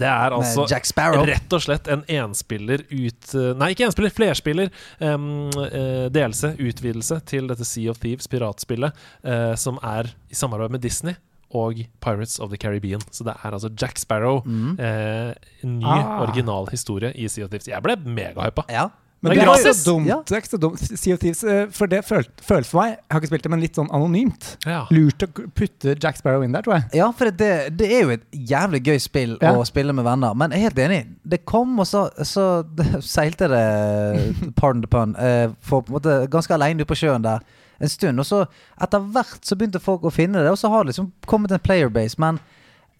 [0.00, 0.88] Det er altså Jack
[1.26, 4.72] rett og slett en enspiller ut Nei, ikke enspiller, flerspiller.
[5.00, 10.74] Um, uh, delelse, utvidelse til dette Sea of Thieves, piratspillet, uh, som er i samarbeid
[10.76, 11.16] med Disney.
[11.54, 13.00] Og Pirates of the Caribbean.
[13.10, 14.42] Så det er altså Jack Sparrow.
[14.44, 14.78] Mm.
[14.80, 16.22] Eh, en ny, Ah.
[16.22, 17.68] original historie i Sea of Thieves.
[17.68, 18.62] Jeg ble megahypa.
[18.68, 18.88] Ja.
[19.22, 19.76] Men Det det er er gratis.
[19.84, 20.06] så dumt.
[20.06, 20.16] Ja.
[20.28, 20.78] Det er ikke så dumt.
[20.98, 23.50] Sea of Thieves, eh, for det føl- føles for meg, jeg har ikke spilt det,
[23.50, 24.56] men litt sånn anonymt.
[24.66, 24.84] Ja.
[24.90, 26.84] Lurt å putte Jack Sparrow inn der, tror jeg.
[26.94, 29.54] Ja, for det, det er jo et jævlig gøy spill Ja.
[29.54, 30.34] å spille med venner.
[30.34, 31.06] Men jeg er helt enig.
[31.26, 32.64] Det kom, og så, så
[33.00, 37.22] seilte det, pardon the pun, eh, for på en måte ganske alene ute på sjøen
[37.22, 37.40] der
[37.80, 38.18] en stund.
[38.22, 38.42] Og så
[38.82, 41.62] etter hvert så begynte folk å finne det, og så har det liksom kommet en
[41.62, 42.18] playerbase.
[42.22, 42.38] Men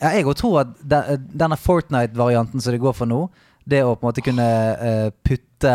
[0.00, 3.28] ja, jeg òg tror at de- denne Fortnite-varianten som det går for nå,
[3.66, 4.46] det å på en måte kunne
[4.76, 5.72] eh, putte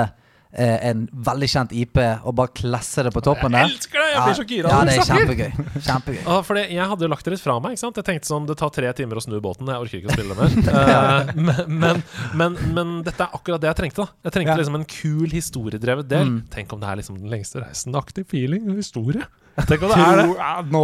[0.53, 3.67] eh, en veldig kjent IP og bare klesse det på toppen der
[4.11, 4.71] Jeg blir så gira.
[4.71, 5.51] Ja, det er kjempegøy.
[5.87, 6.21] Kjempegøy.
[6.27, 7.75] Ah, fordi jeg hadde jo lagt det litt fra meg.
[7.77, 7.99] ikke sant?
[8.01, 9.67] Jeg tenkte sånn, Det tar tre timer å snu båten.
[9.71, 10.51] Jeg orker ikke å spille det mer.
[10.71, 12.03] uh, men, men,
[12.41, 14.05] men, men dette er akkurat det jeg trengte.
[14.05, 14.59] da Jeg trengte Ja.
[14.63, 16.27] liksom en kul historiedrevet del.
[16.35, 16.41] Mm.
[16.53, 17.95] Tenk om det er liksom den lengste reisen.
[17.95, 19.23] Aktiv feeling og historie.
[19.67, 20.25] Tenk om det er det.
[20.39, 20.83] Ja, nå,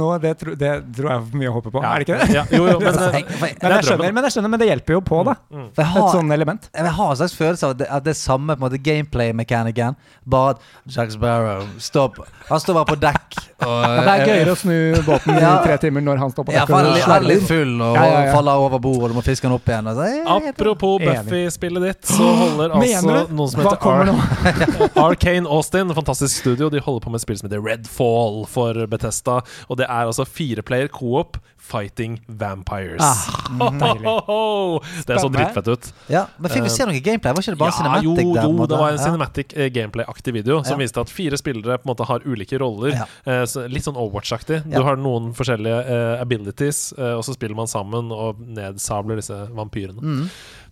[0.00, 1.82] nå det, tro, det tror jeg er for mye å håpe på.
[1.84, 1.90] Ja.
[1.94, 2.28] Er det ikke det?
[2.34, 3.18] Ja, jo, jo, men eh,
[3.60, 5.34] Men jeg, skjønner, men jeg skjønner, men det hjelper jo på, da.
[5.50, 5.60] mm.
[5.60, 5.68] Mm.
[5.90, 6.68] Har, Et sånn element.
[6.74, 8.80] Jeg har en slags følelse av at det, at det er samme på en måte
[8.82, 9.96] gameplay-mechanikken,
[10.30, 10.64] Bare at
[10.96, 12.18] Jack Sparrow stopp.
[12.48, 13.38] Han står bare på dekk.
[13.60, 14.76] Og, det er gøyere å snu
[15.06, 17.74] båten i tre timer når han står på Ja, dekk for han er litt- full
[17.84, 18.32] og Ja, ja, ja.
[18.34, 19.90] faller over bord, og du må fiske han opp igjen.
[19.92, 24.14] Og så, jeg- jeg- Apropos Buffy-spillet ditt, så holder altså noen som Hva heter kommer
[24.14, 24.90] Ar?
[25.10, 29.40] Arcane Austin, fantastisk studio, de holder på med et spill som heter Redfall for Bethesda.
[29.68, 33.00] Og det er altså fireplayer co-op fighting vampires.
[33.00, 35.06] Ah, deilig.
[35.06, 35.92] Det så drittfett ut.
[36.08, 37.34] Ja, men fikk vi se noe gameplay?
[37.36, 38.24] Var ikke det bare ja, cinematic?
[38.24, 39.68] jo, der, jo, det var en cinematic ja.
[39.68, 40.84] gameplay-aktig video som Ja.
[40.84, 42.96] viste at fire spillere på en måte har ulike roller.
[42.96, 43.06] Ja.
[43.24, 44.64] Eh, så litt sånn Overwatch-aktig.
[44.66, 49.36] Du har noen forskjellige uh, abilities, uh, og så spiller man sammen og nedsabler disse
[49.54, 50.00] vampyrene.
[50.00, 50.30] Mm.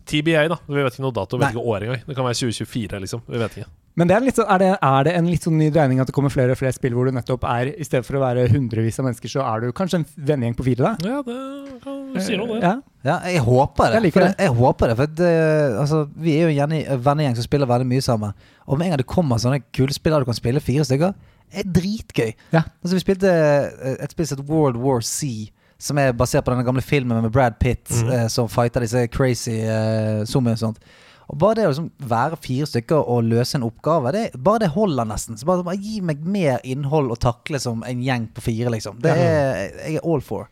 [0.09, 0.57] TBA, da.
[0.66, 2.07] Vi vet ikke noe dato, vi vet ikke år engang.
[2.09, 3.23] Det kan være 2024, liksom.
[3.29, 3.71] Vi vet ikke.
[3.99, 6.11] Men det er, litt sånn, er, det, er det en litt sånn ny dreining at
[6.11, 8.47] det kommer flere og flere spill hvor du nettopp er I stedet for å være
[8.53, 11.11] hundrevis av mennesker, så er du kanskje en vennegjeng på fire, da?
[11.11, 12.61] Ja, det kan du si noe, det.
[12.63, 12.77] Ja.
[13.09, 13.99] Ja, jeg håper det.
[13.99, 14.31] Jeg liker det.
[14.43, 15.33] Jeg håper det, for det,
[15.83, 18.33] altså, vi er jo en gjerne- vennegjeng som spiller veldig mye sammen.
[18.67, 21.15] Og med en gang det kommer sånne kule spillere du kan spille fire stykker,
[21.49, 22.33] er dritgøy.
[22.53, 22.65] Ja.
[22.83, 26.53] Altså, vi spilte eh, et spill som het World War C, som er basert på
[26.53, 28.11] den gamle filmen med Brad Pitt, mm.
[28.11, 30.83] eh, som fighter disse crazy eh, zombiene og sånt.
[31.29, 34.72] Og bare det å liksom være fire stykker og løse en oppgave, det, bare det
[34.72, 35.37] holder nesten.
[35.37, 39.03] Så bare, bare gi meg mer innhold å takle som en gjeng på fire, liksom.
[39.05, 40.48] Det er jeg er all for.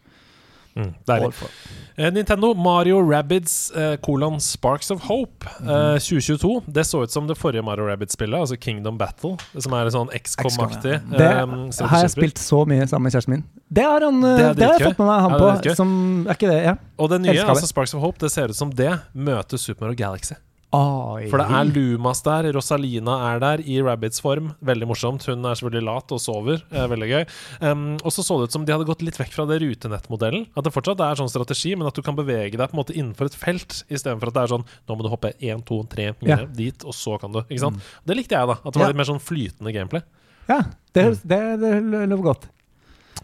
[0.77, 0.91] Mm.
[1.09, 1.49] All for.
[1.97, 6.51] Eh, Nintendo Mario Rabbids eh, kolon Sparks of Hope eh, 2022.
[6.67, 10.99] Det så ut som det forrige Mario Rabbids-spillet, altså Kingdom Battle, som er sånn XCOM-aktig.
[11.17, 13.47] Det eh, har jeg spilt så mye sammen med kjæresten min.
[13.73, 15.79] Det har, han, Det det er har jeg fått med meg han Ja, det på.
[15.81, 15.95] Som,
[16.29, 16.77] er ikke det, ja?
[17.01, 20.03] Og det nye, altså Sparks of Hope, det ser ut som det møter Super Mario
[20.05, 20.37] Galaxy.
[20.77, 21.27] Oi.
[21.31, 24.51] For det er Lumas der, Rosalina er der i Rabbids form.
[24.67, 25.25] Veldig morsomt.
[25.31, 26.61] Hun er selvfølgelig lat og sover.
[26.71, 27.25] Eh, veldig gøy.
[27.63, 30.49] Um, og så så det ut som de hadde gått litt vekk fra det rutenettmodellen.
[30.57, 32.97] At det fortsatt er sånn strategi, men at du kan bevege deg på en måte
[32.97, 36.11] innenfor et felt, istedenfor at det er sånn Nå må du hoppe 1, 2, 3
[36.29, 36.41] Ja.
[36.47, 37.41] dit, og så kan du.
[37.47, 37.81] Ikke sant?
[38.07, 38.59] Det likte jeg, da.
[38.61, 40.05] At det var litt mer sånn flytende gameplay.
[40.47, 40.61] Ja,
[40.95, 41.73] det, det, det
[42.11, 42.45] lover godt.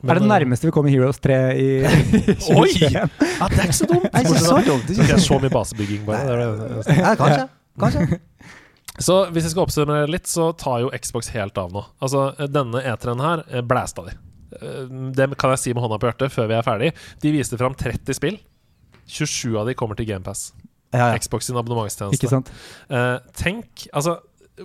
[0.03, 2.35] Men, er det eh, nærmeste vi kommer Heroes 3 i Oi!
[2.43, 2.93] 2021?
[2.93, 4.09] Ja, det er ikke så dumt!
[4.09, 4.91] Nei, ikke så dumt.
[4.91, 6.37] Det er så mye basebygging, bare.
[6.37, 6.99] Det.
[6.99, 7.47] Ja, kanskje.
[7.83, 8.19] Kanskje.
[9.01, 11.81] Så hvis jeg skal oppsummere litt, så tar jo Xbox helt av nå.
[12.05, 14.17] Altså, denne E3-en her eh, blæsta de.
[14.59, 14.83] Eh,
[15.17, 16.91] Det kan jeg si med hånda på hjertet før vi er ferdig.
[17.25, 18.37] De viste fram 30 spill.
[19.09, 20.51] 27 av de kommer til GamePass.
[20.93, 21.19] Ja, ja.
[21.19, 22.29] Xbox sin Ikke abonnementstjeneste.
[22.29, 22.51] sant?
[22.93, 24.19] Eh, tenk, altså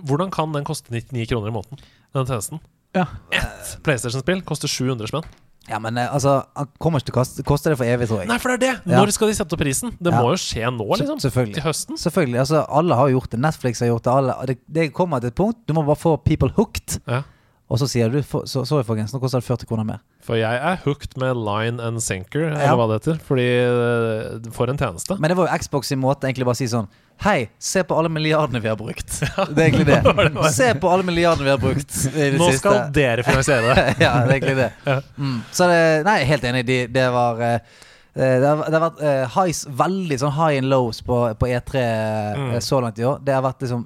[0.04, 1.80] Hvordan kan den koste 99 kroner i måneden?
[2.14, 2.60] Den tjenesten.
[2.96, 3.04] Ja.
[3.30, 5.26] Ett PlayStation-spill koster 700 spenn.
[5.68, 8.22] ja, men eh, altså Han kommer ikke til å koste, koste det for evig, tror
[8.22, 8.28] jeg.
[8.30, 8.92] Nei, for det er det!
[8.94, 9.00] Ja.
[9.02, 9.92] Når skal de sette opp prisen?
[10.00, 10.22] Det Ja.
[10.22, 11.20] må jo skje nå, liksom.
[11.20, 11.54] Selvfølgelig.
[11.58, 11.98] Til høsten.
[12.00, 13.40] Selvfølgelig, altså Alle har gjort det.
[13.44, 14.12] Netflix har gjort det.
[14.14, 15.58] Alle, det, det kommer til et punkt.
[15.68, 17.00] Du må bare få people hooked.
[17.06, 17.22] Ja.
[17.68, 19.98] Og så sier du så, Sorry, folkens, nå koster det 40 kroner mer.
[20.24, 22.72] For jeg er hooked med Line and Sinker, eller Ja.
[22.78, 23.18] hva det heter.
[23.28, 25.18] Fordi eh, For en tjeneste.
[25.20, 26.88] Men det var jo Xbox sin måte egentlig bare å si sånn
[27.18, 29.10] Hei, se på alle milliardene vi har brukt.
[29.50, 30.52] Det er egentlig det.
[30.54, 32.60] Se på alle milliardene vi har brukt i det Nå siste.
[32.62, 33.86] skal dere finansiere det.
[34.04, 34.68] ja, det er egentlig det.
[34.86, 34.96] Ja.
[35.18, 35.40] Mm.
[35.50, 36.62] Så det, nei, helt enig.
[36.68, 37.58] De, det var eh,
[38.18, 41.80] det har, det har vært uh, highs, veldig sånn high and lows på, på E3
[41.82, 42.54] eh, Mm.
[42.64, 43.20] så langt i år.
[43.22, 43.84] Det har vært liksom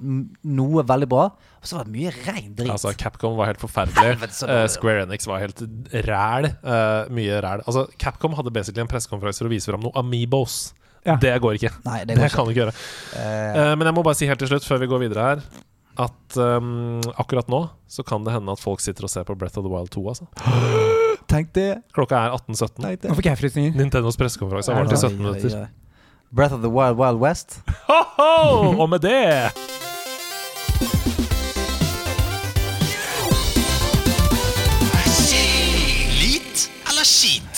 [0.57, 2.71] noe veldig bra, og så har det vært mye rein drit.
[2.73, 4.07] Altså, Capcom var helt forferdelig.
[4.15, 4.67] Helvete, så Eh.
[4.73, 5.61] Square Enix var helt
[6.07, 6.49] ræl.
[6.63, 7.61] Uh, mye ræl.
[7.67, 10.73] Altså, Capcom hadde basically en pressekonferanse for å vise fram noe Amiibos.
[11.05, 11.17] Ja.
[11.19, 11.73] Det går ikke.
[11.85, 12.35] Nei, det Det går ikke.
[12.35, 12.75] kan du ikke gjøre.
[13.19, 15.41] Eh, Eh, men jeg må bare si helt til slutt, før vi går videre her,
[15.99, 17.59] at um, akkurat nå
[17.91, 20.07] så kan det hende at folk sitter og ser på Breath of the Wild 2.
[20.09, 20.25] Altså.
[21.33, 21.69] Tenk det.
[21.97, 22.75] Klokka er 18.17.
[22.77, 23.09] Tenk det.
[23.09, 23.77] Nå fikk jeg frysninger.
[23.77, 25.63] Nintendos pressekonferanse har vart i 17 minutter.
[26.29, 27.63] Breath of the Wild Wild West.
[27.89, 28.75] Ho-ho!
[28.77, 29.49] Og med det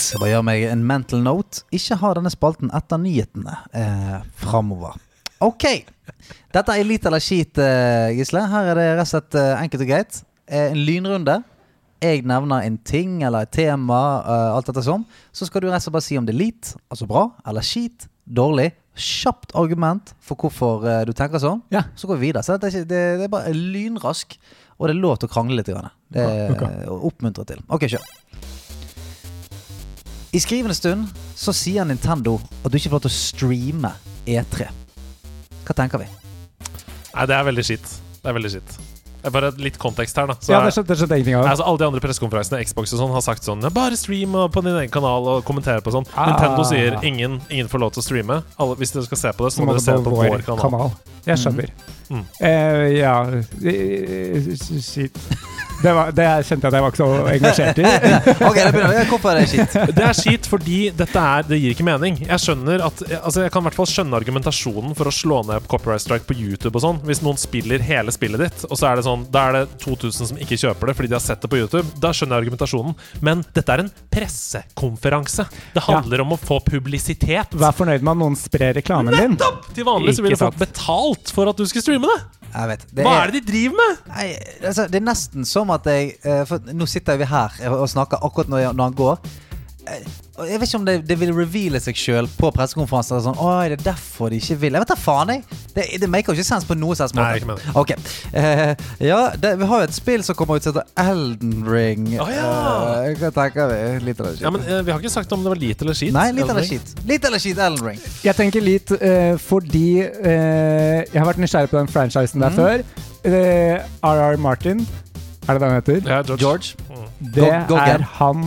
[0.06, 0.20] Jeg?
[0.20, 1.64] Bare gjør meg en mental note.
[1.74, 4.94] Ikke ha denne spalten etter nyhetene eh, framover.
[5.44, 5.66] Ok.
[6.54, 8.46] Dette er litt eller skit, eh, Gisle.
[8.48, 10.22] Her er det rett og slett eh, enkelt og greit.
[10.48, 11.36] Eh, en lynrunde.
[12.04, 15.06] Jeg nevner en ting eller et tema, uh, alt dette sånn.
[15.32, 17.64] Så skal du rett og slett bare si om det er lit, altså bra, eller
[17.64, 18.72] skit, dårlig.
[18.96, 21.62] Kjapt argument for hvorfor uh, du tenker sånn.
[21.72, 21.86] Ja.
[21.96, 22.44] Så går vi videre.
[22.44, 24.36] Så det er, ikke, det, det er bare lynrask,
[24.76, 25.72] og det er lov til å krangle litt.
[25.72, 25.92] Grann.
[26.12, 26.84] Det er okay.
[26.96, 27.64] oppmuntre til.
[27.72, 28.04] Ok, kjør.
[30.36, 31.08] I skrivende stund
[31.38, 33.92] så sier Nintendo at du ikke får lov til å streame
[34.28, 34.68] E3.
[35.64, 36.10] Hva tenker vi?
[37.16, 37.88] Nei, det er veldig skitt.
[38.20, 38.76] Det er veldig skitt.
[39.32, 40.36] Bare litt kontekst her, da.
[40.40, 41.48] Så Ja, det skjønte det skjønte jeg ingenting av.
[41.50, 44.62] Altså Alle de andre pressekonferansene Xbox og sånn har sagt sånn «Ja, Bare stream på
[44.64, 46.06] din egen kanal og kommentere på sånn.
[46.14, 46.30] Ah.
[46.30, 48.40] Nintendo sier ingen, ingen får lov til å streame.
[48.56, 50.94] Alle, hvis dere skal se på det, så må dere se på vår kanal.
[51.26, 51.72] Jeg skjønner.
[51.74, 52.05] Mm.
[52.40, 55.18] Eh, ja eh, Shit.
[55.82, 57.84] Det, var, det kjente jeg at jeg var ikke så engasjert i.
[58.48, 59.02] Ok, det begynner vi.
[59.10, 59.74] Hvorfor er det skitt?
[59.96, 62.16] Det er skit fordi dette er Det gir ikke mening.
[62.24, 65.66] Jeg skjønner at Altså Jeg kan i hvert fall skjønne argumentasjonen for å slå ned
[65.70, 67.00] copyright strike på YouTube og sånn.
[67.06, 70.30] Hvis noen spiller hele spillet ditt, og så er det sånn Da er det 2000
[70.32, 71.84] som ikke kjøper det fordi de har sett det på YouTube.
[72.02, 72.96] Da skjønner jeg argumentasjonen.
[73.26, 75.46] Men dette er en pressekonferanse.
[75.76, 77.52] Det handler om å få publisitet.
[77.56, 79.36] Vær fornøyd med at noen sprer reklamen din.
[79.76, 82.18] Til vanlig så ville Ikke folk betalt for at du skulle streame det.
[82.52, 82.84] Jeg vet.
[83.00, 83.96] Hva er det de driver med?
[84.12, 84.26] Nei,
[84.64, 88.22] altså, det er nesten som at jeg eh, For nå sitter vi her og snakker
[88.24, 89.18] akkurat når, når han går.
[89.86, 90.06] Eh,
[90.36, 93.22] Jeg vet ikke om det, det vil reveale seg sjøl på pressekonferanser.
[93.24, 94.74] Sånn, er det derfor de ikke vil?
[94.76, 95.60] Jeg vet da faen, jeg.
[95.72, 97.24] Det, det maker jo ikke sens på noe sens måte.
[97.24, 97.78] Nei, ikke meningen.
[97.80, 97.94] Ok.
[98.36, 98.74] Eh,
[99.06, 102.10] ja, det, vi har jo et spill som kommer ut som heter Elden Ring.
[102.20, 102.50] Oh, ja.
[103.06, 103.78] Eh, hva tenker vi?
[104.10, 106.12] Litt eller Ja, men eh, Vi har ikke sagt om det var lit eller skit.
[106.12, 106.92] Nei, litt eller skit.
[107.08, 108.04] Litt eller skit Elden Ring.
[108.26, 112.60] Jeg tenker litt eh, fordi eh, Jeg har vært nysgjerrig på den franchisen der Mm.
[112.60, 112.84] før.
[113.26, 114.84] Eh, RR Martin,
[115.46, 116.08] er det det han heter?
[116.10, 116.40] Ja, George.
[116.42, 116.74] George.
[116.90, 117.02] Mm.
[117.32, 118.40] Det Go- go er han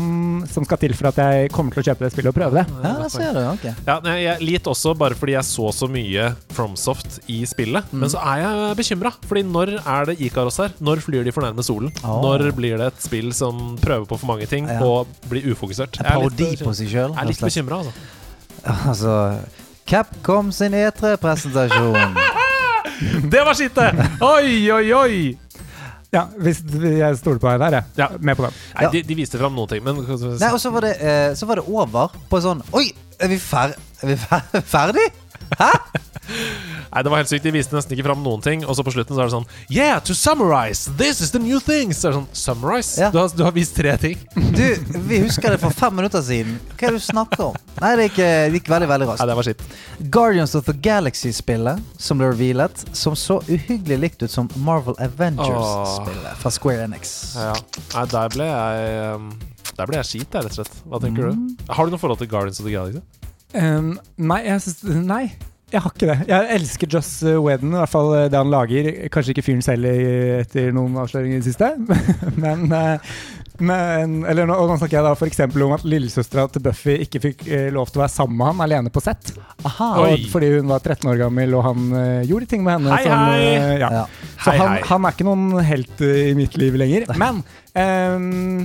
[0.51, 2.65] som skal til for at jeg kommer til å kjøpe det spillet og prøve det.
[2.83, 3.39] Ja, det ser du.
[3.49, 3.65] Ok.
[3.87, 7.87] Ja, jeg Litt også bare fordi jeg så så mye FromSoft i spillet.
[7.91, 8.03] Mm.
[8.03, 9.13] Men så er jeg bekymra.
[9.25, 10.75] Fordi når er det Ikaros her?
[10.79, 11.89] Når flyr de for nærme solen?
[12.03, 12.19] Oh.
[12.27, 14.77] Når blir det et spill som prøver på for mange ting Ja.
[14.85, 15.97] og blir ufokusert?
[16.03, 17.91] Jeg er litt, på seg selv, jeg er litt bekymra, altså.
[18.91, 19.13] Altså
[19.89, 22.17] Capcom sin E3-presentasjon.
[23.31, 23.95] Det var skittet!
[24.21, 25.37] Oi, oi, oi!
[26.09, 27.97] Ja, hvis jeg stoler på deg der, jeg.
[27.99, 28.07] Ja.
[28.17, 28.55] Med på den.
[28.79, 31.45] Nei, de, de viste fram noen ting, men Nei, og så var det, eh, så
[31.49, 32.87] var det over på sånn Oi,
[33.21, 35.05] er vi, fer er vi fer ferdig?
[35.57, 35.71] Hæ?
[36.29, 37.43] Nei, det var helt sykt.
[37.45, 38.61] De viste nesten ikke fram noen ting.
[38.69, 41.57] Og så på slutten så er det sånn Yeah, to summarize, this is the new
[41.63, 41.93] thing.
[41.93, 42.99] Så er det sånn Summarize?
[43.01, 43.09] Ja.
[43.13, 44.17] Du, har, du har vist tre ting.
[44.59, 44.65] Du,
[45.07, 46.57] vi husker det for fem minutter siden.
[46.75, 47.57] Hva er det du snakker om?
[47.79, 49.61] Nei, det gikk, eh, det gikk veldig, veldig Nei, det var skitt.
[50.11, 56.41] Guardians of the Galaxy-spillet som ble revealet, som så uhyggelig likt ut som Marvel Avengers-spillet
[56.41, 57.13] fra Square Enix.
[57.39, 57.53] Ja.
[57.95, 59.29] Nei, der ble jeg um,
[59.79, 60.81] Der ble jeg skit, jeg, rett og slett.
[60.91, 61.47] Hva tenker Mm.
[61.55, 61.63] du?
[61.71, 62.99] Har du noe forhold til Guardians of the Galaxy?
[63.57, 65.23] Um, nei, jeg syns Nei.
[65.69, 66.15] Jeg har ikke det.
[66.31, 68.87] Jeg elsker Joss Whedon, i hvert fall uh, det han lager.
[69.13, 71.69] Kanskje ikke fyren selv etter noen avsløringer i det siste,
[72.43, 73.19] men, uh,
[73.61, 75.43] men Eller nå, og nå snakker jeg da f.eks.
[75.45, 78.65] om at lillesøstera til Buffy ikke fikk uh, lov til å være sammen med ham
[78.65, 79.33] alene på sett.
[79.61, 79.91] Aha.
[80.07, 81.89] Og, fordi hun var 13 år gammel, og han
[82.25, 83.49] gjorde ting med henne Hei, som hei!
[83.83, 83.91] ja.
[83.99, 84.05] Ja.
[84.39, 84.85] Så Hei, han, hei.
[84.89, 87.11] han er ikke noen helt i mitt liv lenger.
[87.21, 87.43] Men
[87.77, 88.63] um,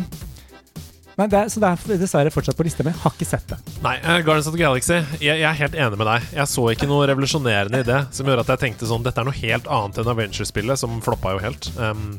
[1.15, 2.91] Nei, det er, så det er dessverre fortsatt på lista mi.
[3.05, 3.59] Har ikke sett det.
[3.85, 4.97] Nei, uh, Guardians of the Galaxy.
[5.21, 6.31] Jeg, jeg er helt enig med deg.
[6.41, 9.29] Jeg så ikke noe revolusjonerende i det som gjorde at jeg tenkte sånn Dette er
[9.29, 11.71] noe helt annet enn Avengers-spillet, som floppa jo helt.
[11.79, 12.17] Um,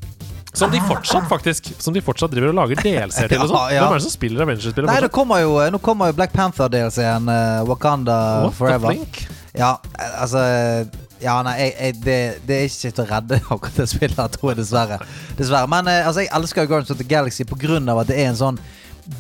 [0.56, 3.58] som de fortsatt faktisk Som de fortsatt driver og lager DLC til og sånn.
[3.74, 3.82] Ja, ja.
[3.84, 7.28] Hvem er det som spiller Avengers-spillet Nei, det kommer jo, nå kommer jo Black Panther-DLC-en
[7.28, 9.02] uh, Wakanda What the Forever.
[9.56, 10.46] Ja, eh, altså
[11.24, 12.18] Ja, nei, jeg, jeg, det,
[12.48, 14.98] det er ikke til å redde akkurat det spillet, tror jeg, dessverre.
[15.40, 15.70] Dessverre.
[15.72, 18.60] Men eh, altså, jeg elsker Guardians of the Galaxy av at det er en sånn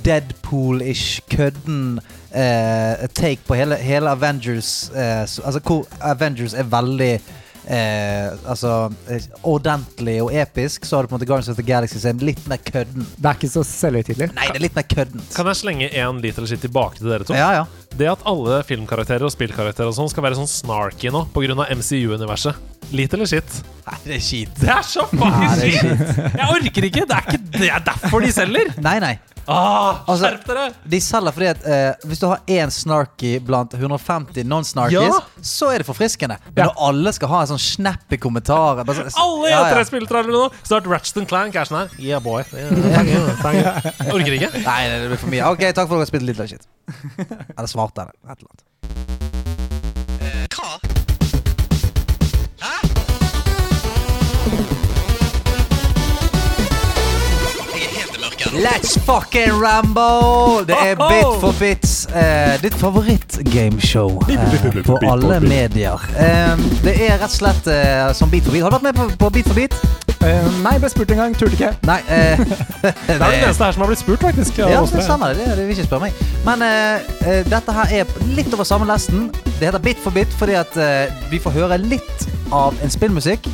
[0.06, 2.00] Deadpool-ish, kødden
[2.32, 4.92] eh, take på hele, hele Avengers.
[4.96, 7.14] Eh, altså hvor Avengers er veldig
[7.70, 11.66] eh, altså eh, ordentlig og episk, så har du på en måte Guardians of the
[11.66, 13.08] Galaxy som er litt mer kødden.
[13.18, 14.30] Det er ikke så selvhøytidelig.
[14.36, 15.32] Nei, det er litt mer køddent.
[15.36, 17.38] Kan jeg slenge én liter skitt tilbake til dere to?
[17.38, 17.66] Ja, ja.
[17.96, 21.68] Det at alle filmkarakterer og spillkarakterer og sånn skal være sånn snarky nå pga.
[21.76, 22.56] MCU-universet.
[22.92, 23.62] Lite eller shit?
[23.88, 24.52] Nei, det er skit.
[24.62, 25.80] Det er så fucking shit!
[26.36, 27.06] Jeg orker ikke!
[27.10, 28.76] Det er ikke det er derfor de selger!
[28.84, 29.16] Nei, nei.
[29.48, 30.62] Ah, Altså- skjerp dere!
[30.90, 35.20] De selger fordi at eh, hvis du har én snarky blant 150 non-snarkies, Ja.
[35.42, 36.38] så er det forfriskende.
[36.56, 36.66] Men Ja.
[36.72, 39.76] når alle skal ha en sånn snappy kommentar bare sånn- Alle Ja, ja.
[39.76, 40.52] E3-spilltrailere nå!
[40.66, 41.90] Snart Ratchet Clank er sånn her.
[42.00, 42.44] Yeah, boy.
[42.54, 44.14] Yeah, thank you, thank you.
[44.18, 44.52] Orker ikke.
[44.66, 45.44] Nei, det blir for mye.
[45.52, 46.66] Ok, takk for at dere spilte litt av shit.
[47.58, 48.64] Eller svarte, eller et eller annet.
[50.56, 50.70] Hva?
[52.62, 52.74] Hæ?
[58.54, 60.66] Let's fucking ramble!
[60.68, 62.06] Det er Bit for bits.
[62.16, 66.02] eh, ditt favoritt-gameshow eh, på alle medier.
[66.18, 68.64] Eh, det er rett og slett eh, som Beat for beat.
[68.64, 69.76] Har du vært med på, på Beat for beat?
[70.26, 71.72] Eh, nei, ble spurt en gang, turte ikke.
[71.90, 71.98] Nei.
[72.10, 72.46] Eh,
[72.86, 74.60] Det er den eneste her som har blitt spurt, faktisk.
[74.64, 75.08] av Ja, oss det tre.
[75.10, 75.36] stemmer.
[75.38, 76.24] Det, det vil ikke spørre meg.
[76.46, 79.30] Men eh, eh, dette her er litt over samme lesten.
[79.58, 83.50] Det heter Bit for bit fordi at eh, vi får høre litt av en spillmusikk.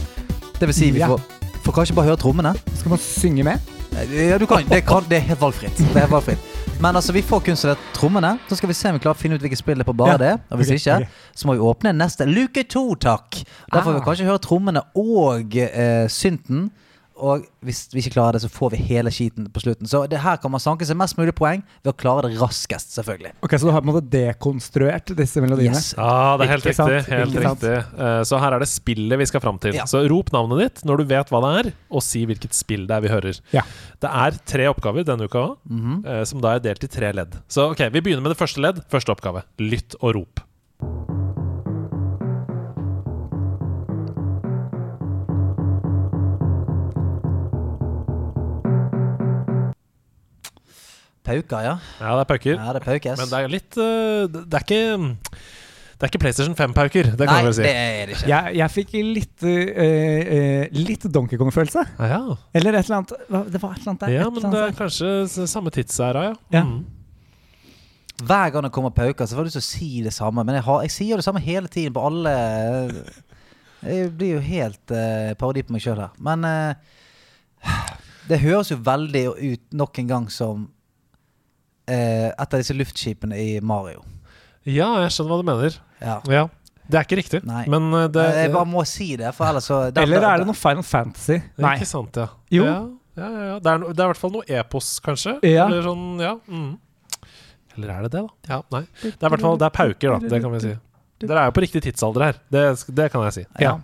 [0.60, 1.08] Det vil si, vi Ja.
[1.16, 1.24] får,
[1.66, 2.54] får kanskje bare høre trommene.
[2.78, 3.72] Skal man synge med?
[3.92, 5.78] Eh, Ja, du kan, det, kan, det er helt valgfritt.
[5.78, 6.40] Det er helt valgfritt.
[6.82, 7.58] Men altså, vi får kun
[7.94, 8.38] trommene.
[8.50, 9.98] Så skal vi se om vi klarer å finne ut hvilket spill det er på
[9.98, 10.32] bare det.
[10.50, 11.36] Og hvis okay, ikke, ok.
[11.38, 13.42] så må vi åpne neste luke to, takk.
[13.72, 14.06] Da får vi Ah.
[14.08, 16.72] kanskje høre trommene og eh, synten.
[17.22, 19.86] Og hvis vi ikke klarer det, så får vi hele skiten på slutten.
[19.88, 22.96] Så det her kan man sanke seg mest mulig poeng ved å klare det raskest,
[22.98, 23.34] selvfølgelig.
[23.46, 25.78] Ok, Så du har på en måte dekonstruert disse melodiene?
[25.78, 25.92] Yes.
[25.98, 27.14] Ja, det er helt Ikke riktig.
[27.20, 27.76] Helt riktig.
[28.02, 29.76] Eh, Så her er det spillet vi skal fram til.
[29.78, 29.86] Ja.
[29.86, 32.98] Så rop navnet ditt når du vet hva det er, og si hvilket spill det
[32.98, 33.40] er vi hører.
[33.54, 33.62] Ja.
[34.02, 36.26] Det er tre oppgaver denne uka òg, Mhm.
[36.26, 37.38] som da er delt i tre ledd.
[37.48, 38.82] Så ok, vi begynner med det første ledd.
[38.90, 39.44] Første oppgave.
[39.60, 41.11] Lytt og rop.
[51.22, 51.74] Pauker, ja.
[52.02, 52.56] Ja, det er pauker.
[52.56, 53.20] Ja, det er paukes.
[53.20, 54.80] Men det er litt eh, Det er ikke
[55.30, 57.62] Det er ikke PlayStation 5-pauker, det kan Nei, si.
[57.62, 58.30] det er det ikke.
[58.32, 61.84] Jeg, jeg fikk litt uh, uh, Litt Donkey Kong-følelse.
[62.02, 62.22] Ah, ja.
[62.58, 63.14] Eller et eller annet
[63.54, 64.16] Det var et eller annet der.
[64.16, 66.34] ja, men det er kanskje samme tidsæra, ja.
[66.58, 66.66] Ja.
[66.66, 66.82] Mm.
[68.26, 70.42] Hver gang det kommer pauker, så får du lyst til å si det samme.
[70.46, 72.34] Men jeg, har, jeg sier det samme hele tiden på alle
[73.86, 76.18] Jeg blir jo helt uh, parodi på meg sjøl her.
[76.18, 77.72] Men uh,
[78.30, 80.70] det høres jo veldig ut nok en gang som
[81.90, 84.04] et av disse luftskipene i Mario.
[84.68, 85.78] ja, jeg skjønner hva du mener.
[86.02, 86.20] Ja.
[86.30, 86.48] Ja.
[86.92, 87.62] Det er ikke riktig, Nei.
[87.72, 90.48] men eh, det jeg bare må si det, for ellers så det, Eller er det
[90.50, 91.38] noe Final Fantasy?
[91.62, 91.76] Nei.
[91.78, 92.26] Ikke sant, ja.
[92.52, 92.66] Jo.
[92.68, 92.80] Ja,
[93.16, 93.58] ja, ja, ja.
[93.64, 95.38] Det, er, no, det er i hvert fall noe epos, kanskje.
[95.48, 95.70] Ja.
[95.70, 96.34] Eller sånn, ja.
[96.52, 96.74] Mm.
[97.78, 98.52] Eller er det det, da?
[98.52, 98.84] Ja, nei.
[99.04, 100.32] Det er i hvert fall det er pauker, da.
[100.34, 100.74] Det kan vi si.
[101.22, 102.42] Dere er jo på riktig tidsalder her.
[102.52, 102.66] Det,
[102.98, 103.46] det kan jeg si.
[103.62, 103.78] Ja.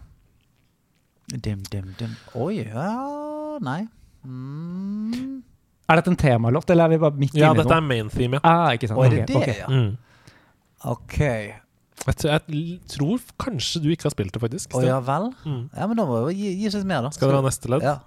[1.32, 2.14] Dim, dim, dim.
[2.40, 2.90] Oi, ja
[3.64, 3.82] Nei.
[4.28, 5.44] Mm.
[5.88, 8.39] Er dette en temalåt, eller er vi bare midt Ja, inni dette er main theme,
[8.39, 8.41] ja.
[8.43, 8.99] Ah, ikke sant.
[8.99, 9.68] Å, er det det, ja?
[9.72, 9.93] Mm.
[10.91, 11.18] Ok.
[11.18, 14.76] Jeg, tror- jeg tror kanskje du ikke har spilt det, faktisk.
[14.76, 15.31] Å ja vel?
[15.45, 15.69] Mm.
[15.73, 17.09] Ja, men da må vi gi, gi oss litt mer, da.
[17.15, 17.88] Skal dere ha neste ledd?
[17.88, 17.97] Ja.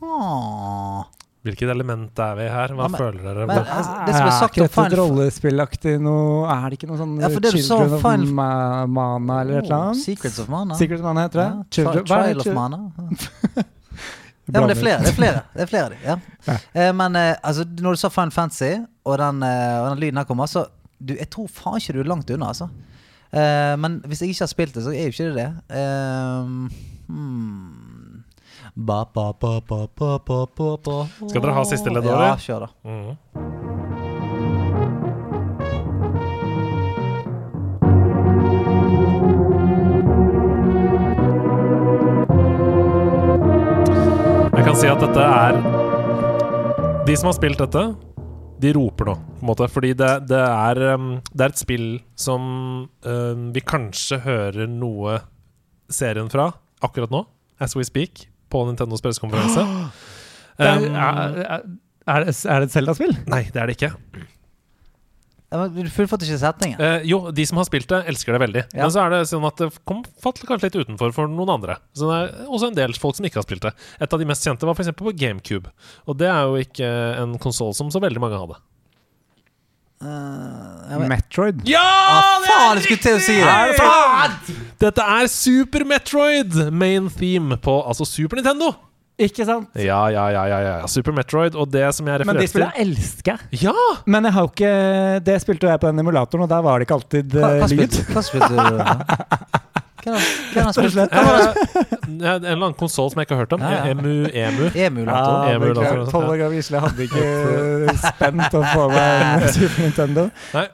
[0.00, 0.57] Ah.
[1.48, 2.74] Hvilket element er vi her?
[2.76, 3.46] Hva Ja, men- føler dere?
[3.48, 6.98] men- altså, det som er sagt om Final- et rollespillaktig noe Er det ikke noe
[7.00, 9.82] sånn Ja, for det du sa Children of Final- Ma Mana eller et eller Oh,
[9.88, 10.02] annet?
[10.04, 10.74] Secrets of Mana.
[10.74, 11.48] Secrets of Mana heter det?
[11.48, 11.62] Ja,
[11.94, 12.46] tri trial det?
[12.46, 12.78] of Mana.
[14.48, 14.98] Ja, men det er flere.
[15.04, 16.14] Det er flere, det er flere av de, ja.
[16.46, 16.54] Ja.
[16.72, 20.16] Eh, men eh, altså, når du sa Final Fantasy, og den, eh, og den lyden
[20.16, 20.62] her kommer, så
[21.04, 22.70] du, Jeg tror faen ikke du er langt unna, altså.
[23.30, 25.52] Eh, men hvis jeg ikke har spilt det, så er jo ikke det det.
[25.68, 26.48] Eh,
[27.12, 27.87] hmm.
[28.74, 30.98] Ba, ba, ba, ba, ba, ba, ba, ba.
[31.28, 32.68] Skal dere ha siste ledd, Ja, kjør da.
[32.84, 33.16] Mhm.
[44.58, 45.58] Jeg kan si at dette er
[47.06, 47.82] De som har spilt dette,
[48.60, 49.68] de roper nå, på en måte.
[49.70, 51.86] Fordi det, det, er, um, det er et spill
[52.18, 52.42] som
[53.06, 55.20] uh, vi kanskje hører noe
[55.88, 56.50] serien fra
[56.84, 57.22] akkurat nå,
[57.62, 59.66] as we speak, på Nintendos pressekonferanse.
[60.58, 61.60] Er, Um, er, er,
[62.10, 62.32] er det
[62.66, 63.12] et Zelda-spill?
[63.30, 63.92] Nei, det er det ikke.
[65.48, 66.80] Du fullførte ikke setningen.
[66.82, 68.62] Eh, jo, de som har spilt det, elsker det veldig.
[68.74, 68.82] Ja.
[68.82, 71.78] Men så er det sånn at det kom, kanskje litt utenfor for noen andre.
[71.96, 73.72] Så det er også en del folk som ikke har spilt det.
[73.96, 74.92] Et av de mest kjente var f.eks.
[74.98, 75.72] på GameCube.
[76.04, 76.90] Og det er jo ikke
[77.22, 78.58] en konsoll som så veldig mange hadde.
[79.98, 81.62] Eh, men, Metroid.
[81.66, 81.82] Ja!
[81.82, 84.58] ah, faen, jeg skulle til å si det!
[84.78, 88.74] Dette er Super Metroid main theme på altså Super Nintendo.
[89.18, 89.72] Ikke sant?
[89.74, 90.74] Ja, ja, ja, ja, ja.
[90.86, 91.56] Super Metroid.
[91.58, 93.62] Og det som jeg Men de refererte spillene elsker jeg.
[93.66, 93.86] Ja!
[94.06, 94.74] Men jeg har jo ikke
[95.26, 97.70] Det spilte jeg på den emulatoren, og der var det ikke alltid Hva, eh, hva,
[97.72, 97.98] lyd.
[98.14, 99.58] hva spilte du?
[100.04, 101.10] Hvem har- hvem har spilt slett.
[101.10, 101.92] Hva?
[102.08, 103.60] En eller annen konsoll som jeg ikke har hørt om.
[103.60, 103.92] Ja, ja.
[103.92, 104.64] Emu, Emu.
[104.74, 105.48] Emulator.
[105.48, 106.10] Ja, Emulator, beklager.
[106.12, 110.26] Tolv år gammel Gisle hadde ikke spent å få meg en Super Nintendo.
[110.54, 110.66] Nei,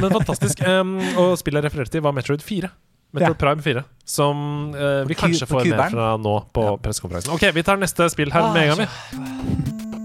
[0.00, 0.64] men fantastisk.
[0.66, 2.72] Um, og spillet jeg refererte til, var Metroid 4.
[3.12, 3.38] Metroid Ja.
[3.42, 3.84] Prime 4.
[4.06, 7.32] Som uh, vi kanskje får mer fra nå på pressekonferansen.
[7.36, 9.99] Ok, vi tar neste spill her Ah, med en gang, vi.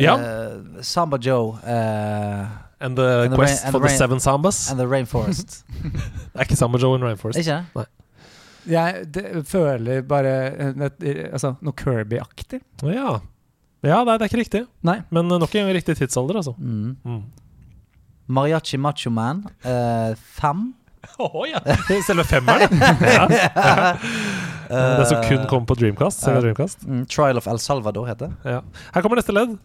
[0.00, 0.14] Ja.
[0.16, 2.46] Uh, Samba Joe Uh,
[2.78, 4.70] And the and the Quest rain- for the the rain- Seven Sambas.
[4.70, 5.62] and the Rainforest.
[5.82, 6.02] Det
[6.34, 7.38] er ikke Samba Joe and Rainforest.
[7.40, 7.86] Ikke det?
[8.66, 12.60] Jeg det, føler bare eh, altså, noe Kirby-aktig.
[12.82, 13.14] Å ja.
[13.86, 14.62] Ja, nei, det er ikke riktig.
[14.82, 14.98] Nei.
[15.14, 16.52] Men nok en riktig tidsalder, altså.
[16.58, 16.96] Mm.
[17.06, 17.22] Mm.
[18.28, 19.44] Mariachi Macho Man.
[19.64, 20.74] eh, fem.
[21.18, 21.60] Å ja!
[22.06, 22.68] Selve femmeren?
[23.16, 23.96] ja.
[24.68, 26.24] Det som kun kom på Dreamcast.
[26.26, 26.86] Sega Dreamcast.
[26.86, 28.56] Mm, Trial of El Salvador heter det.
[28.56, 28.62] Ja.
[28.94, 29.56] Her kommer neste ledd.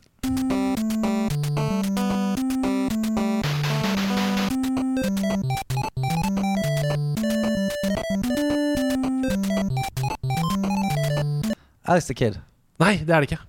[11.91, 12.37] Alex the Kid.
[12.79, 13.41] Nei, det er det ikke.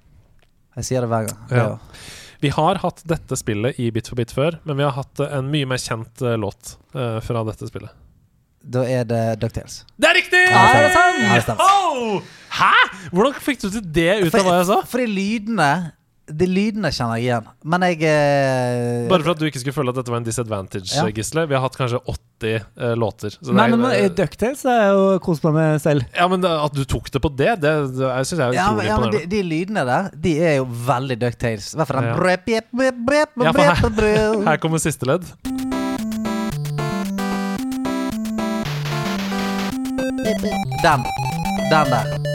[0.80, 1.42] Jeg sier det hver gang.
[1.52, 1.66] Ja.
[2.42, 5.20] Er Vi har hatt dette spillet i Bit for bit før, men vi har hatt
[5.20, 7.90] eh, en mye mer kjent eh, låt eh, fra dette spillet.
[8.62, 9.84] Da er det Ducktales.
[9.98, 10.42] Det er riktig!
[10.50, 11.22] Ja, det stemmer.
[11.22, 11.64] Ja, det stemmer.
[11.66, 12.22] Oh!
[12.58, 12.74] Hæ?!
[13.10, 14.78] Hvordan fikk du til det ut av hva jeg sa?
[14.90, 15.70] Fordi lydene
[16.30, 17.46] De lydene kjenner jeg igjen.
[17.66, 20.92] Men jeg eh, Bare for at du ikke skulle føle at dette var en disadvantage,
[20.94, 21.02] Ja.
[21.10, 21.48] Gisle.
[21.50, 23.34] Vi har hatt kanskje 80 eh, låter.
[23.34, 26.06] Så det Nei, er- men eh, Ducktails jeg jo kost meg med selv.
[26.14, 28.86] Ja, men At du tok det på det, det, det syns jeg er ja, men,
[28.86, 31.72] utrolig ja, men de, de lydene der, de er jo veldig Ducktails.
[31.74, 32.16] I hvert fall den Ja.
[32.22, 35.26] brep, brep, brep, Ja, for her- Her kommer siste ledd.
[40.82, 41.02] Den.
[41.70, 42.31] Den der.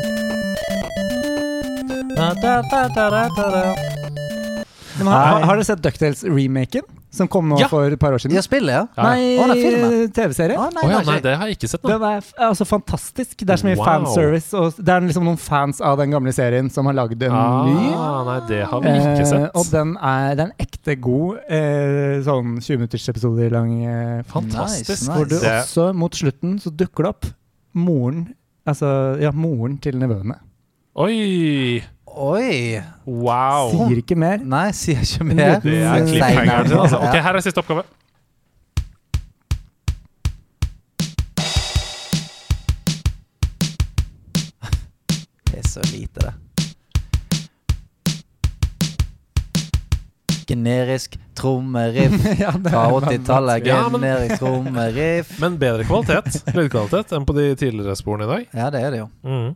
[4.97, 6.81] Men har, har dere sett Ducktails-remaken?
[7.13, 7.67] Som kom nå Ja.
[7.71, 8.35] for et par år siden?
[8.35, 8.81] Ja, spillet, ja?
[8.97, 10.11] Nei, Å, det er filmen.
[10.13, 10.57] TV-serie.
[10.59, 11.89] Å, nei, Å ja, det nei, det har jeg ikke sett nå.
[11.93, 13.37] Den er f- altså fantastisk.
[13.39, 13.85] Det er så mye Wow.
[13.87, 14.53] fanservice.
[14.57, 17.93] Og det er liksom noen fans av den gamle serien som har lagd en ny.
[17.95, 19.51] Ah, nei, det har vi ikke Eh, sett.
[19.55, 23.71] og den er, det er en ekte god eh, sånn 20 minutters episoder lang.
[23.85, 24.89] Eh, Fantastisk.
[24.89, 25.41] Nice, Hvor du nice.
[25.45, 27.25] Det- også, mot slutten, så dukker det opp
[27.75, 28.33] moren
[28.67, 30.35] Altså, ja, moren til nevøene.
[30.97, 31.81] Oi!
[32.17, 32.81] Oi.
[33.05, 33.69] Wow.
[33.71, 34.41] Sier ikke mer.
[34.41, 35.59] Nei, sier ikke mer.
[35.61, 36.07] Det er Mm.
[36.09, 36.97] cliffhangeren sin, altså.
[36.97, 37.83] Ok, her er siste oppgave.
[45.51, 46.33] Det er så lite, det.
[50.47, 53.63] Generisk trommeriff ja, fra er 80-tallet.
[53.67, 55.33] Generisk trommeriff.
[55.43, 58.45] Men bedre kvalitet lydkvalitet enn på de tidligere sporene i dag.
[58.55, 59.09] Ja, det er det jo.
[59.27, 59.55] Mhm.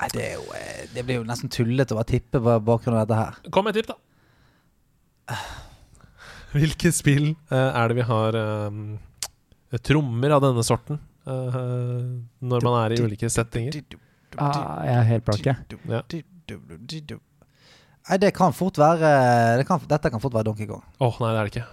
[0.00, 2.96] Nei, det, er jo, eh, det blir jo nesten tullete å bare tippe på bakgrunn
[2.96, 3.50] av dette her.
[3.52, 5.36] Kom med et tipp, da.
[6.56, 8.78] Hvilke spill eh, er det vi har um,
[9.86, 10.96] trommer av denne sorten
[11.28, 12.06] uh,
[12.40, 13.76] når man er i ulike settinger.
[14.40, 15.80] Ah, jeg er helt blank, jeg.
[15.90, 16.00] Ja.
[18.08, 19.10] Nei, det kan fort være
[19.60, 20.80] det kan, Dette kan fort være Donkey Kong.
[20.98, 21.66] Åh, nei, det er det ikke.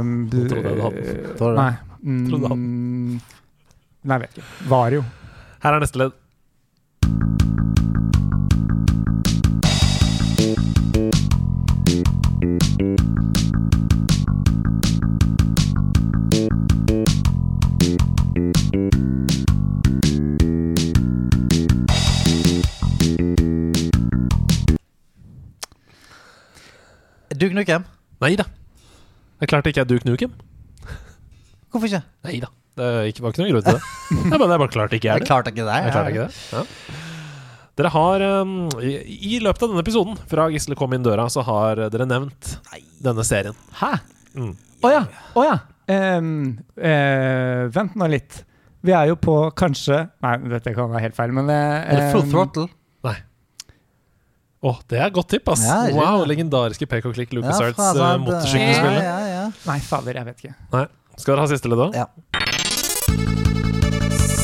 [0.00, 1.30] Um, Jeg trodde du hadde den.
[1.36, 1.60] Tror du det?
[1.60, 2.24] Nei.
[2.30, 3.20] Trodde Mm,
[4.08, 4.48] nei, vet ikke.
[4.72, 5.04] Vario.
[5.60, 6.16] Her er neste ledd.
[12.40, 12.48] Duke
[27.52, 27.84] Nukem?
[28.20, 28.44] Nei da.
[29.40, 30.32] Jeg klarte ikke er Duke Nukem.
[31.68, 32.00] Hvorfor ikke?
[32.24, 32.48] Nei da.
[32.76, 33.82] Det er var ikke noen grunn til det.
[34.30, 35.28] Nei, men jeg bare klarte ikke jeg Jeg det.
[35.28, 35.76] klarte ikke det.
[35.84, 36.32] Jeg klarte ikke det.
[36.56, 37.09] Ja.
[37.80, 38.90] Dere har um, i,
[39.32, 42.58] I løpet av denne episoden, fra Gisle kom inn døra, så har dere nevnt
[43.00, 43.56] denne serien.
[43.78, 43.94] Hæ?
[44.36, 44.52] Mm.
[44.84, 45.00] oh, ja!
[45.32, 45.56] Oh, ja.
[45.88, 48.42] Um, uh, vent nå litt.
[48.84, 52.06] Vi er jo på kanskje Nei, dette kan være helt feil, men eh, Er det
[52.14, 52.68] full
[53.04, 53.12] Nei.
[53.12, 55.64] Å, Åh, det er et godt tipp, ass.
[55.64, 59.04] Ja, wow, legendariske pek og klikk Ja, LucasArts fra uh, sånn, motorsykkelspillet.
[59.04, 59.46] Ja, ja, ja.
[59.68, 60.56] Nei, fader, jeg vet ikke.
[60.76, 60.84] Nei.
[61.16, 61.96] Skal dere ha siste ledd òg?
[61.96, 62.08] Ja.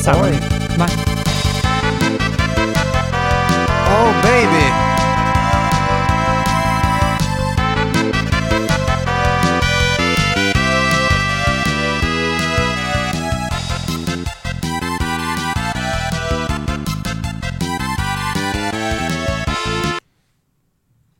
[0.01, 0.41] Sorry.
[0.81, 1.16] Nei.
[3.89, 4.66] Oh, baby!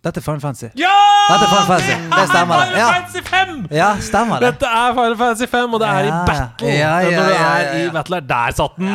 [0.05, 0.67] Dette er Final Fantasy.
[0.77, 0.93] Ja!
[1.27, 1.95] Dette er Final Fantasy.
[2.13, 2.77] Det stemmer, det.
[2.77, 3.55] Ja, Fantasy 5!
[3.73, 4.51] ja stemmer det.
[4.53, 6.67] Dette er Final Fantasy 5, og det er i battle.
[6.69, 8.91] ja, ja, ja, ja, ja, er i battle, er der satt den!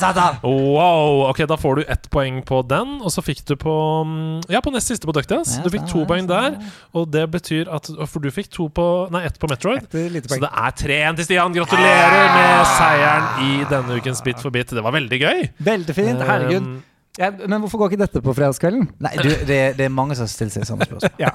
[0.00, 0.38] satan!
[0.42, 3.76] Wow, ok, Da får du ett poeng på den, og så fikk du på
[4.08, 5.58] mm, Ja, på nest siste på Ducktails.
[5.58, 6.56] Ja, Du fikk to poeng der,
[6.96, 9.84] og det betyr at For du fikk to på Nei, ett på Metroid.
[9.92, 11.54] Et lite Så det er 3-1 til Stian.
[11.54, 14.72] Gratulerer med seieren i denne ukens Bit for bit.
[14.74, 15.48] Det var veldig gøy.
[15.62, 16.26] Veldig fint.
[16.26, 16.68] Herregud.
[17.16, 18.90] Ja, men hvorfor går ikke dette på fredagskvelden?
[19.00, 21.16] Nei, du, det, det er mange som stiller seg samme spørsmål.
[21.22, 21.30] Ja.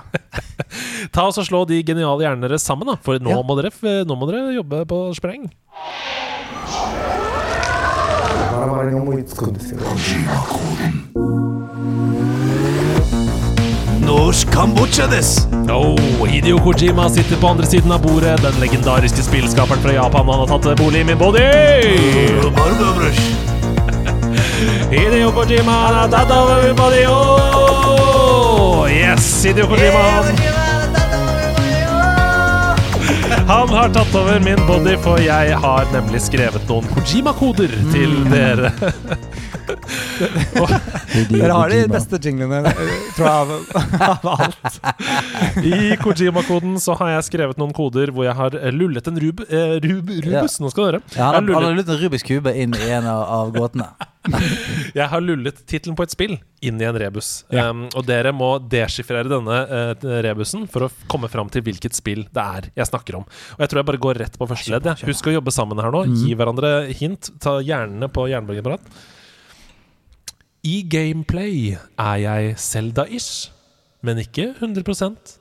[1.16, 2.99] ta oss og Slå de geniale hjernene deres sammen, da.
[3.02, 3.41] For nå, Ja.
[3.41, 3.74] må dere,
[4.06, 5.49] nå må dere jobbe på spreng.
[14.06, 15.48] Norsk Kambodsja-des.
[15.70, 18.41] Oh, Hideo Kojima sitter på andre siden av bordet.
[18.44, 20.28] Den legendariske spillskaperen fra Japan.
[20.30, 21.48] Han har tatt bolig i min body!
[24.91, 27.05] Hideo Kojima han har tatt over body.
[27.07, 28.88] Oh!
[28.89, 30.03] Yes, Hideo Kojima.
[30.03, 30.25] Han,
[33.47, 38.71] han har tatt over min body, for jeg har nemlig skrevet noen Kojima-koder til dere.
[41.31, 42.61] Dere har de beste jinglene,
[43.15, 43.51] tror jeg, av,
[44.07, 44.79] av alt.
[45.65, 49.75] I Kojima-koden så har jeg skrevet noen koder hvor jeg har lullet en rub, eh,
[49.83, 50.59] rub, rubus.
[50.63, 51.03] Nå skal dere.
[51.17, 53.23] Ja, han, Jeg har har- han har lullet, en Rubiks kube inn i en av,
[53.41, 53.89] av gåtene.
[54.99, 57.29] jeg har lullet tittelen på et spill inn i en rebus.
[57.49, 57.69] Ja.
[57.71, 62.27] Um, og dere må deskifrere denne uh, rebusen for å komme fram til hvilket spill
[62.29, 63.25] det er jeg snakker om.
[63.57, 64.91] Og jeg tror jeg bare går rett på første ledd.
[65.07, 66.03] Husk å jobbe sammen her nå.
[66.21, 66.71] Gi hverandre
[67.01, 67.31] hint.
[67.41, 68.85] Ta hjernene på jernbaneapparat.
[70.61, 73.49] I gameplay er jeg Zelda-ish,
[74.05, 75.39] men ikke 100%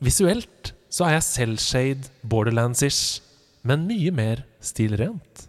[0.00, 3.20] Visuelt så er jeg Cellshade Borderlands-ish,
[3.68, 5.42] men mye mer stilrent.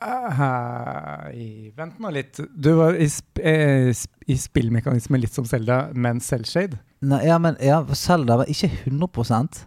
[0.00, 1.28] Uh,
[1.76, 2.40] vent nå litt.
[2.52, 6.82] Du var i, sp eh, sp i spillmekanisme litt som Selda, men Cellshade?
[7.00, 9.64] Nei, ja, men ja, Zelda var ikke 100%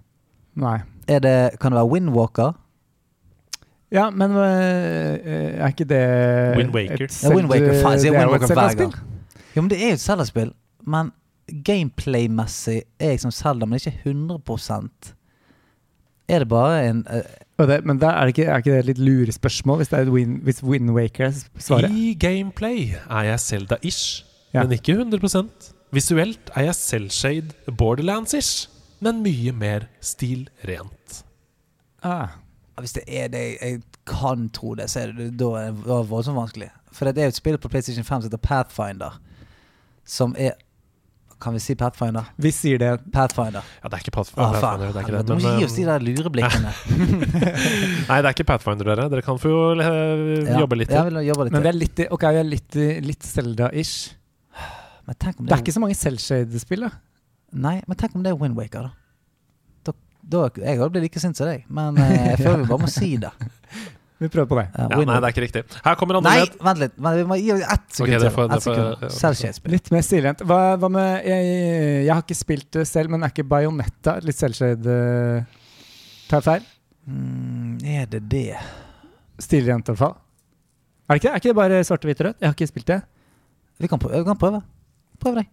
[0.61, 0.77] Nei.
[1.09, 2.53] er det, Kan det være Windwalker?
[3.93, 5.19] Ja, men øh,
[5.61, 6.03] er ikke det
[6.57, 7.05] Wind Waker.
[7.05, 8.95] et Ja, Wind Waker, faen, jeg sier det er Wind Waker hver Zelda-spill.
[9.55, 10.51] Jo, men det er jo et Zelda-spill.
[10.87, 11.11] Men
[11.65, 14.39] gameplay-messig er jeg som Zelda, men ikke 100
[16.27, 17.21] Er det bare en uh,
[17.57, 20.11] Og det, men er, det ikke, er ikke det et litt lurespørsmål hvis, det er
[20.11, 21.91] win, hvis Wind Waker er svaret?
[21.91, 24.63] I gameplay er jeg Zelda-ish, Ja.
[24.63, 28.69] men ikke 100% Visuelt er jeg Selshade Borderlands-ish,
[29.01, 31.23] men mye mer stilrent.
[32.01, 32.27] Ah.
[32.81, 36.35] Hvis det er det jeg, kan tro det, så er det da er det voldsomt
[36.35, 36.67] vanskelig.
[36.91, 39.19] For det er jo et spill på PlayStation 5 som heter Pathfinder.
[40.05, 40.57] Som er
[41.43, 42.23] Kan vi si Pathfinder?
[42.39, 42.89] Vi sier det.
[43.11, 43.63] Pathfinder.
[43.83, 44.45] Ja, det er ikke Pathfinder.
[44.47, 44.53] Ah.
[44.61, 44.91] Pathfinder.
[44.93, 45.23] Det er ikke det.
[45.27, 46.71] Du må Men, gi oss de eh, der lureblikkene.
[48.09, 49.07] nei, det er ikke Pathfinder, dere.
[49.11, 50.87] Dere kan få jo Ja, jobbe litt.
[50.93, 51.19] til.
[51.27, 52.79] jobbe litt Men vi er litt, okay, vi er litt,
[53.09, 54.13] litt Zelda-ish.
[55.03, 56.93] Det, Det er ikke så mange Cellshade-spill, da.
[57.53, 59.02] Nei, men tenk om det er Windwaker, da.
[60.23, 62.89] Da, jeg hadde blitt like sint som deg, men eh, jeg føler vi bare må
[62.91, 63.33] si det.
[64.23, 64.63] Vi prøver på det.
[64.77, 65.61] Ja, Ja, nei, det er ikke riktig.
[65.83, 66.93] Her kommer andre Nei, vent litt.
[67.01, 68.29] Men vi må gi ett sekund okay, til.
[68.31, 69.41] får- Ett sekund.
[69.43, 69.71] ja.
[69.73, 70.43] Litt mer stilrent.
[70.47, 71.49] Hva, hva med jeg,
[72.05, 75.57] jeg har ikke spilt det selv, men er ikke Bayonetta litt Cellshade uh,
[76.29, 76.69] Tar jeg feil?
[77.09, 78.45] Mm, Er det det?
[79.43, 80.15] Stilrent, i hvert fall.
[81.09, 81.33] Er det ikke det?
[81.33, 82.39] Er ikke det bare svart hvitt og rødt?
[82.39, 83.01] Jeg har ikke spilt det.
[83.83, 84.21] Vi kan prøve.
[84.23, 84.63] Vi kan prøve.
[85.19, 85.51] Prøv deg.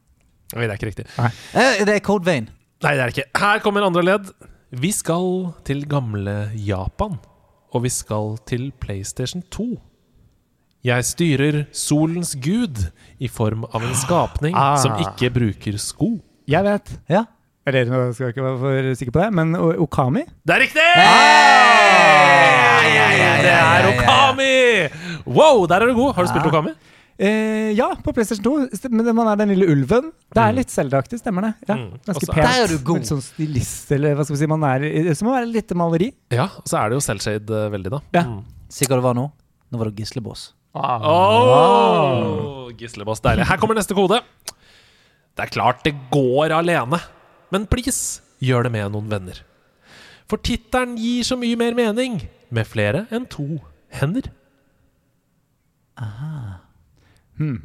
[0.55, 1.09] Oi, det er ikke riktig.
[1.19, 2.47] Eh, det er Code Vein.
[2.85, 3.29] Nei, det er det ikke.
[3.43, 4.31] Her kommer andre ledd.
[4.71, 7.17] Vi skal til gamle Japan.
[7.75, 9.67] Og vi skal til PlayStation 2.
[10.87, 12.79] Jeg styrer solens gud
[13.21, 14.77] i form av en skapning Ah.
[14.81, 16.13] som ikke bruker sko.
[16.51, 16.95] Jeg vet.
[17.11, 17.25] Ja.
[17.67, 20.23] Eller nå skal jeg ikke være for sikker på det, men Okami?
[20.47, 20.87] Det er riktig!
[20.97, 23.91] ja, ja, ja, Det er.
[23.91, 24.55] Okami!
[25.27, 26.15] Wow, der er du god.
[26.15, 26.47] Har du spilt.
[26.49, 26.73] Okami?
[27.19, 28.89] Eh, ja, på PlayStation 2.
[28.91, 30.13] Men man er den lille ulven.
[30.33, 30.57] Det er Mm.
[30.57, 31.55] litt Zelda-aktig, stemmer det?
[31.69, 31.91] Ja, Mm.
[32.07, 32.29] Ganske mm.
[32.31, 32.47] er- pent.
[32.47, 32.97] Der er du god.
[32.99, 34.47] Litt sånn stilist, eller hva skal vi si.
[34.47, 36.13] Man er, det må være litt maleri.
[36.31, 38.01] Ja, og så er det jo selvshade eh, veldig, da.
[38.15, 38.23] Ja.
[38.25, 38.45] Mm.
[38.69, 39.31] Si hva det var nå.
[39.73, 43.45] Nå var det Gislebås Oh, gislebås, deilig.
[43.47, 44.21] Her kommer neste kode.
[45.37, 47.01] Det er klart det går alene,
[47.51, 49.41] men please, gjør det med noen venner.
[50.29, 52.21] For tittelen gir så mye mer mening
[52.51, 53.59] med flere enn to
[53.91, 54.31] hender.
[57.41, 57.63] Hmm.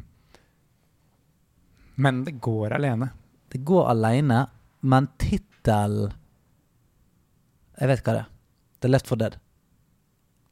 [2.00, 3.10] Men det går alene.
[3.52, 4.46] Det går alene,
[4.80, 6.06] men tittel
[7.76, 8.30] Jeg vet hva det er.
[8.80, 9.36] Det er Left for Dead.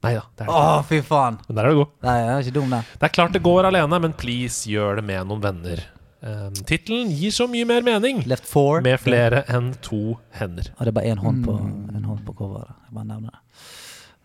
[0.04, 1.38] Nei da, Å, fy faen!
[1.48, 1.92] Men der er du god.
[2.04, 2.88] Nei, jeg er ikke dum, der.
[3.00, 5.80] Det er klart det går alene, men please, gjør det med noen venner.
[6.24, 8.80] Um, tittelen gir så mye mer mening Left four.
[8.84, 10.70] med flere enn to hender.
[10.76, 12.76] Og det er bare én hånd på, en hånd på coveret.
[12.86, 13.40] Jeg bare nevner det.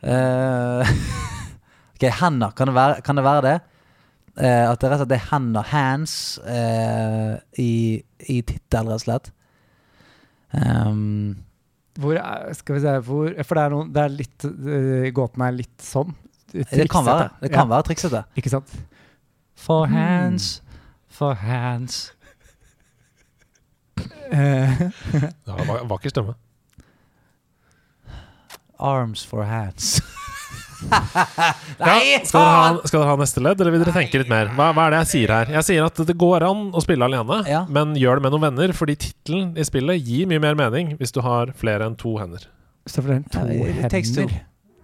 [0.04, 0.94] Uh,
[1.96, 2.56] ok, hender.
[2.56, 3.58] Kan det være, kan det, være det?
[4.40, 6.14] Eh, at det rett og slett er hender, hands,
[6.48, 7.72] eh, i,
[8.32, 9.32] i tittel, rett og slett.
[10.56, 11.36] Um,
[12.00, 15.44] Hvor er, skal vi se hvor, For det er, noen, det er litt uh, Gåten
[15.46, 16.16] er litt sånn.
[16.50, 18.24] det kan være Det kan ja, være triksete.
[18.40, 18.72] Ikke sant?
[19.60, 20.80] For hands, hands,
[21.20, 22.00] for hands.
[24.00, 24.90] det
[25.52, 26.34] var, va- vakker stemme.
[28.80, 30.00] Arms for hands.
[30.90, 34.50] Ja, skal, dere ha, skal dere ha neste ledd, eller vil dere tenke litt mer?
[34.56, 35.52] Hva, hva er det jeg sier her?
[35.58, 37.62] Jeg sier at det går an å spille alene, Ja.
[37.70, 41.12] men gjør det med noen venner, fordi tittelen i spillet gir mye mer mening hvis
[41.16, 42.46] du har flere enn to hender.
[42.90, 44.28] Så det er to Ja, it- takes two.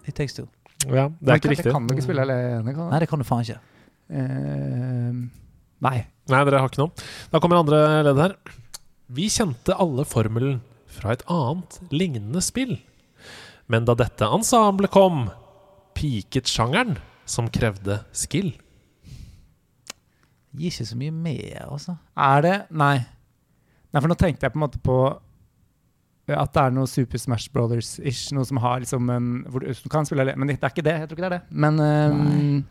[0.05, 0.47] It takes two.
[0.85, 1.65] Ja, det er ikke riktig.
[1.69, 3.57] Det kan du ikke spille alene, kan Nei, det kan du faen ikke.
[4.11, 5.25] Uh,
[5.81, 5.97] nei.
[6.29, 7.05] Nei, dere har ikke noe.
[7.31, 8.35] Da kommer andre ledd her.
[9.15, 10.59] Vi kjente alle formelen
[10.95, 12.77] fra et annet lignende spill.
[13.67, 15.25] Men da dette ensemblet kom,
[15.95, 18.53] piket sjangeren som krevde skill.
[20.55, 21.97] Gir ikke så mye mer, altså.
[22.15, 22.97] Er det Nei.
[23.91, 24.97] Nei, for nå tenkte jeg på en måte på
[26.25, 28.31] at det er noe Super Smash Brothers-ish.
[28.33, 30.25] Noe som har liksom en hvor du du kan spille.
[30.35, 30.95] Men det er ikke det.
[31.03, 31.57] Jeg tror ikke det er det.
[31.65, 32.63] Men um,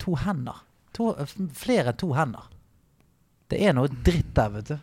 [0.00, 0.62] To hender.
[0.96, 1.12] To,
[1.54, 2.48] flere enn to hender.
[3.50, 4.78] Det er noe dritt der, vet du.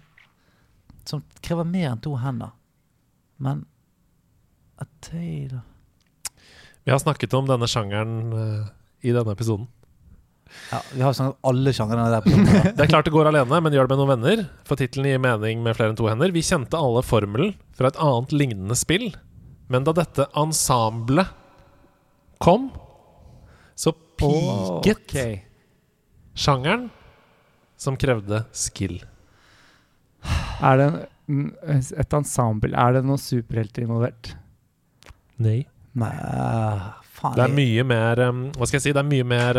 [1.08, 2.54] Som krever mer enn to hender.
[3.42, 3.66] Men
[4.78, 5.64] a tale
[6.88, 8.68] Vi har snakket om denne sjangeren uh,
[9.04, 9.66] i denne episoden.
[10.72, 12.24] Ja, vi har snakket om alle sjangrene der.
[12.78, 14.44] Det er klart det går alene, men gjør det med noen venner.
[14.64, 16.32] For tittelen gir mening med flere enn to hender.
[16.32, 19.10] Vi kjente alle formelen fra et annet lignende spill.
[19.68, 21.36] Men da dette ensemblet
[22.40, 22.72] kom,
[23.76, 25.38] så piket okay.
[26.40, 26.88] sjangeren
[27.76, 29.02] som krevde skill.
[30.64, 30.92] Er det
[31.28, 32.72] en, et ensemble?
[32.72, 34.38] Er det noen superhelter involvert?
[35.36, 35.66] Nei.
[35.98, 36.12] Nei.
[36.14, 36.84] Eh,
[37.18, 38.92] faen, Det er mye mer um, Hva skal jeg si?
[38.94, 39.58] Det er mye mer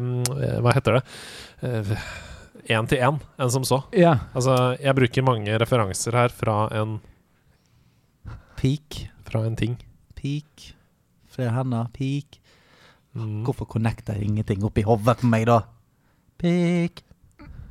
[0.00, 1.02] um, eh, Hva heter det?
[2.68, 3.78] Én til én enn som så.
[3.96, 4.14] Ja.
[4.36, 6.98] Altså, jeg bruker mange referanser her fra en,
[8.60, 9.06] Peak.
[9.24, 9.76] fra en ting.
[10.18, 10.72] Peak.
[11.32, 11.86] Flere hender.
[11.96, 12.38] Peak.
[13.16, 13.42] Mm.
[13.46, 15.60] Hvorfor connecter ingenting oppi hodet på meg, da?
[16.38, 17.02] Peak.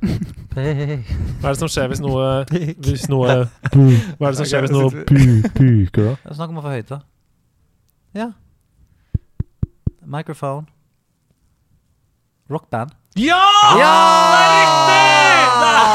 [0.54, 1.06] Peak.
[1.40, 3.26] Hva er det som skjer hvis noe Hvis noe
[4.18, 6.12] Hva er det som skjer hvis noe pu- puker, da?
[6.26, 7.00] Jeg snakker om få høyt, da.
[8.14, 8.32] Ja.
[10.02, 10.66] Microphone.
[12.50, 12.90] Rockband.
[13.16, 13.42] Ja!
[13.74, 15.07] Det er riktig!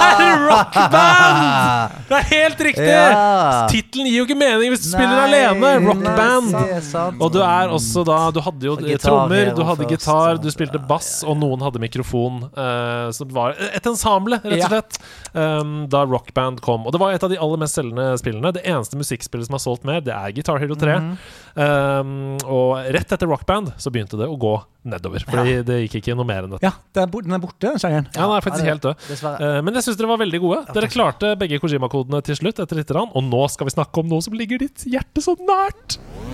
[0.03, 1.95] Er rockband!
[2.09, 2.87] Det er helt riktig!
[2.87, 3.67] Ja.
[3.71, 5.71] Tittelen gir jo ikke mening hvis du spiller alene.
[5.87, 6.51] Rockband.
[6.53, 7.21] nei, er sant.
[7.23, 10.49] Og du er også da Du hadde jo gitar trommer, du hadde først, gitar, du
[10.53, 12.43] spilte bass, og noen hadde mikrofon.
[12.57, 14.99] Uh, så det var et ensemble, rett og slett,
[15.33, 16.87] um, da Rockband kom.
[16.87, 18.53] Og det var et av de aller mest selgende spillene.
[18.55, 20.99] Det eneste musikkspillet som har solgt mer, det er Guitar Hero 3.
[20.99, 21.15] Mhm.
[21.53, 22.13] Um,
[22.49, 24.55] og rett etter Rockband så begynte det å gå
[24.89, 25.23] nedover.
[25.27, 26.65] Fordi det gikk ikke noe mer enn dette.
[26.65, 28.07] ja den er borte, den sjangeren.
[28.13, 29.05] Ja, den er faktisk helt død.
[29.13, 30.59] Eh, men jeg syns dere var veldig gode.
[30.75, 34.07] Dere klarte begge Kojima-kodene til slutt, etter litt, rann, og nå skal vi snakke om
[34.11, 35.89] noe som ligger ditt hjerte så nært.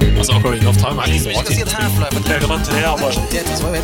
[0.09, 1.31] Altså, Ocarina of Time er liksom
[2.27, 2.89] Mega Man 3 er
[3.33, 3.75] helt sånn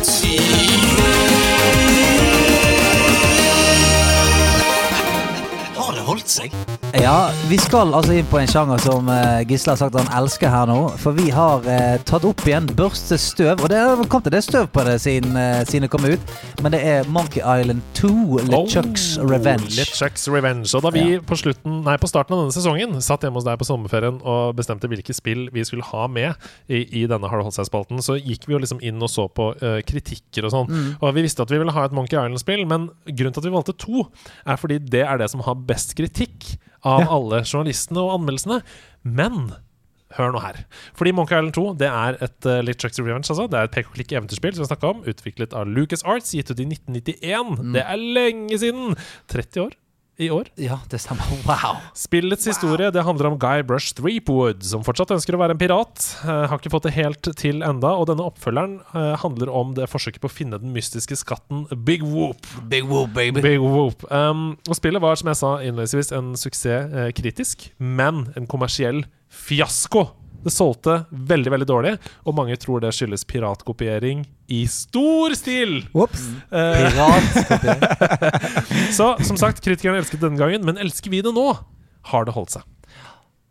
[5.76, 6.54] Har det holdt seg?
[6.96, 10.48] Ja, vi skal altså inn på en sjanger som eh, Gisle har sagt han elsker
[10.48, 10.78] her nå.
[11.02, 13.60] For vi har eh, tatt opp igjen børste støv.
[13.60, 16.32] Og det har kommet til det støv på det siden, eh, siden det kom ut.
[16.64, 18.12] Men det er Monkey Island 2,
[18.48, 19.68] LeChucks Oh, Revenge.
[19.76, 20.70] LeChucks Revenge.
[20.78, 23.60] Og da vi på, slutten, nei, på starten av denne sesongen satt hjemme hos deg
[23.60, 26.32] på sommerferien og bestemte hvilke spill vi skulle ha med
[26.72, 29.26] i, i denne Har det holdt seg-spalten, så gikk vi jo liksom inn og så
[29.28, 30.72] på uh, kritikker og sånn.
[30.72, 30.88] Mm.
[31.02, 33.54] Og vi visste at vi ville ha et Monkey Island-spill, men grunnen til at vi
[33.58, 34.06] valgte to,
[34.46, 36.56] er fordi det er det som har best kritikk
[36.86, 37.08] av Ja.
[37.18, 38.62] alle journalistene og anmeldelsene.
[39.02, 39.54] Men
[40.16, 40.60] Hør nå her.
[40.96, 43.26] Fordi Monkey Island 2 det er et uh, LeChucks Revenge.
[43.26, 43.48] Altså.
[43.50, 46.66] Det er et pek-og-klikk-eventyrspill som vi snakket om, utviklet av Lucas Arts, gitt ut i
[46.70, 47.50] 1991.
[47.58, 47.72] Mm.
[47.74, 48.94] Det er lenge siden!
[49.34, 49.74] 30 år
[50.16, 50.48] i år.
[50.60, 51.24] Ja, det stemmer.
[51.46, 51.76] Wow.
[51.94, 56.02] Spillets historie det handler om Guy Brush Threepwood, som fortsatt ønsker å være en pirat.
[56.24, 59.88] Uh, har ikke fått det helt til enda, og denne oppfølgeren uh, handler om det
[59.92, 62.48] forsøket på å finne den mystiske skatten Big Whoop.
[62.70, 63.44] Big whoop, baby.
[63.44, 64.06] Big Whoop.
[64.10, 69.04] Um, og spillet var, som jeg sa innledningsvis, en suksess uh, kritisk, men en kommersiell
[69.32, 70.08] fiasko.
[70.46, 71.92] Det solgte veldig veldig dårlig,
[72.22, 74.20] og mange tror det skyldes piratkopiering
[74.54, 75.80] i stor stil.
[75.90, 76.28] Ops.
[76.54, 76.86] Uh,
[78.98, 81.48] så som sagt, kritikerne elsket denne gangen, men elsker vi det nå?
[82.12, 82.68] Har det holdt seg?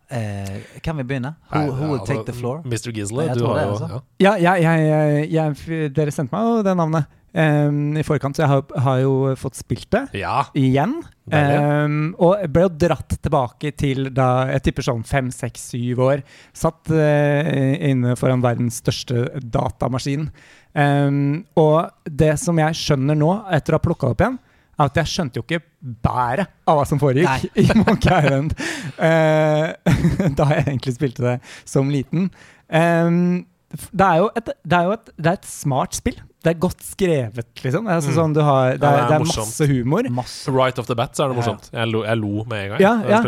[0.05, 1.33] Uh, kan vi begynne?
[1.49, 2.63] Who, Nei, who will take the floor?
[2.63, 2.95] Mr.
[2.95, 3.91] Gisle, du har jo altså.
[3.91, 4.01] ja.
[4.23, 8.45] Ja, jeg, jeg, jeg, jeg, dere sendte meg jo det navnet em, i forkant, så
[8.45, 10.45] jeg har, har jo fått spilt det ja.
[10.57, 10.97] igjen.
[11.25, 16.03] Um, og jeg ble jo dratt tilbake til da jeg tipper sånn fem, seks, syv
[16.07, 16.25] år.
[16.55, 20.29] Satt uh, inne foran verdens største datamaskin.
[20.75, 24.37] Um, og det som jeg skjønner nå, etter å ha plukka opp igjen,
[24.75, 25.63] er at jeg skjønte jo ikke
[26.03, 28.55] bæret av hva som foregikk i Monkey Island
[28.99, 29.71] uh,
[30.39, 32.29] da jeg egentlig spilte det som liten.
[32.67, 33.45] Um,
[33.91, 36.17] det er et, det er et, det er et smart spill.
[36.45, 37.33] Det er godt skrevet,
[37.65, 37.87] liksom.
[37.89, 38.17] Det altså Mm.
[38.19, 40.09] sånn, du har, det Ja, er, det er det er masse humor.
[40.13, 40.51] Masse.
[40.53, 41.41] Right off the bat så er det Ja.
[41.41, 41.69] morsomt.
[41.73, 42.79] Jeg lo, jeg lo med en gang.
[42.85, 43.23] Ja, ja.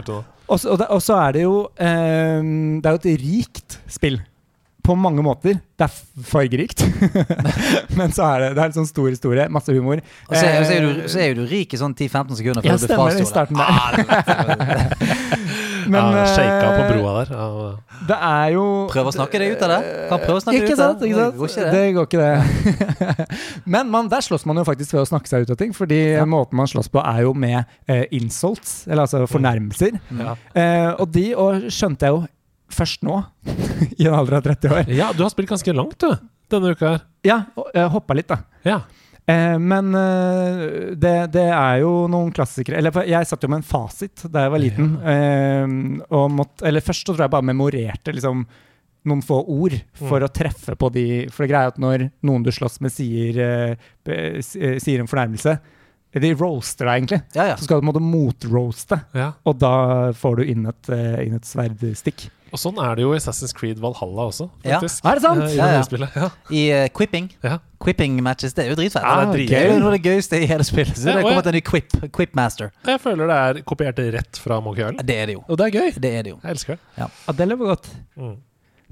[0.48, 4.22] Og så- det- og så er det jo em, Det er jo et rikt spill.
[4.88, 5.60] På mange måter.
[5.78, 5.92] Det er
[6.24, 6.80] fargerikt.
[7.98, 9.50] Men så er det Det er en sånn stor historie.
[9.50, 9.98] Masse humor.
[10.30, 12.62] Og så, er- så, er Eh, du, så er du rik i sånn 10-15 sekunder
[12.62, 13.20] før Ja, du blir stemmer det.
[13.20, 14.96] I starten der.
[15.94, 17.32] Men ja, Shaka på eh, broa der.
[17.34, 17.72] Ja.
[18.10, 19.80] Det er jo Prøv å snakke deg ut av det.
[20.12, 21.10] Kan prøve å snakke deg Ikke ut av det.
[21.10, 21.34] Ikke sant?
[21.34, 21.74] Det går ikke det.
[21.74, 23.28] Det går ikke det.
[23.76, 25.76] Men man, der slåss man jo faktisk ved å snakke seg ut av ting.
[25.78, 26.00] Fordi
[26.30, 27.60] måten man slåss på, er jo med
[27.90, 30.00] eh, insults, eller altså fornærmelser.
[30.22, 30.38] Ja.
[30.54, 32.24] Eh, og de og skjønte jeg jo
[32.78, 33.22] først nå,
[34.02, 34.90] i en alder av 30 år.
[34.92, 37.04] ja, du har spilt ganske langt, du, denne uka her.
[37.28, 38.42] Ja, og jeg hoppa litt, da.
[38.68, 38.82] Ja.
[39.28, 40.62] Eh, men eh,
[40.96, 44.54] det, det er jo noen klassikere Eller jeg satt jo med en fasit da jeg
[44.54, 44.94] var liten.
[45.04, 48.46] Eh, og måtte, eller først så tror jeg bare memorerte liksom
[49.08, 52.50] noen få ord for å treffe på de For det greia at når noen du
[52.52, 55.54] slåss med, sier, eh, be- eh, sier en fornærmelse
[56.18, 57.20] De roaster deg, egentlig.
[57.36, 57.56] Ja, ja.
[57.60, 59.34] Så skal du måtte motroaste, ja.
[59.46, 59.74] og da
[60.18, 60.90] får du inn et,
[61.28, 62.30] inn et sverdstikk.
[62.56, 64.80] Og sånn er det jo i Assassin's Creed Valhalla også, Ja.
[64.80, 65.44] Er det sant?
[65.52, 66.10] I Ja, ja.
[66.16, 66.30] Ja.
[66.50, 67.28] I uh, quipping.
[67.44, 67.58] Ja.
[67.84, 69.04] Quipping-matches, det er jo dritfett.
[69.06, 69.68] Ah, det, er gøy.
[69.70, 70.98] det er det gøyeste i hele spillet.
[70.98, 72.72] Så Ja, det kommer til en ny quip, Quipmaster.
[72.88, 75.06] Jeg føler det er kopiert rett fra Monkey Island.
[75.06, 75.44] Det er det jo.
[75.48, 75.94] Og det er gøy.
[76.02, 76.40] Det er det jo.
[76.44, 76.82] Jeg elsker det.
[76.98, 77.88] Ja, det lever godt.
[78.18, 78.36] Mm.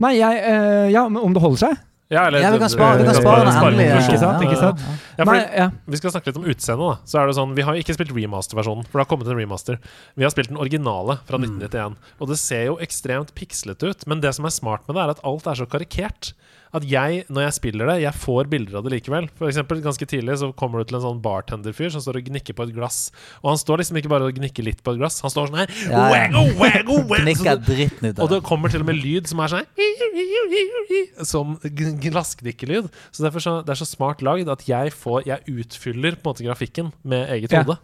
[0.05, 1.83] Nei, jeg eh, Ja, om det holder seg?
[2.13, 3.85] Ja, eller, Ja, vi kan spare, vi kan spare den endelig.
[4.05, 4.81] Ikke sant, ikke sant?
[5.17, 5.63] Ja, Nei, ja.
[5.89, 6.99] Vi skal snakke litt om utseendet.
[7.09, 9.79] Så er det sånn Vi har ikke spilt remaster-versjonen, for det har kommet en remaster.
[10.13, 11.57] Vi har spilt den originale fra Mm.
[11.57, 11.97] 1991.
[12.21, 15.15] Og det ser jo ekstremt pikslete ut, men det som er smart med det, er
[15.15, 16.33] at alt er så karikert.
[16.73, 19.29] At jeg, når jeg spiller det, jeg får bilder av det likevel.
[19.37, 22.53] For eksempel, ganske tidlig så kommer du til en sånn bartenderfyr som står og gnikker
[22.57, 23.11] på et glass.
[23.43, 25.61] Og han står liksom ikke bare og gnikker litt på et glass, han står sånn
[25.61, 26.09] her Ja, ja.
[26.11, 27.35] waggle, waggle, waggle.
[27.35, 28.45] Så dritten ut og av det det.
[28.49, 29.65] kommer til og med lyd som er sånn
[31.23, 36.15] Som g- Så derfor så, det er så smart lagd at jeg får Jeg utfyller
[36.19, 37.63] på en måte grafikken med eget Ja.
[37.63, 37.77] hode.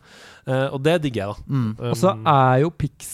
[0.47, 1.43] Eh, og det digger jeg, da.
[1.53, 1.65] Mm.
[1.77, 3.09] Um, Og så er jo pix,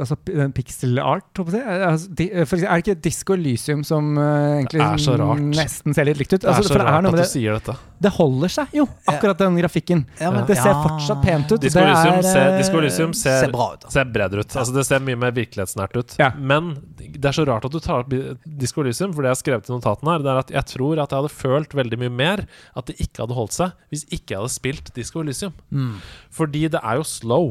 [0.00, 0.16] altså,
[0.56, 1.80] pixel art, håper jeg.
[1.90, 5.16] Altså, de, for eksempel, er det ikke Disco Elysium som uh, egentlig Det er så
[5.20, 5.42] rart.
[5.60, 6.40] nesten ser litt likt ut?
[6.40, 7.74] det er Altså, så rart er at du det, sier dette.
[8.00, 10.06] det holder seg jo, akkurat den grafikken.
[10.20, 10.82] Ja, men- Det ser ja.
[10.86, 11.60] fortsatt pent ut.
[11.60, 13.80] Disco Det Elysium er, ser, eh, Disco Elysium ser, Ser bra ut.
[13.84, 13.90] da.
[13.90, 14.56] ser bredere ut.
[14.56, 16.16] Altså Det ser mye mer virkelighetsnært ut.
[16.18, 16.30] Ja.
[16.38, 18.10] Men det er så rart at du tar opp
[18.58, 20.98] Disco Elysium, for det jeg har skrevet i notatene her, det er at jeg tror
[21.02, 24.32] at jeg hadde følt veldig mye mer at det ikke hadde holdt seg hvis ikke
[24.34, 25.52] jeg hadde spilt Disco Elysium.
[25.70, 25.94] Mm.
[26.30, 27.50] Fordi det er jo slow.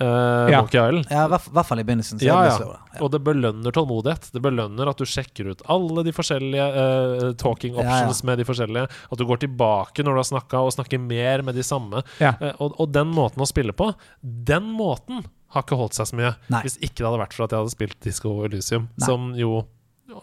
[0.00, 0.62] Uh, Ja.
[0.72, 2.18] Ja, i hvert fall i begynnelsen.
[2.18, 2.56] Så Ja, det ja.
[2.56, 3.00] slow, ja.
[3.04, 4.30] Og det belønner tålmodighet.
[4.32, 7.90] Det belønner at du sjekker ut alle de forskjellige uh, talking Ja, ja.
[7.98, 8.86] options med de forskjellige.
[9.12, 12.00] At du går tilbake når du har snakka, og snakker mer med de samme.
[12.18, 12.32] Ja.
[12.40, 13.90] Eh, og, og den måten å spille på,
[14.22, 15.20] den måten
[15.52, 16.32] har ikke holdt seg så mye.
[16.48, 16.62] Nei.
[16.64, 19.04] Hvis ikke det hadde vært for at jeg hadde spilt Disco Elysium, Nei.
[19.04, 19.66] som jo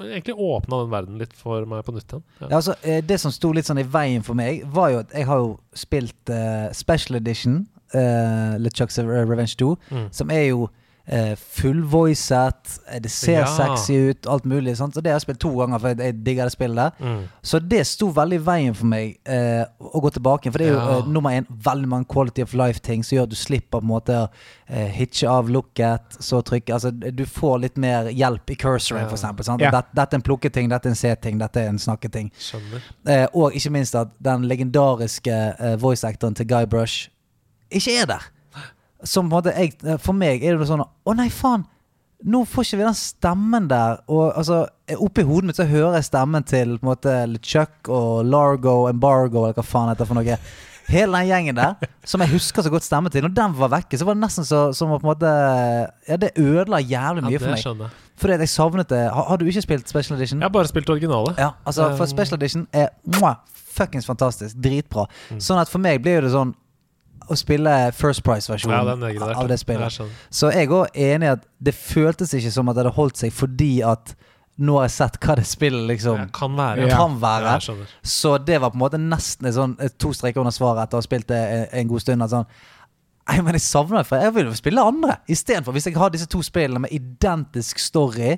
[0.02, 2.24] egentlig åpna den verden litt for meg på nytt igjen.
[2.42, 2.48] Ja.
[2.50, 5.28] Ja, altså, det som sto litt sånn i veien for meg, var jo at jeg
[5.30, 7.62] har jo spilt uh, Special Edition,
[7.96, 10.08] uh, LeChucks Revenge 2, Mm.
[10.12, 10.70] som er jo
[11.14, 12.80] uh, fullvoicet.
[12.92, 13.46] eh, Det ser Ja.
[13.46, 14.76] sexy ut, alt mulig.
[14.78, 14.94] Sant?
[14.94, 16.92] Så det har jeg spilt to ganger, for jeg, jeg digger det spillet.
[17.00, 17.22] Mm.
[17.44, 20.52] Så det sto veldig i veien for meg uh, å gå tilbake.
[20.52, 20.98] For det er jo Ja.
[21.00, 23.88] uh, nummer én veldig mange quality of life-ting som gjør at du slipper på en
[23.88, 24.28] måte å
[24.70, 29.08] uh, hitche av looket, så trykke Altså, du får litt mer hjelp i cursoren, Ja.
[29.08, 29.44] for eksempel.
[29.46, 29.62] Sant?
[29.62, 29.72] Ja.
[29.72, 32.32] Dette, dette er en plukketing, dette er en se-ting, dette er en snakketing.
[33.08, 37.08] Eh, og ikke minst at den legendariske eh, voice-actoren til Guy Brush
[37.72, 38.28] ikke er der.
[39.04, 41.66] Som på en måte jeg, eh, For meg er det sånn Å, nei, faen!
[42.26, 44.00] Nå får ikke vi den stemmen der.
[44.10, 44.64] Og altså,
[44.98, 49.44] Oppi hodet mitt så hører jeg stemmen til på en måte LeChuck og Largo, Embargo
[49.46, 50.38] eller hva faen heter det for noe.
[50.88, 51.76] Hele den gjengen der,
[52.08, 53.22] som jeg husker så godt stemmen til.
[53.28, 55.32] Når den var vekke, så var det nesten så, som på en måte
[56.08, 57.62] Ja, det ødela jævlig Ja, mye for meg.
[57.62, 57.90] skjønner.
[58.18, 59.04] Fordi jeg savnet det.
[59.14, 60.40] Har, har du ikke spilt Special Edition?
[60.42, 61.36] Jeg har bare spilt originale.
[61.38, 63.36] Ja, altså for Um, Special Edition er mwah,
[63.78, 64.56] fuckings fantastisk.
[64.58, 65.06] Dritbra.
[65.30, 65.44] Mm.
[65.44, 66.56] Sånn at for meg blir jo det sånn
[67.30, 70.00] å spille First Price-versjonen den er av det spillet.
[70.00, 72.96] Jeg Så jeg er òg enig i at det føltes ikke som at det hadde
[72.98, 74.16] holdt seg fordi at
[74.58, 76.88] nå har jeg sett hva det spillet liksom ja, kan være.
[76.88, 76.98] Ja.
[76.98, 77.58] kan være.
[77.62, 77.88] Ja.
[78.02, 81.06] Så det var på en måte nesten sånn, to streker under svaret etter å ha
[81.06, 81.42] spilt det
[81.72, 82.26] en, god stund.
[82.26, 82.50] At sånn
[83.28, 85.18] Nei, men jeg savner det, for jeg vil spille andre.
[85.28, 88.38] Istedenfor, hvis jeg har disse to spillene med identisk story,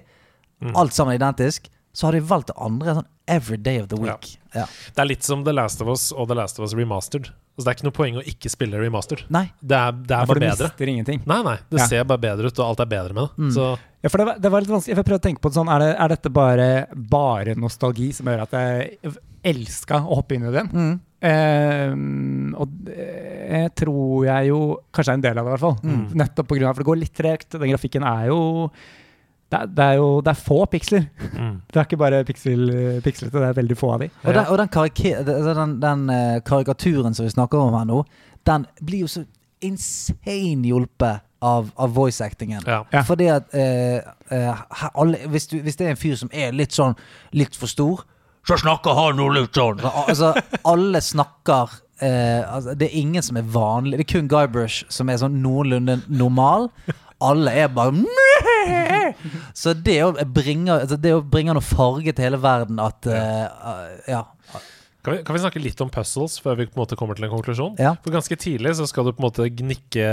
[0.61, 0.76] Mm.
[0.76, 4.34] alt sammen identisk, så hadde jeg valgt det andre sånn every day of the week.
[4.56, 4.66] Ja.
[4.95, 7.30] Det er litt som The Last of Us og The Last of Us Remastered.
[7.60, 9.26] Altså, det er ikke noe poeng å ikke spille remastered.
[9.36, 9.49] Nei.
[9.60, 10.69] Det er, det er For bare du bedre.
[10.72, 11.19] mister ingenting.
[11.27, 11.57] Nei, nei.
[11.69, 11.88] Det Ja.
[11.91, 13.44] ser bare bedre ut, og alt er bedre med det.
[13.44, 13.52] Mm.
[13.57, 13.65] Så
[14.02, 14.95] Ja, for det var, det var litt vanskelig.
[14.95, 18.26] Jeg prøvde å tenke på det sånn, er, det, er dette bare, bare nostalgi som
[18.31, 19.14] gjør at jeg
[19.44, 20.69] elska å hoppe inn i den?
[20.72, 20.99] Mm.
[21.19, 24.60] Ehm, og det tror jeg jo
[24.95, 25.77] kanskje er en del av det, i hvert fall.
[25.84, 26.06] Mm.
[26.22, 27.49] Nettopp av For det går litt tregt.
[27.60, 28.40] Den grafikken er jo
[29.50, 31.08] det er, det er jo det er få piksler.
[31.34, 31.56] mm.
[31.74, 32.70] Det er ikke bare piksel,
[33.06, 34.10] pikslete, det er veldig få av de.
[34.24, 34.70] Og den, og den,
[35.26, 38.04] altså den, den eh, karikaturen som vi snakker om her nå,
[38.46, 39.26] den blir jo så
[39.66, 42.64] insane hjulpet av, av voice-actingen.
[42.68, 42.84] Ja.
[42.92, 43.04] Ja.
[43.08, 44.00] Fordi at eh,
[44.32, 44.64] eh,
[44.94, 46.96] alle, hvis, du, hvis det er en fyr som er litt sånn
[47.36, 48.06] litt for stor,
[48.48, 49.84] så snakker han nå litt sånn.
[49.84, 50.32] Altså,
[50.68, 54.00] alle snakker eh, altså, Det er ingen som er vanlig.
[54.00, 56.70] Det er kun Guybrush som er sånn noenlunde normal.
[57.20, 57.92] Alle er bare
[59.61, 63.45] Så det å bringe, altså, det å bringe noe farge til hele verden at eh,
[63.45, 64.26] uh, Ja.
[65.02, 67.24] Kan, vi, kan vi snakke litt om puzzles før vi på en måte kommer til
[67.24, 67.78] en konklusjon?
[67.80, 67.94] Ja.
[68.04, 70.08] For ganske tidlig så skal du på en måte gnikke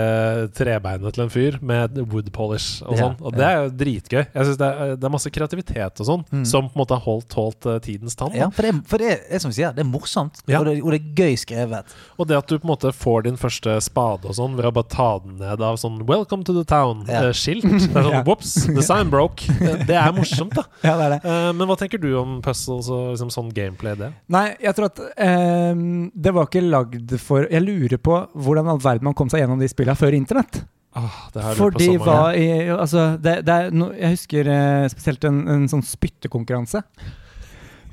[0.55, 3.17] trebeinet til en fyr med wood polish og Ja, sånn.
[3.27, 4.21] Og det er jo dritgøy.
[4.23, 6.45] Jeg synes det, er, det er masse kreativitet og sånn Mm.
[6.49, 8.33] som på en måte har holdt, holdt eh, tidens tann.
[8.35, 10.59] Ja, for det, for det er som vi sier, det er morsomt, Ja.
[10.61, 11.93] og, det, og det er gøy skrevet.
[12.19, 14.73] Og det at du på en måte får din første spade og sånn ved å
[14.75, 17.65] bare ta den ned av sånn 'Welcome to the town'-skilt.
[17.67, 17.79] Ja.
[17.79, 18.23] Det er sånn Ja.
[18.23, 19.43] Whoops, the sign broke.
[19.61, 20.63] Eh, Det er morsomt, da.
[20.87, 21.21] Ja, det er det.
[21.25, 24.13] Eh, Men hva tenker du om puzzles og liksom sånn gameplay, det?
[24.29, 25.85] Nei, jeg tror at ehm,
[26.15, 29.61] det var ikke lagd for Jeg lurer på hvordan all verden man kom seg gjennom
[29.63, 30.63] de spillene før internett.
[30.97, 33.55] Ah, det har jeg lurt For på de så mange var i Altså, det, det
[33.61, 36.81] er no, Jeg husker eh, spesielt en, en sånn spyttekonkurranse.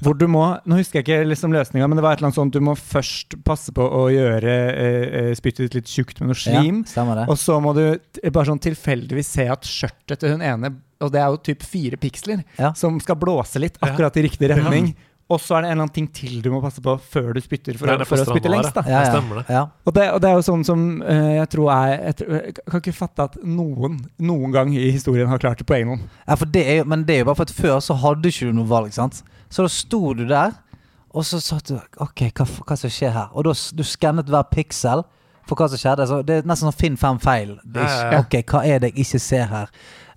[0.03, 2.39] Hvor du må Nå husker jeg ikke liksom løsninga, men det var et eller annet
[2.39, 6.31] sånt du må først passe på å gjøre eh, eh, spyttet ditt litt tjukt med
[6.31, 6.81] noe slim.
[6.95, 7.26] Ja.
[7.27, 7.85] Og så må du
[8.30, 10.73] bare sånn tilfeldigvis se at skjørtet til hun ene
[11.03, 12.73] Og det er jo typ fire piksler Ja.
[12.76, 14.93] som skal blåse litt akkurat i riktig retning.
[15.32, 17.40] Og så er det en eller annen ting til du må passe på før du
[17.41, 18.76] spytter for, å, for å spytte lengst.
[18.76, 19.22] da Ja, ja.
[19.24, 19.44] Det.
[19.48, 19.62] Ja.
[19.88, 22.58] og det, og det er jo sånn som uh, jeg tror er jeg, tror, jeg
[22.60, 26.04] kan ikke fatte at noen noen gang i historien har klart det på egen hånd.
[26.28, 28.52] Ja, for det er men det er jo bare for at før så hadde ikke
[28.52, 29.24] du noe valg, sant?
[29.54, 30.60] Så da sto du der,
[31.14, 33.34] og så sa du OK, hva, hva som skjer her?
[33.34, 35.06] Og da du skannet hver piksel
[35.48, 36.08] for hva som skjedde.
[36.10, 37.58] Så det er nesten sånn finn fem feil.
[37.64, 38.24] Det er Ja, ja, ikke, ja.
[38.26, 39.72] OK, hva er det jeg ikke ser her?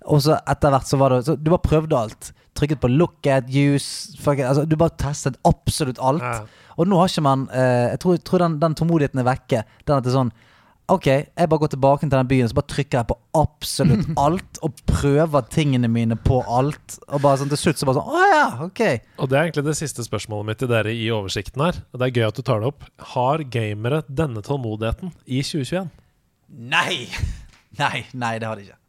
[0.07, 2.31] Og så etter hvert så var det så Du bare prøvde alt.
[2.57, 6.25] Trykket på look at, use fuck altså, Du bare testet absolutt alt.
[6.25, 6.67] Ja.
[6.77, 9.63] Og nå har ikke man eh, Jeg tror, tror den, den tålmodigheten er vekke.
[9.85, 10.35] Den at det er sånn
[10.87, 14.59] Ok, jeg bare går tilbake til den byen Så bare trykker jeg på absolutt alt
[14.63, 18.29] Og prøver tingene mine på alt Og bare sånn til slutt så bare sånn Å
[18.31, 18.83] ja, ok
[19.19, 21.81] Og det er egentlig det siste spørsmålet mitt til dere i oversikten her.
[21.91, 22.87] Og det er gøy at du tar det opp.
[23.11, 25.91] Har gamere denne tålmodigheten i 2021?
[26.71, 26.95] Nei
[27.81, 28.79] Nei, nei, det har de ikke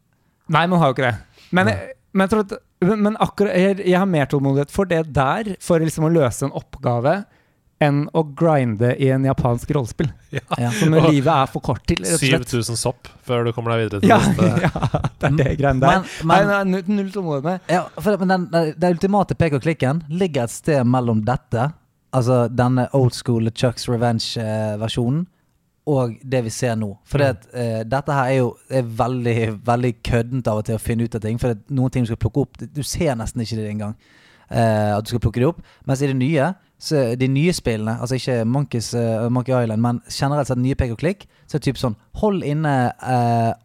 [0.54, 1.42] Nei, man har jo ikke det.
[1.52, 1.68] Men,
[2.14, 5.54] men, jeg tror at, men men akkurat jeg, jeg har mer tålmodighet for det der,
[5.64, 7.24] for liksom å løse en oppgave,
[7.78, 10.08] enn å grinde i en japansk rollespill.
[10.34, 10.70] ja.
[10.80, 12.48] Som livet er for kort til, rett og slett.
[12.50, 14.48] 7000 sopp før du kommer deg videre til Ja, neste.
[14.66, 16.00] ja, det er det greiene der.
[16.02, 17.70] Men- men- Nei, null, tålmodighet med.
[17.70, 21.68] Ja, for, men den, den, den ultimate pek og klikken Ligger et sted mellom dette
[22.18, 25.26] Altså denne old school Chucks Revenge-versjonen
[25.88, 29.92] Og det vi ser nå For det, eh, dette her er jo er veldig, veldig
[30.04, 32.20] køddent av og til Å finne ut av ting For det, noen ting du skal
[32.20, 33.94] plukke opp Du ser nesten ikke det engang
[34.48, 35.58] Uh, at du skal plukke det opp.
[35.84, 36.46] Mens i det nye,
[36.80, 40.94] så de nye spillene, altså ikke Monkeys, uh, Monkey Island, men generelt sett nye pek
[40.94, 42.72] og klikk, så er det typ sånn Hold inne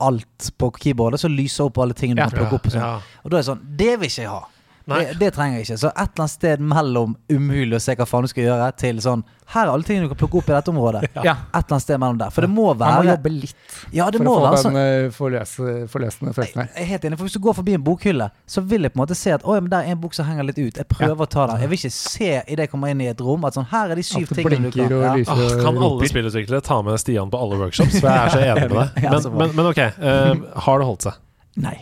[0.04, 2.28] alt på keyboardet, så lyser opp alle tingene du Ja.
[2.28, 2.68] kan plukke opp.
[2.68, 2.84] Og sånn.
[2.84, 3.00] Ja.
[3.24, 4.42] Og da er det sånn Det vil ikke jeg ha.
[4.86, 5.00] Nei.
[5.06, 5.78] Det, det trenger jeg ikke.
[5.80, 8.98] Så et eller annet sted mellom umulig å se hva faen du skal gjøre, til
[9.04, 9.22] sånn
[9.54, 11.02] Her er alle tingene du kan plukke opp i dette området.
[11.24, 11.36] Ja.
[11.54, 12.32] Et eller annet sted mellom der.
[12.36, 13.56] For det må Man må være jobbe litt
[13.96, 14.80] Ja, det for må å få være den sånn.
[14.82, 16.70] eh, forløse, forløsende følelsen her.
[16.74, 19.00] Jeg er helt enig, for Hvis du går forbi en bokhylle, så vil jeg på
[19.00, 20.82] en måte se at Oi, men der er en bok som henger litt ut.
[20.82, 21.64] Jeg prøver å ta den.
[21.64, 24.02] Jeg vil ikke se idet jeg kommer inn i et rom at sånn Her er
[24.02, 25.16] de syv tingene du kan og ja.
[25.38, 28.00] og kan alle spillutviklere ta med Stian på alle workshops?
[28.02, 29.08] For jeg er så enig med deg.
[29.08, 31.20] Men, men, men ok, uh, har det holdt seg?
[31.64, 31.78] Nei.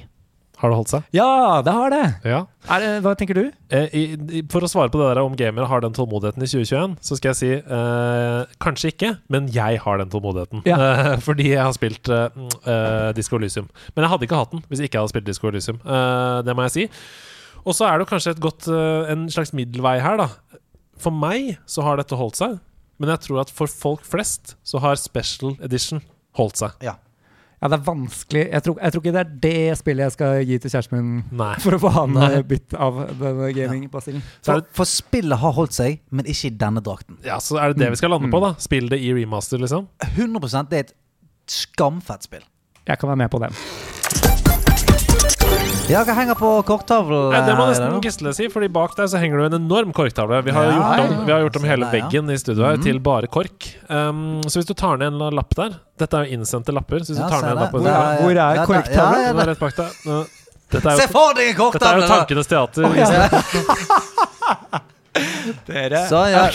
[0.62, 1.06] Har det holdt seg?
[1.18, 1.28] Ja,
[1.66, 2.02] det har det!
[2.28, 2.40] Ja.
[2.70, 2.84] Er!
[3.02, 3.48] Hva tenker du?
[3.74, 6.94] Eh, i, for å svare på det der om gamere har den tålmodigheten i 2021,
[7.02, 10.62] så skal jeg si eh, kanskje ikke, men jeg har den tålmodigheten.
[10.70, 10.78] Ja.
[10.78, 13.72] Eh, fordi jeg har spilt eh, Disco Elysium.
[13.96, 15.82] Men jeg hadde ikke hatt den hvis jeg ikke hadde spilt Disco Elysium.
[15.82, 16.88] Eh, det må jeg si.
[17.66, 20.62] Og så er det kanskje et godt, eh, en slags middelvei her, da.
[21.02, 22.60] For meg så har dette holdt seg,
[23.02, 26.04] men jeg tror at for folk flest så har Special Edition
[26.38, 26.78] holdt seg.
[26.86, 27.00] Ja.
[27.62, 28.42] Ja, det er vanskelig.
[28.50, 31.12] Jeg tror, jeg tror ikke det er det spillet jeg skal gi til kjæresten min
[31.38, 31.52] Nei.
[31.62, 34.24] for å få han eh, bytt av denne gamingbasillen.
[34.42, 37.20] Så er For, for spillet har holdt seg, men ikke i denne drakten.
[37.28, 38.56] Ja, så er det det vi skal lande på, da.
[38.62, 39.86] Spill det i remaster, liksom.
[40.10, 40.96] 100 Det er et
[41.62, 42.48] skamfett spill.
[42.88, 43.54] Jeg kan være med på den.
[45.90, 47.34] Ja, hva henger på korktavlen?
[47.46, 47.96] Det må eh, nesten?
[48.04, 50.38] Gisle si, Fordi bak der så henger det en enorm korktavle.
[50.46, 51.22] Vi har, Ja, gjort, om, ja.
[51.26, 52.84] vi har gjort om hele veggen i studio her mm.
[52.86, 53.60] til bare kork.
[53.90, 57.00] Um, så hvis du tar ned en lapp der Dette er jo innsendte lapper.
[57.04, 59.22] Så hvis Ja, du tar ned en lapp Hvor er- hvor er Ja, korktavlen?
[59.22, 59.88] ja, ja, Den er rett bak deg.
[60.72, 62.08] Dette er Se for deg en dette er jo!
[62.08, 62.84] Tankenes teater.
[62.86, 63.08] Oh, ja.
[65.68, 66.48] Dere Så, ja.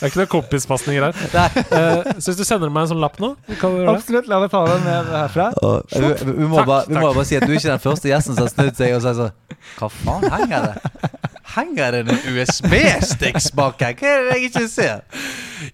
[0.00, 1.16] Det er ikke noen kompispasninger her.
[1.60, 3.82] Eh, så hvis du sender meg en sånn lapp nå, kan du?
[3.92, 4.30] Absolutt.
[4.32, 5.50] La meg ta den med herfra.
[5.60, 7.18] Og vi, vi, vi, må Takk, bare, vi må takk.
[7.18, 9.20] bare si at du er ikke den første gjesten som har snudd seg og sagt
[9.20, 11.10] sånn Hva faen henger det?
[11.50, 13.96] Henger det en USB-sticks bak her?
[13.98, 15.02] Hva er det jeg ikke ser?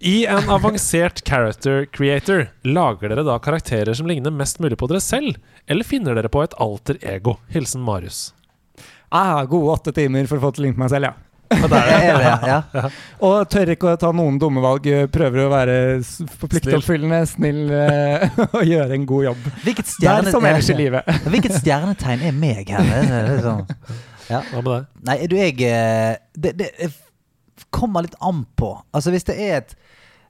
[0.00, 5.02] I en avansert character creator, lager dere da karakterer som ligner mest mulig på dere
[5.04, 5.38] selv?
[5.70, 7.36] Eller finner dere på et alter ego?
[7.54, 8.32] Hilsen Marius.
[8.76, 8.82] Jeg
[9.16, 11.14] Ah, gode åtte timer for å få til å ligne meg selv, ja.
[11.50, 12.88] Er det, ja?
[13.26, 14.88] Og tør ikke å ta noen dumme valg.
[15.14, 15.76] Prøver å være
[16.42, 19.48] pliktoppfyllende, snill eh, og gjøre en god jobb.
[19.64, 21.10] Hvilket, stjerne, som ellers i livet.
[21.32, 22.92] hvilket stjernetegn er meg her?
[22.92, 23.64] Det er sånn.
[24.26, 24.88] Hva med deg?
[25.06, 26.90] Nei, du, jeg eh, det, det
[27.74, 28.72] kommer litt an på.
[28.92, 29.76] Altså, hvis det er et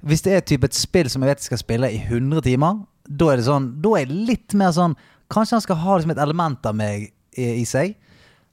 [0.06, 2.82] Hvis det er type et spill som jeg vet jeg skal spille i 100 timer,
[3.08, 4.96] da er det sånn Da er jeg litt mer sånn
[5.32, 7.96] Kanskje han skal ha liksom et element av meg i, i seg,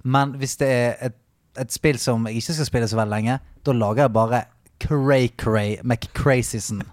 [0.03, 1.18] men hvis det er et,
[1.61, 4.43] et spill som jeg ikke skal spille så veldig lenge, da lager jeg bare
[4.84, 6.84] Cray-Cray McCrazyson.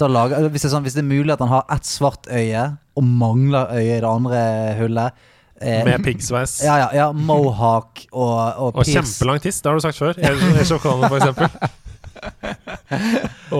[0.00, 2.66] Lager, hvis, det er sånn, hvis det er mulig at han har ett svart øye
[2.96, 4.40] og mangler øye i det andre
[4.76, 5.22] hullet
[5.62, 6.58] eh, Med piggsveis.
[6.64, 7.06] ja, ja, ja.
[7.16, 10.20] Mohawk og, og, Og kjempelang tiss, det har du sagt før.
[10.68, 11.48] Sjokane, for eksempel.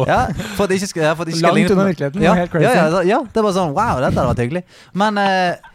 [0.07, 2.23] Ja, for at det ikke skal, ja, for at det ikke skal Langt unna virkeligheten,
[2.25, 2.67] Ja, helt crazy.
[2.67, 4.63] Ja, ja, ja, det var sånn Wow, dette hadde vært hyggelig.
[4.97, 5.73] Men eh,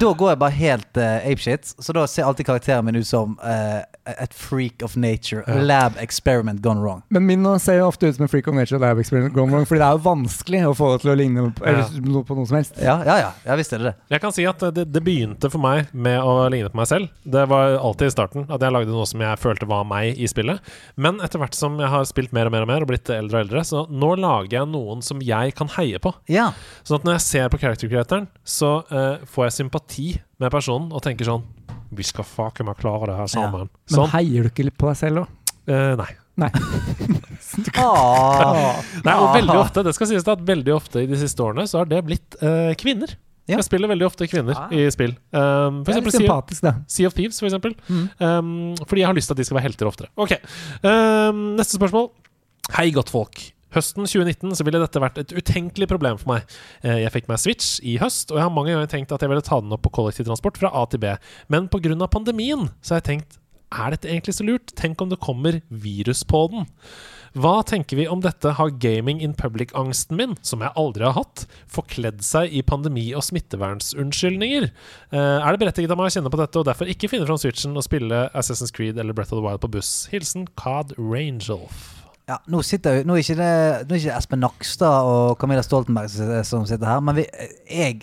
[0.00, 1.74] da går jeg bare helt eh, apeshit.
[1.78, 5.42] Så da ser alltid karakteren min ut som eh, et freak of nature.
[5.46, 5.54] Ja.
[5.62, 7.02] Lab experiment gone wrong.
[7.08, 9.66] Men min ser jo ofte ut som en freak of nature lab experiment gone wrong,
[9.68, 11.86] fordi det er jo vanskelig å få det til å ligne på, ja.
[12.04, 12.78] noe på noe som helst.
[12.82, 13.30] Ja, ja, ja.
[13.46, 13.94] Jeg visst det det.
[14.12, 17.12] Jeg kan si at det, det begynte for meg med å ligne på meg selv.
[17.22, 20.28] Det var alltid i starten at jeg lagde noe som jeg følte var meg i
[20.30, 20.74] spillet.
[21.00, 23.40] Men etter hvert som jeg har spilt mer og mer og mer og blitt eldre
[23.40, 26.12] og eldre, så nå lager jeg noen som jeg kan heie på.
[26.30, 26.50] Ja.
[26.84, 30.08] Sånn at når jeg ser på character creatoren, så uh, får jeg sympati
[30.42, 31.44] med personen og tenker sånn
[31.96, 33.68] Vi skal faken meg klare det her sammen.
[33.70, 34.10] Men Sånn.
[34.14, 35.28] heier du ikke litt på deg selv òg?
[35.68, 36.10] Uh, nei.
[36.36, 36.50] Nei.
[37.78, 38.80] Ah.
[39.04, 39.60] Nei, og veldig Ah.
[39.62, 42.34] ofte, det skal sies at veldig ofte i de siste årene så har det blitt
[42.42, 43.12] uh, kvinner.
[43.46, 43.58] Ja.
[43.60, 44.68] Jeg spiller veldig ofte kvinner Ah.
[44.74, 45.12] i spill.
[45.30, 46.72] Um, for Det er litt sea, da.
[46.88, 47.74] sea of Thieves, for eksempel.
[47.88, 48.08] Mm.
[48.18, 50.08] Um, fordi jeg har lyst til at de skal være helter oftere.
[50.16, 50.32] Ok,
[50.82, 52.10] um, Neste spørsmål.
[52.72, 53.52] Hei, godtfolk.
[53.74, 56.50] Høsten 2019 så ville dette vært et utenkelig problem for meg.
[56.82, 59.32] Eh, Jeg fikk meg Switch i høst, og jeg har mange ganger tenkt at jeg
[59.32, 61.16] ville ta den opp på kollektivtransport fra A til B.
[61.48, 62.06] Men pga.
[62.06, 63.40] pandemien så har jeg tenkt
[63.74, 64.70] er dette egentlig så lurt?
[64.78, 66.68] Tenk om det kommer virus på den?
[67.34, 71.46] Hva tenker vi om dette har gaming in public-angsten min, som jeg aldri har hatt,
[71.66, 74.68] forkledd seg i pandemi- og smittevernsunnskyldninger?
[75.10, 77.40] Eh, er det berettiget av meg å kjenne på dette og derfor ikke finne fram
[77.42, 80.06] Switchen og spille Assassin's Creed eller Breath of the Wild på buss?
[80.14, 82.03] Hilsen Cod Rangelf.
[82.28, 83.48] Ja, nå, sitter, nå, er ikke det,
[83.84, 86.08] nå er ikke det Espen Nakstad og Camilla Stoltenberg
[86.48, 87.24] som sitter, her, men vi,
[87.68, 87.98] jeg,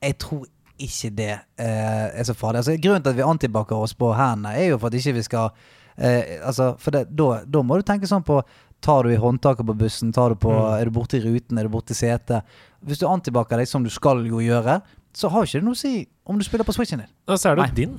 [0.00, 0.46] jeg tror
[0.78, 2.62] ikke det eh, er så farlig.
[2.62, 5.24] Altså, grunnen til at vi antibacker oss på hendene, er jo for at ikke vi
[5.26, 5.50] skal
[5.98, 8.40] eh, altså, For det, da, da må du tenke sånn på
[8.80, 10.12] Tar du i håndtaket på bussen?
[10.14, 10.76] Tar du på, Mm.
[10.78, 11.58] Er du borte i ruten?
[11.58, 12.46] Er du borte i setet?
[12.86, 14.76] Hvis du antibacker deg som du skal jo gjøre,
[15.18, 17.10] så har ikke det noe å si om du spiller på switchen din.
[17.26, 17.74] Ja, så er det Nei.
[17.74, 17.96] din.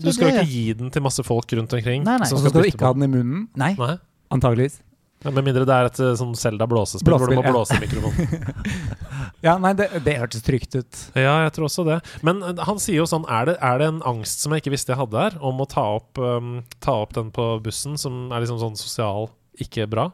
[0.00, 2.00] Du skal jo ikke gi den til masse folk rundt omkring.
[2.08, 2.30] Nei, nei.
[2.32, 3.74] Og så skal du ikke ikke ha den i munnen, Nei.
[3.76, 3.98] Nei.
[4.32, 4.80] antageligvis.
[5.22, 7.52] Ja, Med mindre det er et eh, sånn Selda blåsespill hvor du må ja.
[7.54, 8.48] blåse i mikrofonen.
[9.42, 10.98] Ja, nei, det, det hørtes trygt ut.
[11.18, 11.98] Ja, jeg tror også det.
[12.26, 14.74] Men eh, han sier jo sånn Er det, er det en angst som jeg ikke
[14.76, 18.30] visste jeg hadde her, om å ta opp, um, ta opp den på bussen, som
[18.30, 19.30] er liksom sånn sosial
[19.62, 20.10] ikke bra?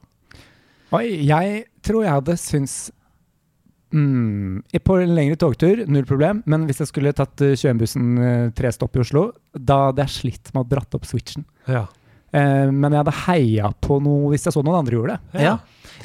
[0.97, 2.77] Oi, jeg tror jeg hadde syntes
[3.93, 6.43] mm, På en lengre togtur, null problem.
[6.49, 10.17] Men hvis jeg skulle tatt uh, 21-bussen uh, tre stopp i Oslo, da hadde jeg
[10.17, 11.45] slitt med å dratt opp switchen.
[11.69, 11.85] Ja.
[12.39, 15.45] Eh, men jeg hadde heia på noe hvis jeg så noen andre gjorde det.
[15.49, 15.57] Ja.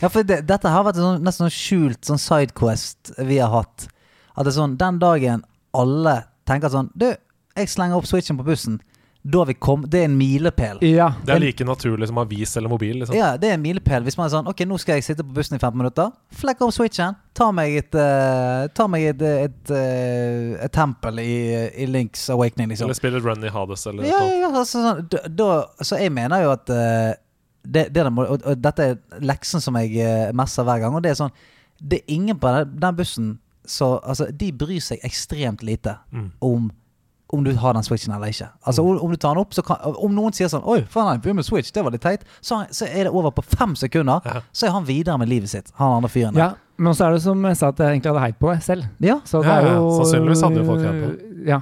[0.01, 3.51] Ja, for det, dette har vært en sånn, nesten sånn skjult sånn sidequest vi har
[3.53, 3.87] hatt.
[4.33, 5.43] At det er sånn, den dagen
[5.77, 6.15] alle
[6.49, 7.07] tenker sånn Du,
[7.55, 8.79] jeg slenger opp switchen på bussen.
[9.25, 10.81] Da har vi kom, Det er en milepæl.
[10.83, 12.97] Ja, Det er like naturlig som avis eller mobil.
[12.99, 13.15] Liksom.
[13.15, 14.03] Ja, det er en milepæl.
[14.03, 16.09] Hvis man er sånn Ok, nå skal jeg sitte på bussen i 15 minutter.
[16.35, 17.15] Flekke opp switchen.
[17.33, 21.37] Ta meg et uh, Ta meg et, et, et, et tempel i,
[21.83, 22.89] i Links Awakening, liksom.
[22.89, 24.35] Eller spille Run i Hades eller Ja, noe.
[24.41, 25.49] ja, altså, sånn, da, da,
[25.81, 27.13] så jeg mener jo at uh,
[27.63, 30.99] det, det der må, og, og dette er leksen som jeg uh, messer hver gang.
[30.99, 31.31] Og det er sånn
[31.79, 33.31] Det er ingen på den, den bussen
[33.65, 36.31] så Altså, de bryr seg ekstremt lite Mm.
[36.43, 36.71] om
[37.33, 38.47] om du har den switchen eller ikke.
[38.69, 41.07] Altså om, om du tar den opp, så kan Om noen sier sånn Oi, faen,
[41.09, 42.23] han begynner med switch, det var litt teit.
[42.41, 44.21] Så, så er det over på fem sekunder.
[44.25, 44.41] Ja.
[44.53, 45.71] Så er han videre med livet sitt.
[45.81, 46.43] Han andre fyren der.
[46.45, 46.51] ja.
[46.77, 48.85] Men så er det som jeg sa, at jeg egentlig hadde heit på selv.
[49.05, 49.19] Ja.
[49.29, 51.11] Så det Ja, er ja, jo sannsynligvis hadde jo folk heit på.
[51.51, 51.59] Ja.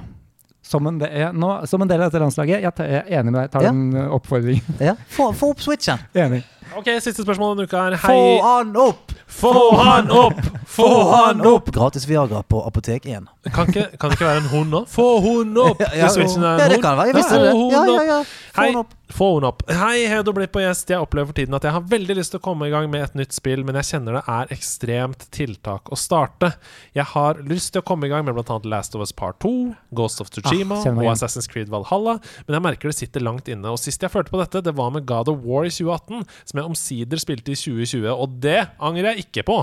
[0.71, 2.61] Som en, del, nå, som en del av dette landslaget.
[2.63, 3.47] Jeg, tar, jeg er enig med deg.
[3.49, 3.69] Jeg Tar Ja.
[3.75, 4.61] en uh, oppfordring.
[4.79, 4.93] ja.
[5.11, 5.99] Få, få opp switchen!
[6.15, 6.43] enig.
[6.77, 9.11] Ok, Siste spørsmål denne uka er Få han opp!
[9.31, 10.39] få han opp!
[10.71, 11.71] Få han opp!
[11.75, 13.27] Gratis Viagra på Apotek 1.
[13.51, 14.83] Kan ikke, kan ikke være en hund nå?
[14.91, 15.81] Få hun opp!
[15.83, 17.09] Ja, er ja, det kan være.
[17.11, 17.51] Jeg visste det.
[17.73, 18.19] Ja, ja, ja.
[18.23, 18.95] Få Hei, han opp.
[19.15, 19.61] Få hun opp.
[19.69, 20.89] Hei, Hedo blitt på gjest.
[20.91, 23.05] Jeg opplever for tiden at jeg har veldig lyst til å komme i gang med
[23.05, 26.53] et nytt spill, men jeg kjenner det er ekstremt tiltak å starte.
[26.97, 28.57] Jeg har lyst til å komme i gang med bl.a.
[28.71, 29.51] Last of Us Part 2,
[29.97, 31.11] Ghost of Tsushima Ah, og.
[31.13, 32.17] Assassin's Creed Valhalla,
[32.47, 33.71] men jeg merker det sitter langt inne.
[33.71, 36.61] Og sist jeg følte på dette, det var med God of War i 2018, som
[36.61, 39.57] jeg omsider spilte i 2020, og det angrer jeg ikke på.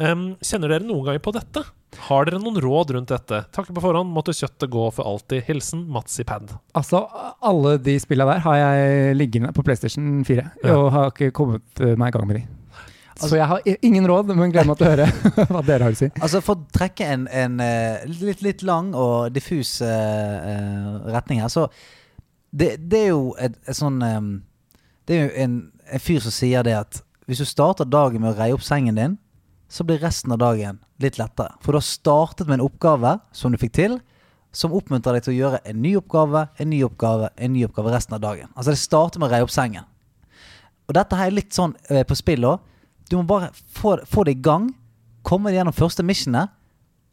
[0.00, 1.64] Um, kjenner dere noen gang på dette?
[2.08, 3.42] Har dere noen råd rundt dette?
[3.54, 4.12] Takk på forhånd.
[4.14, 5.44] Måtte kjøttet gå for alltid.
[5.48, 6.52] Hilsen Mats i pad.
[6.76, 7.00] Altså,
[7.40, 10.76] alle de spillene der har jeg liggende på PlayStation 4, Ja.
[10.76, 12.44] og har ikke kommet eh, meg i gang med de.
[13.16, 15.06] Så jeg har ingen råd, men gleder meg til å høre
[15.54, 16.10] hva dere har å si.
[16.20, 21.40] Altså For å trekke en, en eh, litt, litt lang og diffus eh, eh, retning
[21.40, 21.64] her, så
[22.52, 24.28] det, det er jo et, et sånn um,
[25.08, 25.56] Det er jo en,
[25.92, 28.94] en fyr som sier det at hvis du starter dagen med å reie opp sengen
[29.00, 29.16] din,
[29.68, 31.56] så blir resten av dagen litt lettere.
[31.60, 33.98] For du har startet med en oppgave som du fikk til,
[34.56, 37.92] som oppmuntrer deg til å gjøre en ny oppgave, en ny oppgave, en ny oppgave
[37.92, 38.48] resten av dagen.
[38.54, 39.84] Altså det starter med å reie opp sengen.
[40.86, 42.62] Og dette her er litt sånn eh, på spill òg.
[43.10, 44.70] Du må bare få, få det i gang.
[45.26, 46.54] Komme deg gjennom første missionet,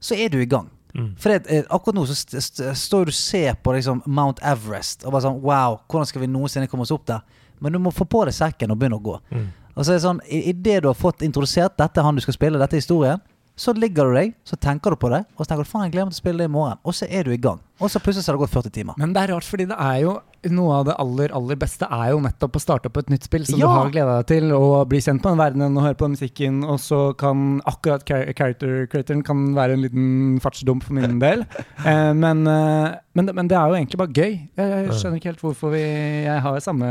[0.03, 0.69] så er du i gang.
[0.93, 1.15] Mm.
[1.17, 4.43] For det, eh, akkurat nå så st st står du og ser på liksom Mount
[4.45, 7.23] Everest og bare sånn Wow, hvordan skal vi noensinne komme oss opp der?
[7.63, 9.17] Men du må få på deg sekken og begynne å gå.
[9.34, 9.47] Mm.
[9.75, 10.23] Og så er det sånn,
[10.63, 13.21] det du har fått introdusert dette er han du skal spille, dette er historien,
[13.55, 15.91] så ligger du deg, så tenker du på det, og så tenker du faen, jeg
[15.93, 16.79] gleder meg til å spille det i morgen.
[16.89, 17.59] Og så er du i gang.
[17.83, 18.95] Og så plutselig har det gått 40 timer.
[18.97, 20.13] Men det er rart, fordi det er jo
[20.53, 23.45] noe av det aller aller beste er jo nettopp å starte opp et nytt spill
[23.45, 23.67] som Ja.
[23.69, 26.63] du har gleda deg til, og bli kjent på den verdenen og høre på musikken,
[26.65, 31.45] og så kan akkurat character creatoren kan være en liten fartsdump for min del.
[31.85, 34.33] Eh, men, eh, men, men det er jo egentlig bare gøy.
[34.57, 35.81] Jeg, jeg skjønner ikke helt hvorfor vi
[36.23, 36.87] Jeg har samme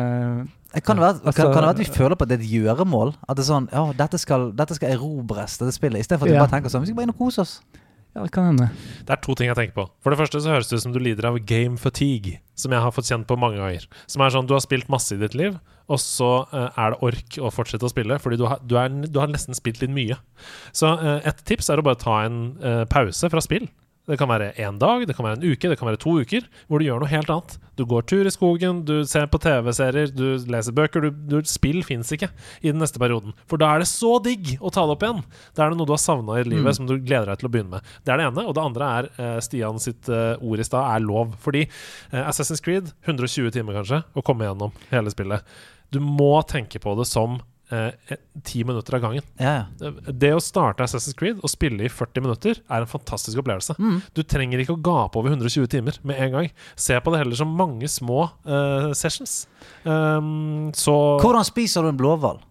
[0.81, 2.45] Kan det, være, kan, Altså- kan det være at vi føler på at det er
[2.45, 3.15] et gjøremål?
[3.29, 6.01] At det er sånn Ja, dette skal, dette skal erobres, dette spillet.
[6.01, 6.47] Istedenfor at vi Ja.
[6.47, 7.61] bare tenker sånn Vi skal bare inn og kose oss.
[8.15, 8.71] Ja, det kan hende.
[9.07, 9.91] Det er to ting jeg tenker på.
[10.05, 12.81] For det første så høres det ut som du lider av game fatigue, som jeg
[12.81, 13.87] har fått kjent på mange ganger.
[14.07, 15.59] Som er sånn du har spilt masse i ditt liv,
[15.89, 18.89] og så uh, er det ork å fortsette å spille, fordi du har, du er,
[19.09, 20.19] du har nesten spilt litt mye.
[20.77, 23.67] Så uh, et tips er å bare ta en uh, pause fra spill.
[24.11, 26.47] Det kan være én dag, det kan være en uke, det kan være to uker,
[26.67, 27.53] hvor du gjør noe helt annet.
[27.79, 31.07] Du går tur i skogen, du ser på TV-serier, du leser bøker.
[31.07, 33.37] Du, du, spill fins ikke i den neste perioden.
[33.47, 35.23] For da er det så digg å ta det opp igjen.
[35.55, 37.53] Da er det noe du har savna i livet som du gleder deg til å
[37.55, 37.95] begynne med.
[38.03, 38.47] Det er det ene.
[38.49, 41.39] Og det andre er eh, Stian sitt eh, ord i stad er lov.
[41.45, 45.47] Fordi eh, Assassin's Creed, 120 timer kanskje, å komme gjennom hele spillet.
[45.95, 47.39] Du må tenke på det som
[48.47, 49.27] ti minutter av gangen.
[49.41, 49.91] Ja, ja.
[50.13, 53.77] Det å starte Assassin's Creed og spille i 40 minutter er en fantastisk opplevelse.
[53.81, 53.99] Mm.
[54.17, 56.53] Du trenger ikke å gape over 120 timer med en gang.
[56.77, 59.43] Se på det heller som mange små eh, sessions.
[59.85, 62.43] Um, så Hvordan spiser du en blåhval?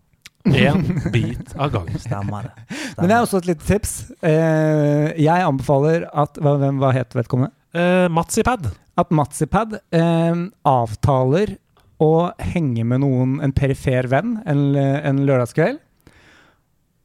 [0.43, 1.99] én bit av gangen.
[2.05, 2.53] Stemmer det.
[2.65, 2.97] Stemmer.
[2.97, 3.95] Men det er også et lite tips.
[4.23, 7.53] Uh, jeg anbefaler at hvem, hva het vedkommende?
[7.75, 8.71] Uh, Matsipad.
[8.99, 11.55] At Matsipad uh, avtaler
[12.01, 15.77] å henge med noen, en perifer venn, en, en lørdagskveld.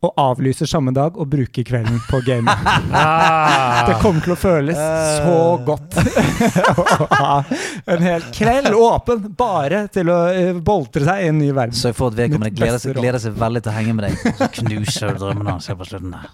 [0.06, 2.52] og avlyser samme dag og bruker kvelden på game.
[2.94, 3.86] Ah.
[3.89, 7.43] Det kommer til å føles så godt å ha
[7.90, 11.74] en hel kveld åpen bare til å eh, boltre seg i en ny verden.
[11.74, 14.14] Så jeg får at vedkommende gleder seg, gleder seg veldig til å henge med deg.
[14.39, 16.31] Så knuser du drømmene hans på slutten der.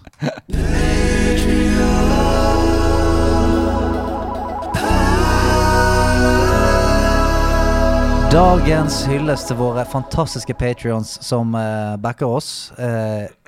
[8.33, 12.71] Dagens hyllest til våre fantastiske patrions som uh, backer oss.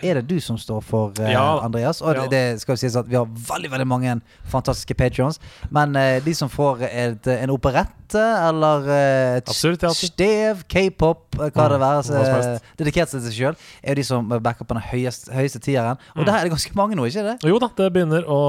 [0.02, 1.60] Eh, er det du som står for, uh, Ja.
[1.64, 2.02] Andreas?
[2.02, 4.18] Og det, det skal jo sies at vi har veldig veldig mange
[4.52, 5.40] fantastiske patrions.
[5.72, 9.48] Men uh, de som får et, en operette eller uh, et
[9.96, 13.96] stev, k-pop, eh, hva det Mm, være, eh, dedikert seg til seg sjøl, er jo
[14.00, 15.98] de som backer på den høyeste, høyeste tieren.
[16.16, 16.26] Og Mm.
[16.28, 17.38] der er det ganske mange nå, ikke det?
[17.50, 18.40] Jo da, det begynner å,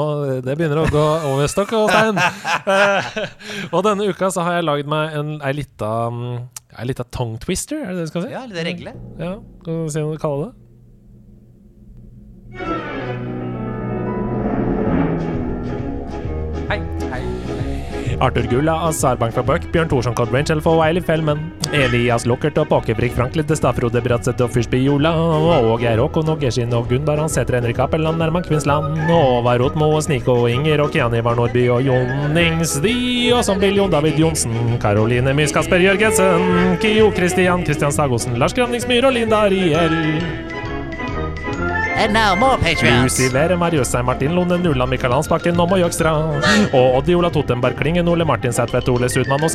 [0.44, 2.18] det begynner å gå over stokk og stein.
[2.66, 3.27] Eh,
[3.70, 6.48] og denne uka så har jeg lagd meg en, ei lita mm,
[6.78, 8.31] Ei lita tongue twister, er det det du skal si?
[8.35, 8.93] Ja, litt regle.
[9.18, 10.65] Ja, Kan du si hva du kaller det?
[18.20, 21.39] Arthur Gulla, Azar Bank fra Buck, Bjørn Thorsson, Cod Rangel for Wiley Fellman,
[21.73, 26.41] Elias Lockert og Pokerfrik Frank Liddestad, Frode Bratseth og Fyrstby Jola, og Geir Håkon og
[26.41, 30.93] Geshin og Gunnar Hansæter, Henrik Appelland, Herman Kvinnsland, Håvard Rotmo og Sniko og Inger og
[30.97, 32.97] Kian Ivar Nordby og Jon Ingsdi,
[33.37, 38.57] og som vil Jon David Johnsen, Karoline Mys, Kasper Jørgensen, Kio Kristian, Kristian Sagosen, Lars
[38.57, 40.56] Granningsmyr og Linda Riel.
[41.97, 43.02] And now more patrions.
[43.05, 46.12] Lucy Lere, Marius Martin Lone, Nuland Mikael Hansbakken, Nomo Jøkstra.
[46.77, 49.51] Og Oddi Ola Totenberg, Klingen, Ole Martin Sætvedt, Ole Sudmann og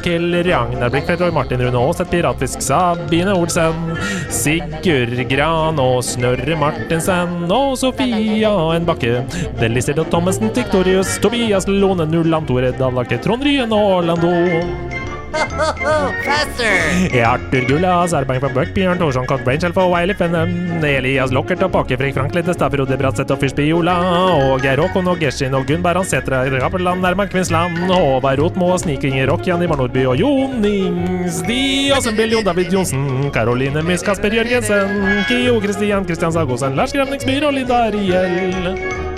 [0.48, 3.96] Ragnar Blikkfeldt, Roy Martin Rune Aas, et piratfisk, Sabine Olsen,
[4.30, 9.22] Sigurd Gran og Snørre Martinsen og Sofia en Bakke.
[9.60, 15.01] Delisir Thommessen, Tiktorius, Tobias Lone, Nuland Tore Dallake, Trond Ryen og Orlando.
[17.12, 18.14] Jeg Arthur Gullas,
[18.54, 23.34] Buck, Bjørn Thorsson, Cod Rangel for Wiley Fennem, Elias Lockert og Pakefrik, Frank Stavrode Bratseth
[23.34, 23.96] og Fyrspiola,
[24.36, 29.30] og Geir Håkon og Geshin og Gunn Baran Setra, Rappeland, Herman Kvinnsland, Håvard Rotmo, Snikinger,
[29.32, 35.60] Rokkian, Ivar Nordby og Jon Ingsdi, Åsenbill, Jon David Johnsen, Karoline Miss, Kasper Jørgensen, Kio
[35.64, 39.11] Kristian, Kristian Sagosen, Lars Grevningsmyr og Linda Riel.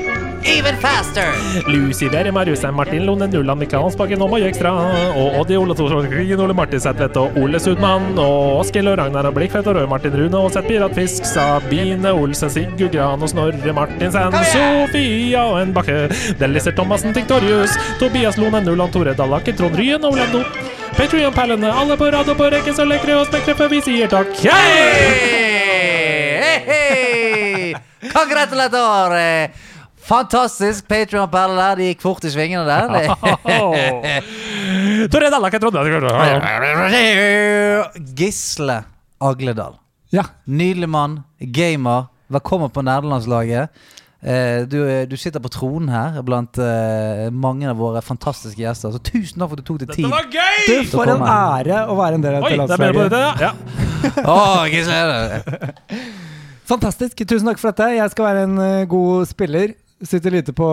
[0.46, 1.32] Even faster!
[1.68, 4.74] Lucy Vere, Marius Martin Lone, Nulland, Mikael Hansbakken og Moje Ekstra.
[5.16, 8.18] Og Oddi Ole Thorsen, Ole Martin Sætvedt og Ole Sudmann.
[8.20, 11.26] Og Askild og Ragnar og Blikkfeldt og Røe Martin Rune og Sett Piratfisk.
[11.26, 14.38] Sabine Olsen, Sigurd Gran og Snorre Martinsen.
[14.52, 16.10] Sofia og en Bakke.
[16.40, 17.78] Deliser Thomassen, Tiktorius.
[18.00, 20.44] Tobias Lone, Nulland, Tore Dallake, Trond Ryen og Olando.
[20.94, 24.30] Patrion-perlene, alle på rad og på rekke, så lekre og spekre før vi sier takk.
[24.46, 25.64] Hey!
[26.44, 27.74] Hey, hey!
[28.14, 29.24] Congratulatore!
[30.04, 31.76] Fantastisk Patreon-perle der.
[31.80, 32.90] Det gikk fort i svingene der.
[38.18, 38.84] Gisle
[39.24, 39.78] Agledal.
[40.14, 40.24] Ja.
[40.46, 42.10] Nydelig mann, gamer.
[42.34, 43.70] Velkommen på nerdelandslaget.
[44.24, 44.78] Eh, du,
[45.10, 48.94] du sitter på tronen her blant eh, mange av våre fantastiske gjester.
[48.96, 50.08] Så tusen takk for at du tok deg tid.
[50.08, 50.60] gøy!
[50.68, 53.40] Du, for en ære å være en del av Oi, dette det er på landslaget.
[53.40, 54.68] dette, ja.
[54.74, 56.12] Gisle er.
[56.74, 57.24] Fantastisk.
[57.28, 57.90] Tusen takk for dette.
[57.98, 59.74] Jeg skal være en eh, god spiller.
[60.04, 60.68] Sitter lite på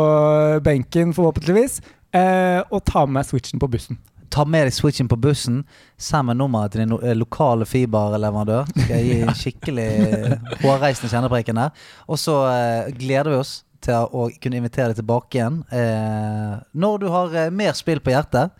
[0.64, 1.80] benken, forhåpentligvis.
[2.12, 3.98] Eh, og ta med meg switchen på bussen.
[4.30, 5.62] Ta med deg switchen på bussen.
[5.98, 8.68] Send meg nummeret til din eh, lokale fiberleverandør.
[8.74, 11.86] Skal jeg gi en skikkelig eh, hårreisende kjennepreken der.
[12.10, 17.00] Og så eh, gleder vi oss til å kunne invitere deg tilbake igjen eh, når
[17.00, 18.52] du har eh, mer spill på hjertet.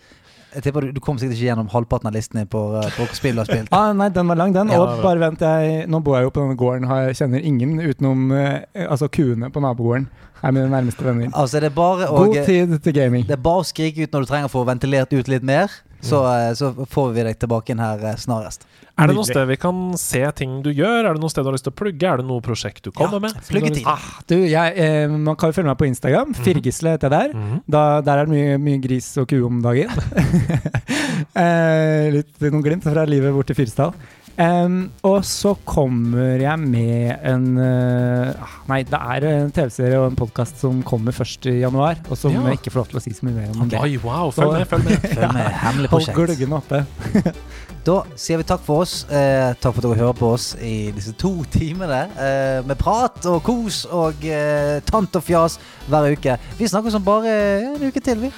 [0.55, 3.39] Jeg tipper du, du kommer sikkert ikke gjennom halvparten av listene på, eh, på spill
[3.39, 3.71] du har spilt.
[3.77, 4.73] Ah, nei, den var lang, den.
[4.75, 6.89] Og ja, bare vent, jeg, nå bor jeg jo på denne gården.
[6.91, 10.09] Jeg kjenner ingen utenom eh, altså kuene på nabogården.
[10.41, 11.29] Er mine nærmeste venner.
[11.37, 13.27] Altså, å God tid til gaming.
[13.29, 15.73] det er bare å skrike ut når du trenger å få ventilert ut litt mer.
[16.01, 18.67] Så, eh, så får vi deg tilbake inn her eh, snarest.
[19.01, 21.07] Er det noe sted vi kan se ting du gjør?
[21.09, 22.05] Er det noe sted du har lyst til å plugge?
[22.09, 23.37] Er det noe prosjekt du kommer med?
[23.49, 23.87] Pluggetid.
[23.89, 26.35] Ah, du, jeg, eh, man kan jo følge meg på Instagram.
[26.37, 27.37] Firgisle heter jeg der.
[27.39, 27.63] Mhm.
[27.71, 29.93] Da, der er det mye, mye gris og ku om dagen.
[31.45, 33.95] eh, litt noen glimt fra livet borte i Fyresdal.
[34.39, 40.17] Em, og så kommer jeg med en ah, Nei, det er en TV-serie og en
[40.17, 42.45] podkast som kommer først i januar, og som Ja.
[42.49, 43.81] jeg ikke får lov til å si så mye mer om det.
[43.81, 45.09] Oi, wow, følg med, følg med.
[45.19, 45.51] Følg med.
[45.65, 46.85] Hemmelig Hold gløggene oppe.
[47.81, 49.07] Da sier vi takk for oss.
[49.09, 53.25] Eh, takk for at dere hører på oss i disse to timene eh, med prat
[53.31, 55.57] og kos og eh, tant og fjas
[55.89, 56.37] hver uke.
[56.59, 57.33] Vi snakkes om bare
[57.71, 58.31] en uke til, vi.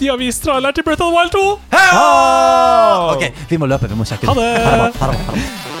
[0.00, 1.40] De har vist traileren til Breath of the Wild 2!
[3.12, 3.88] Ok, vi må løpe.
[3.90, 4.48] Vi må sjekke det!
[4.64, 5.79] Ha det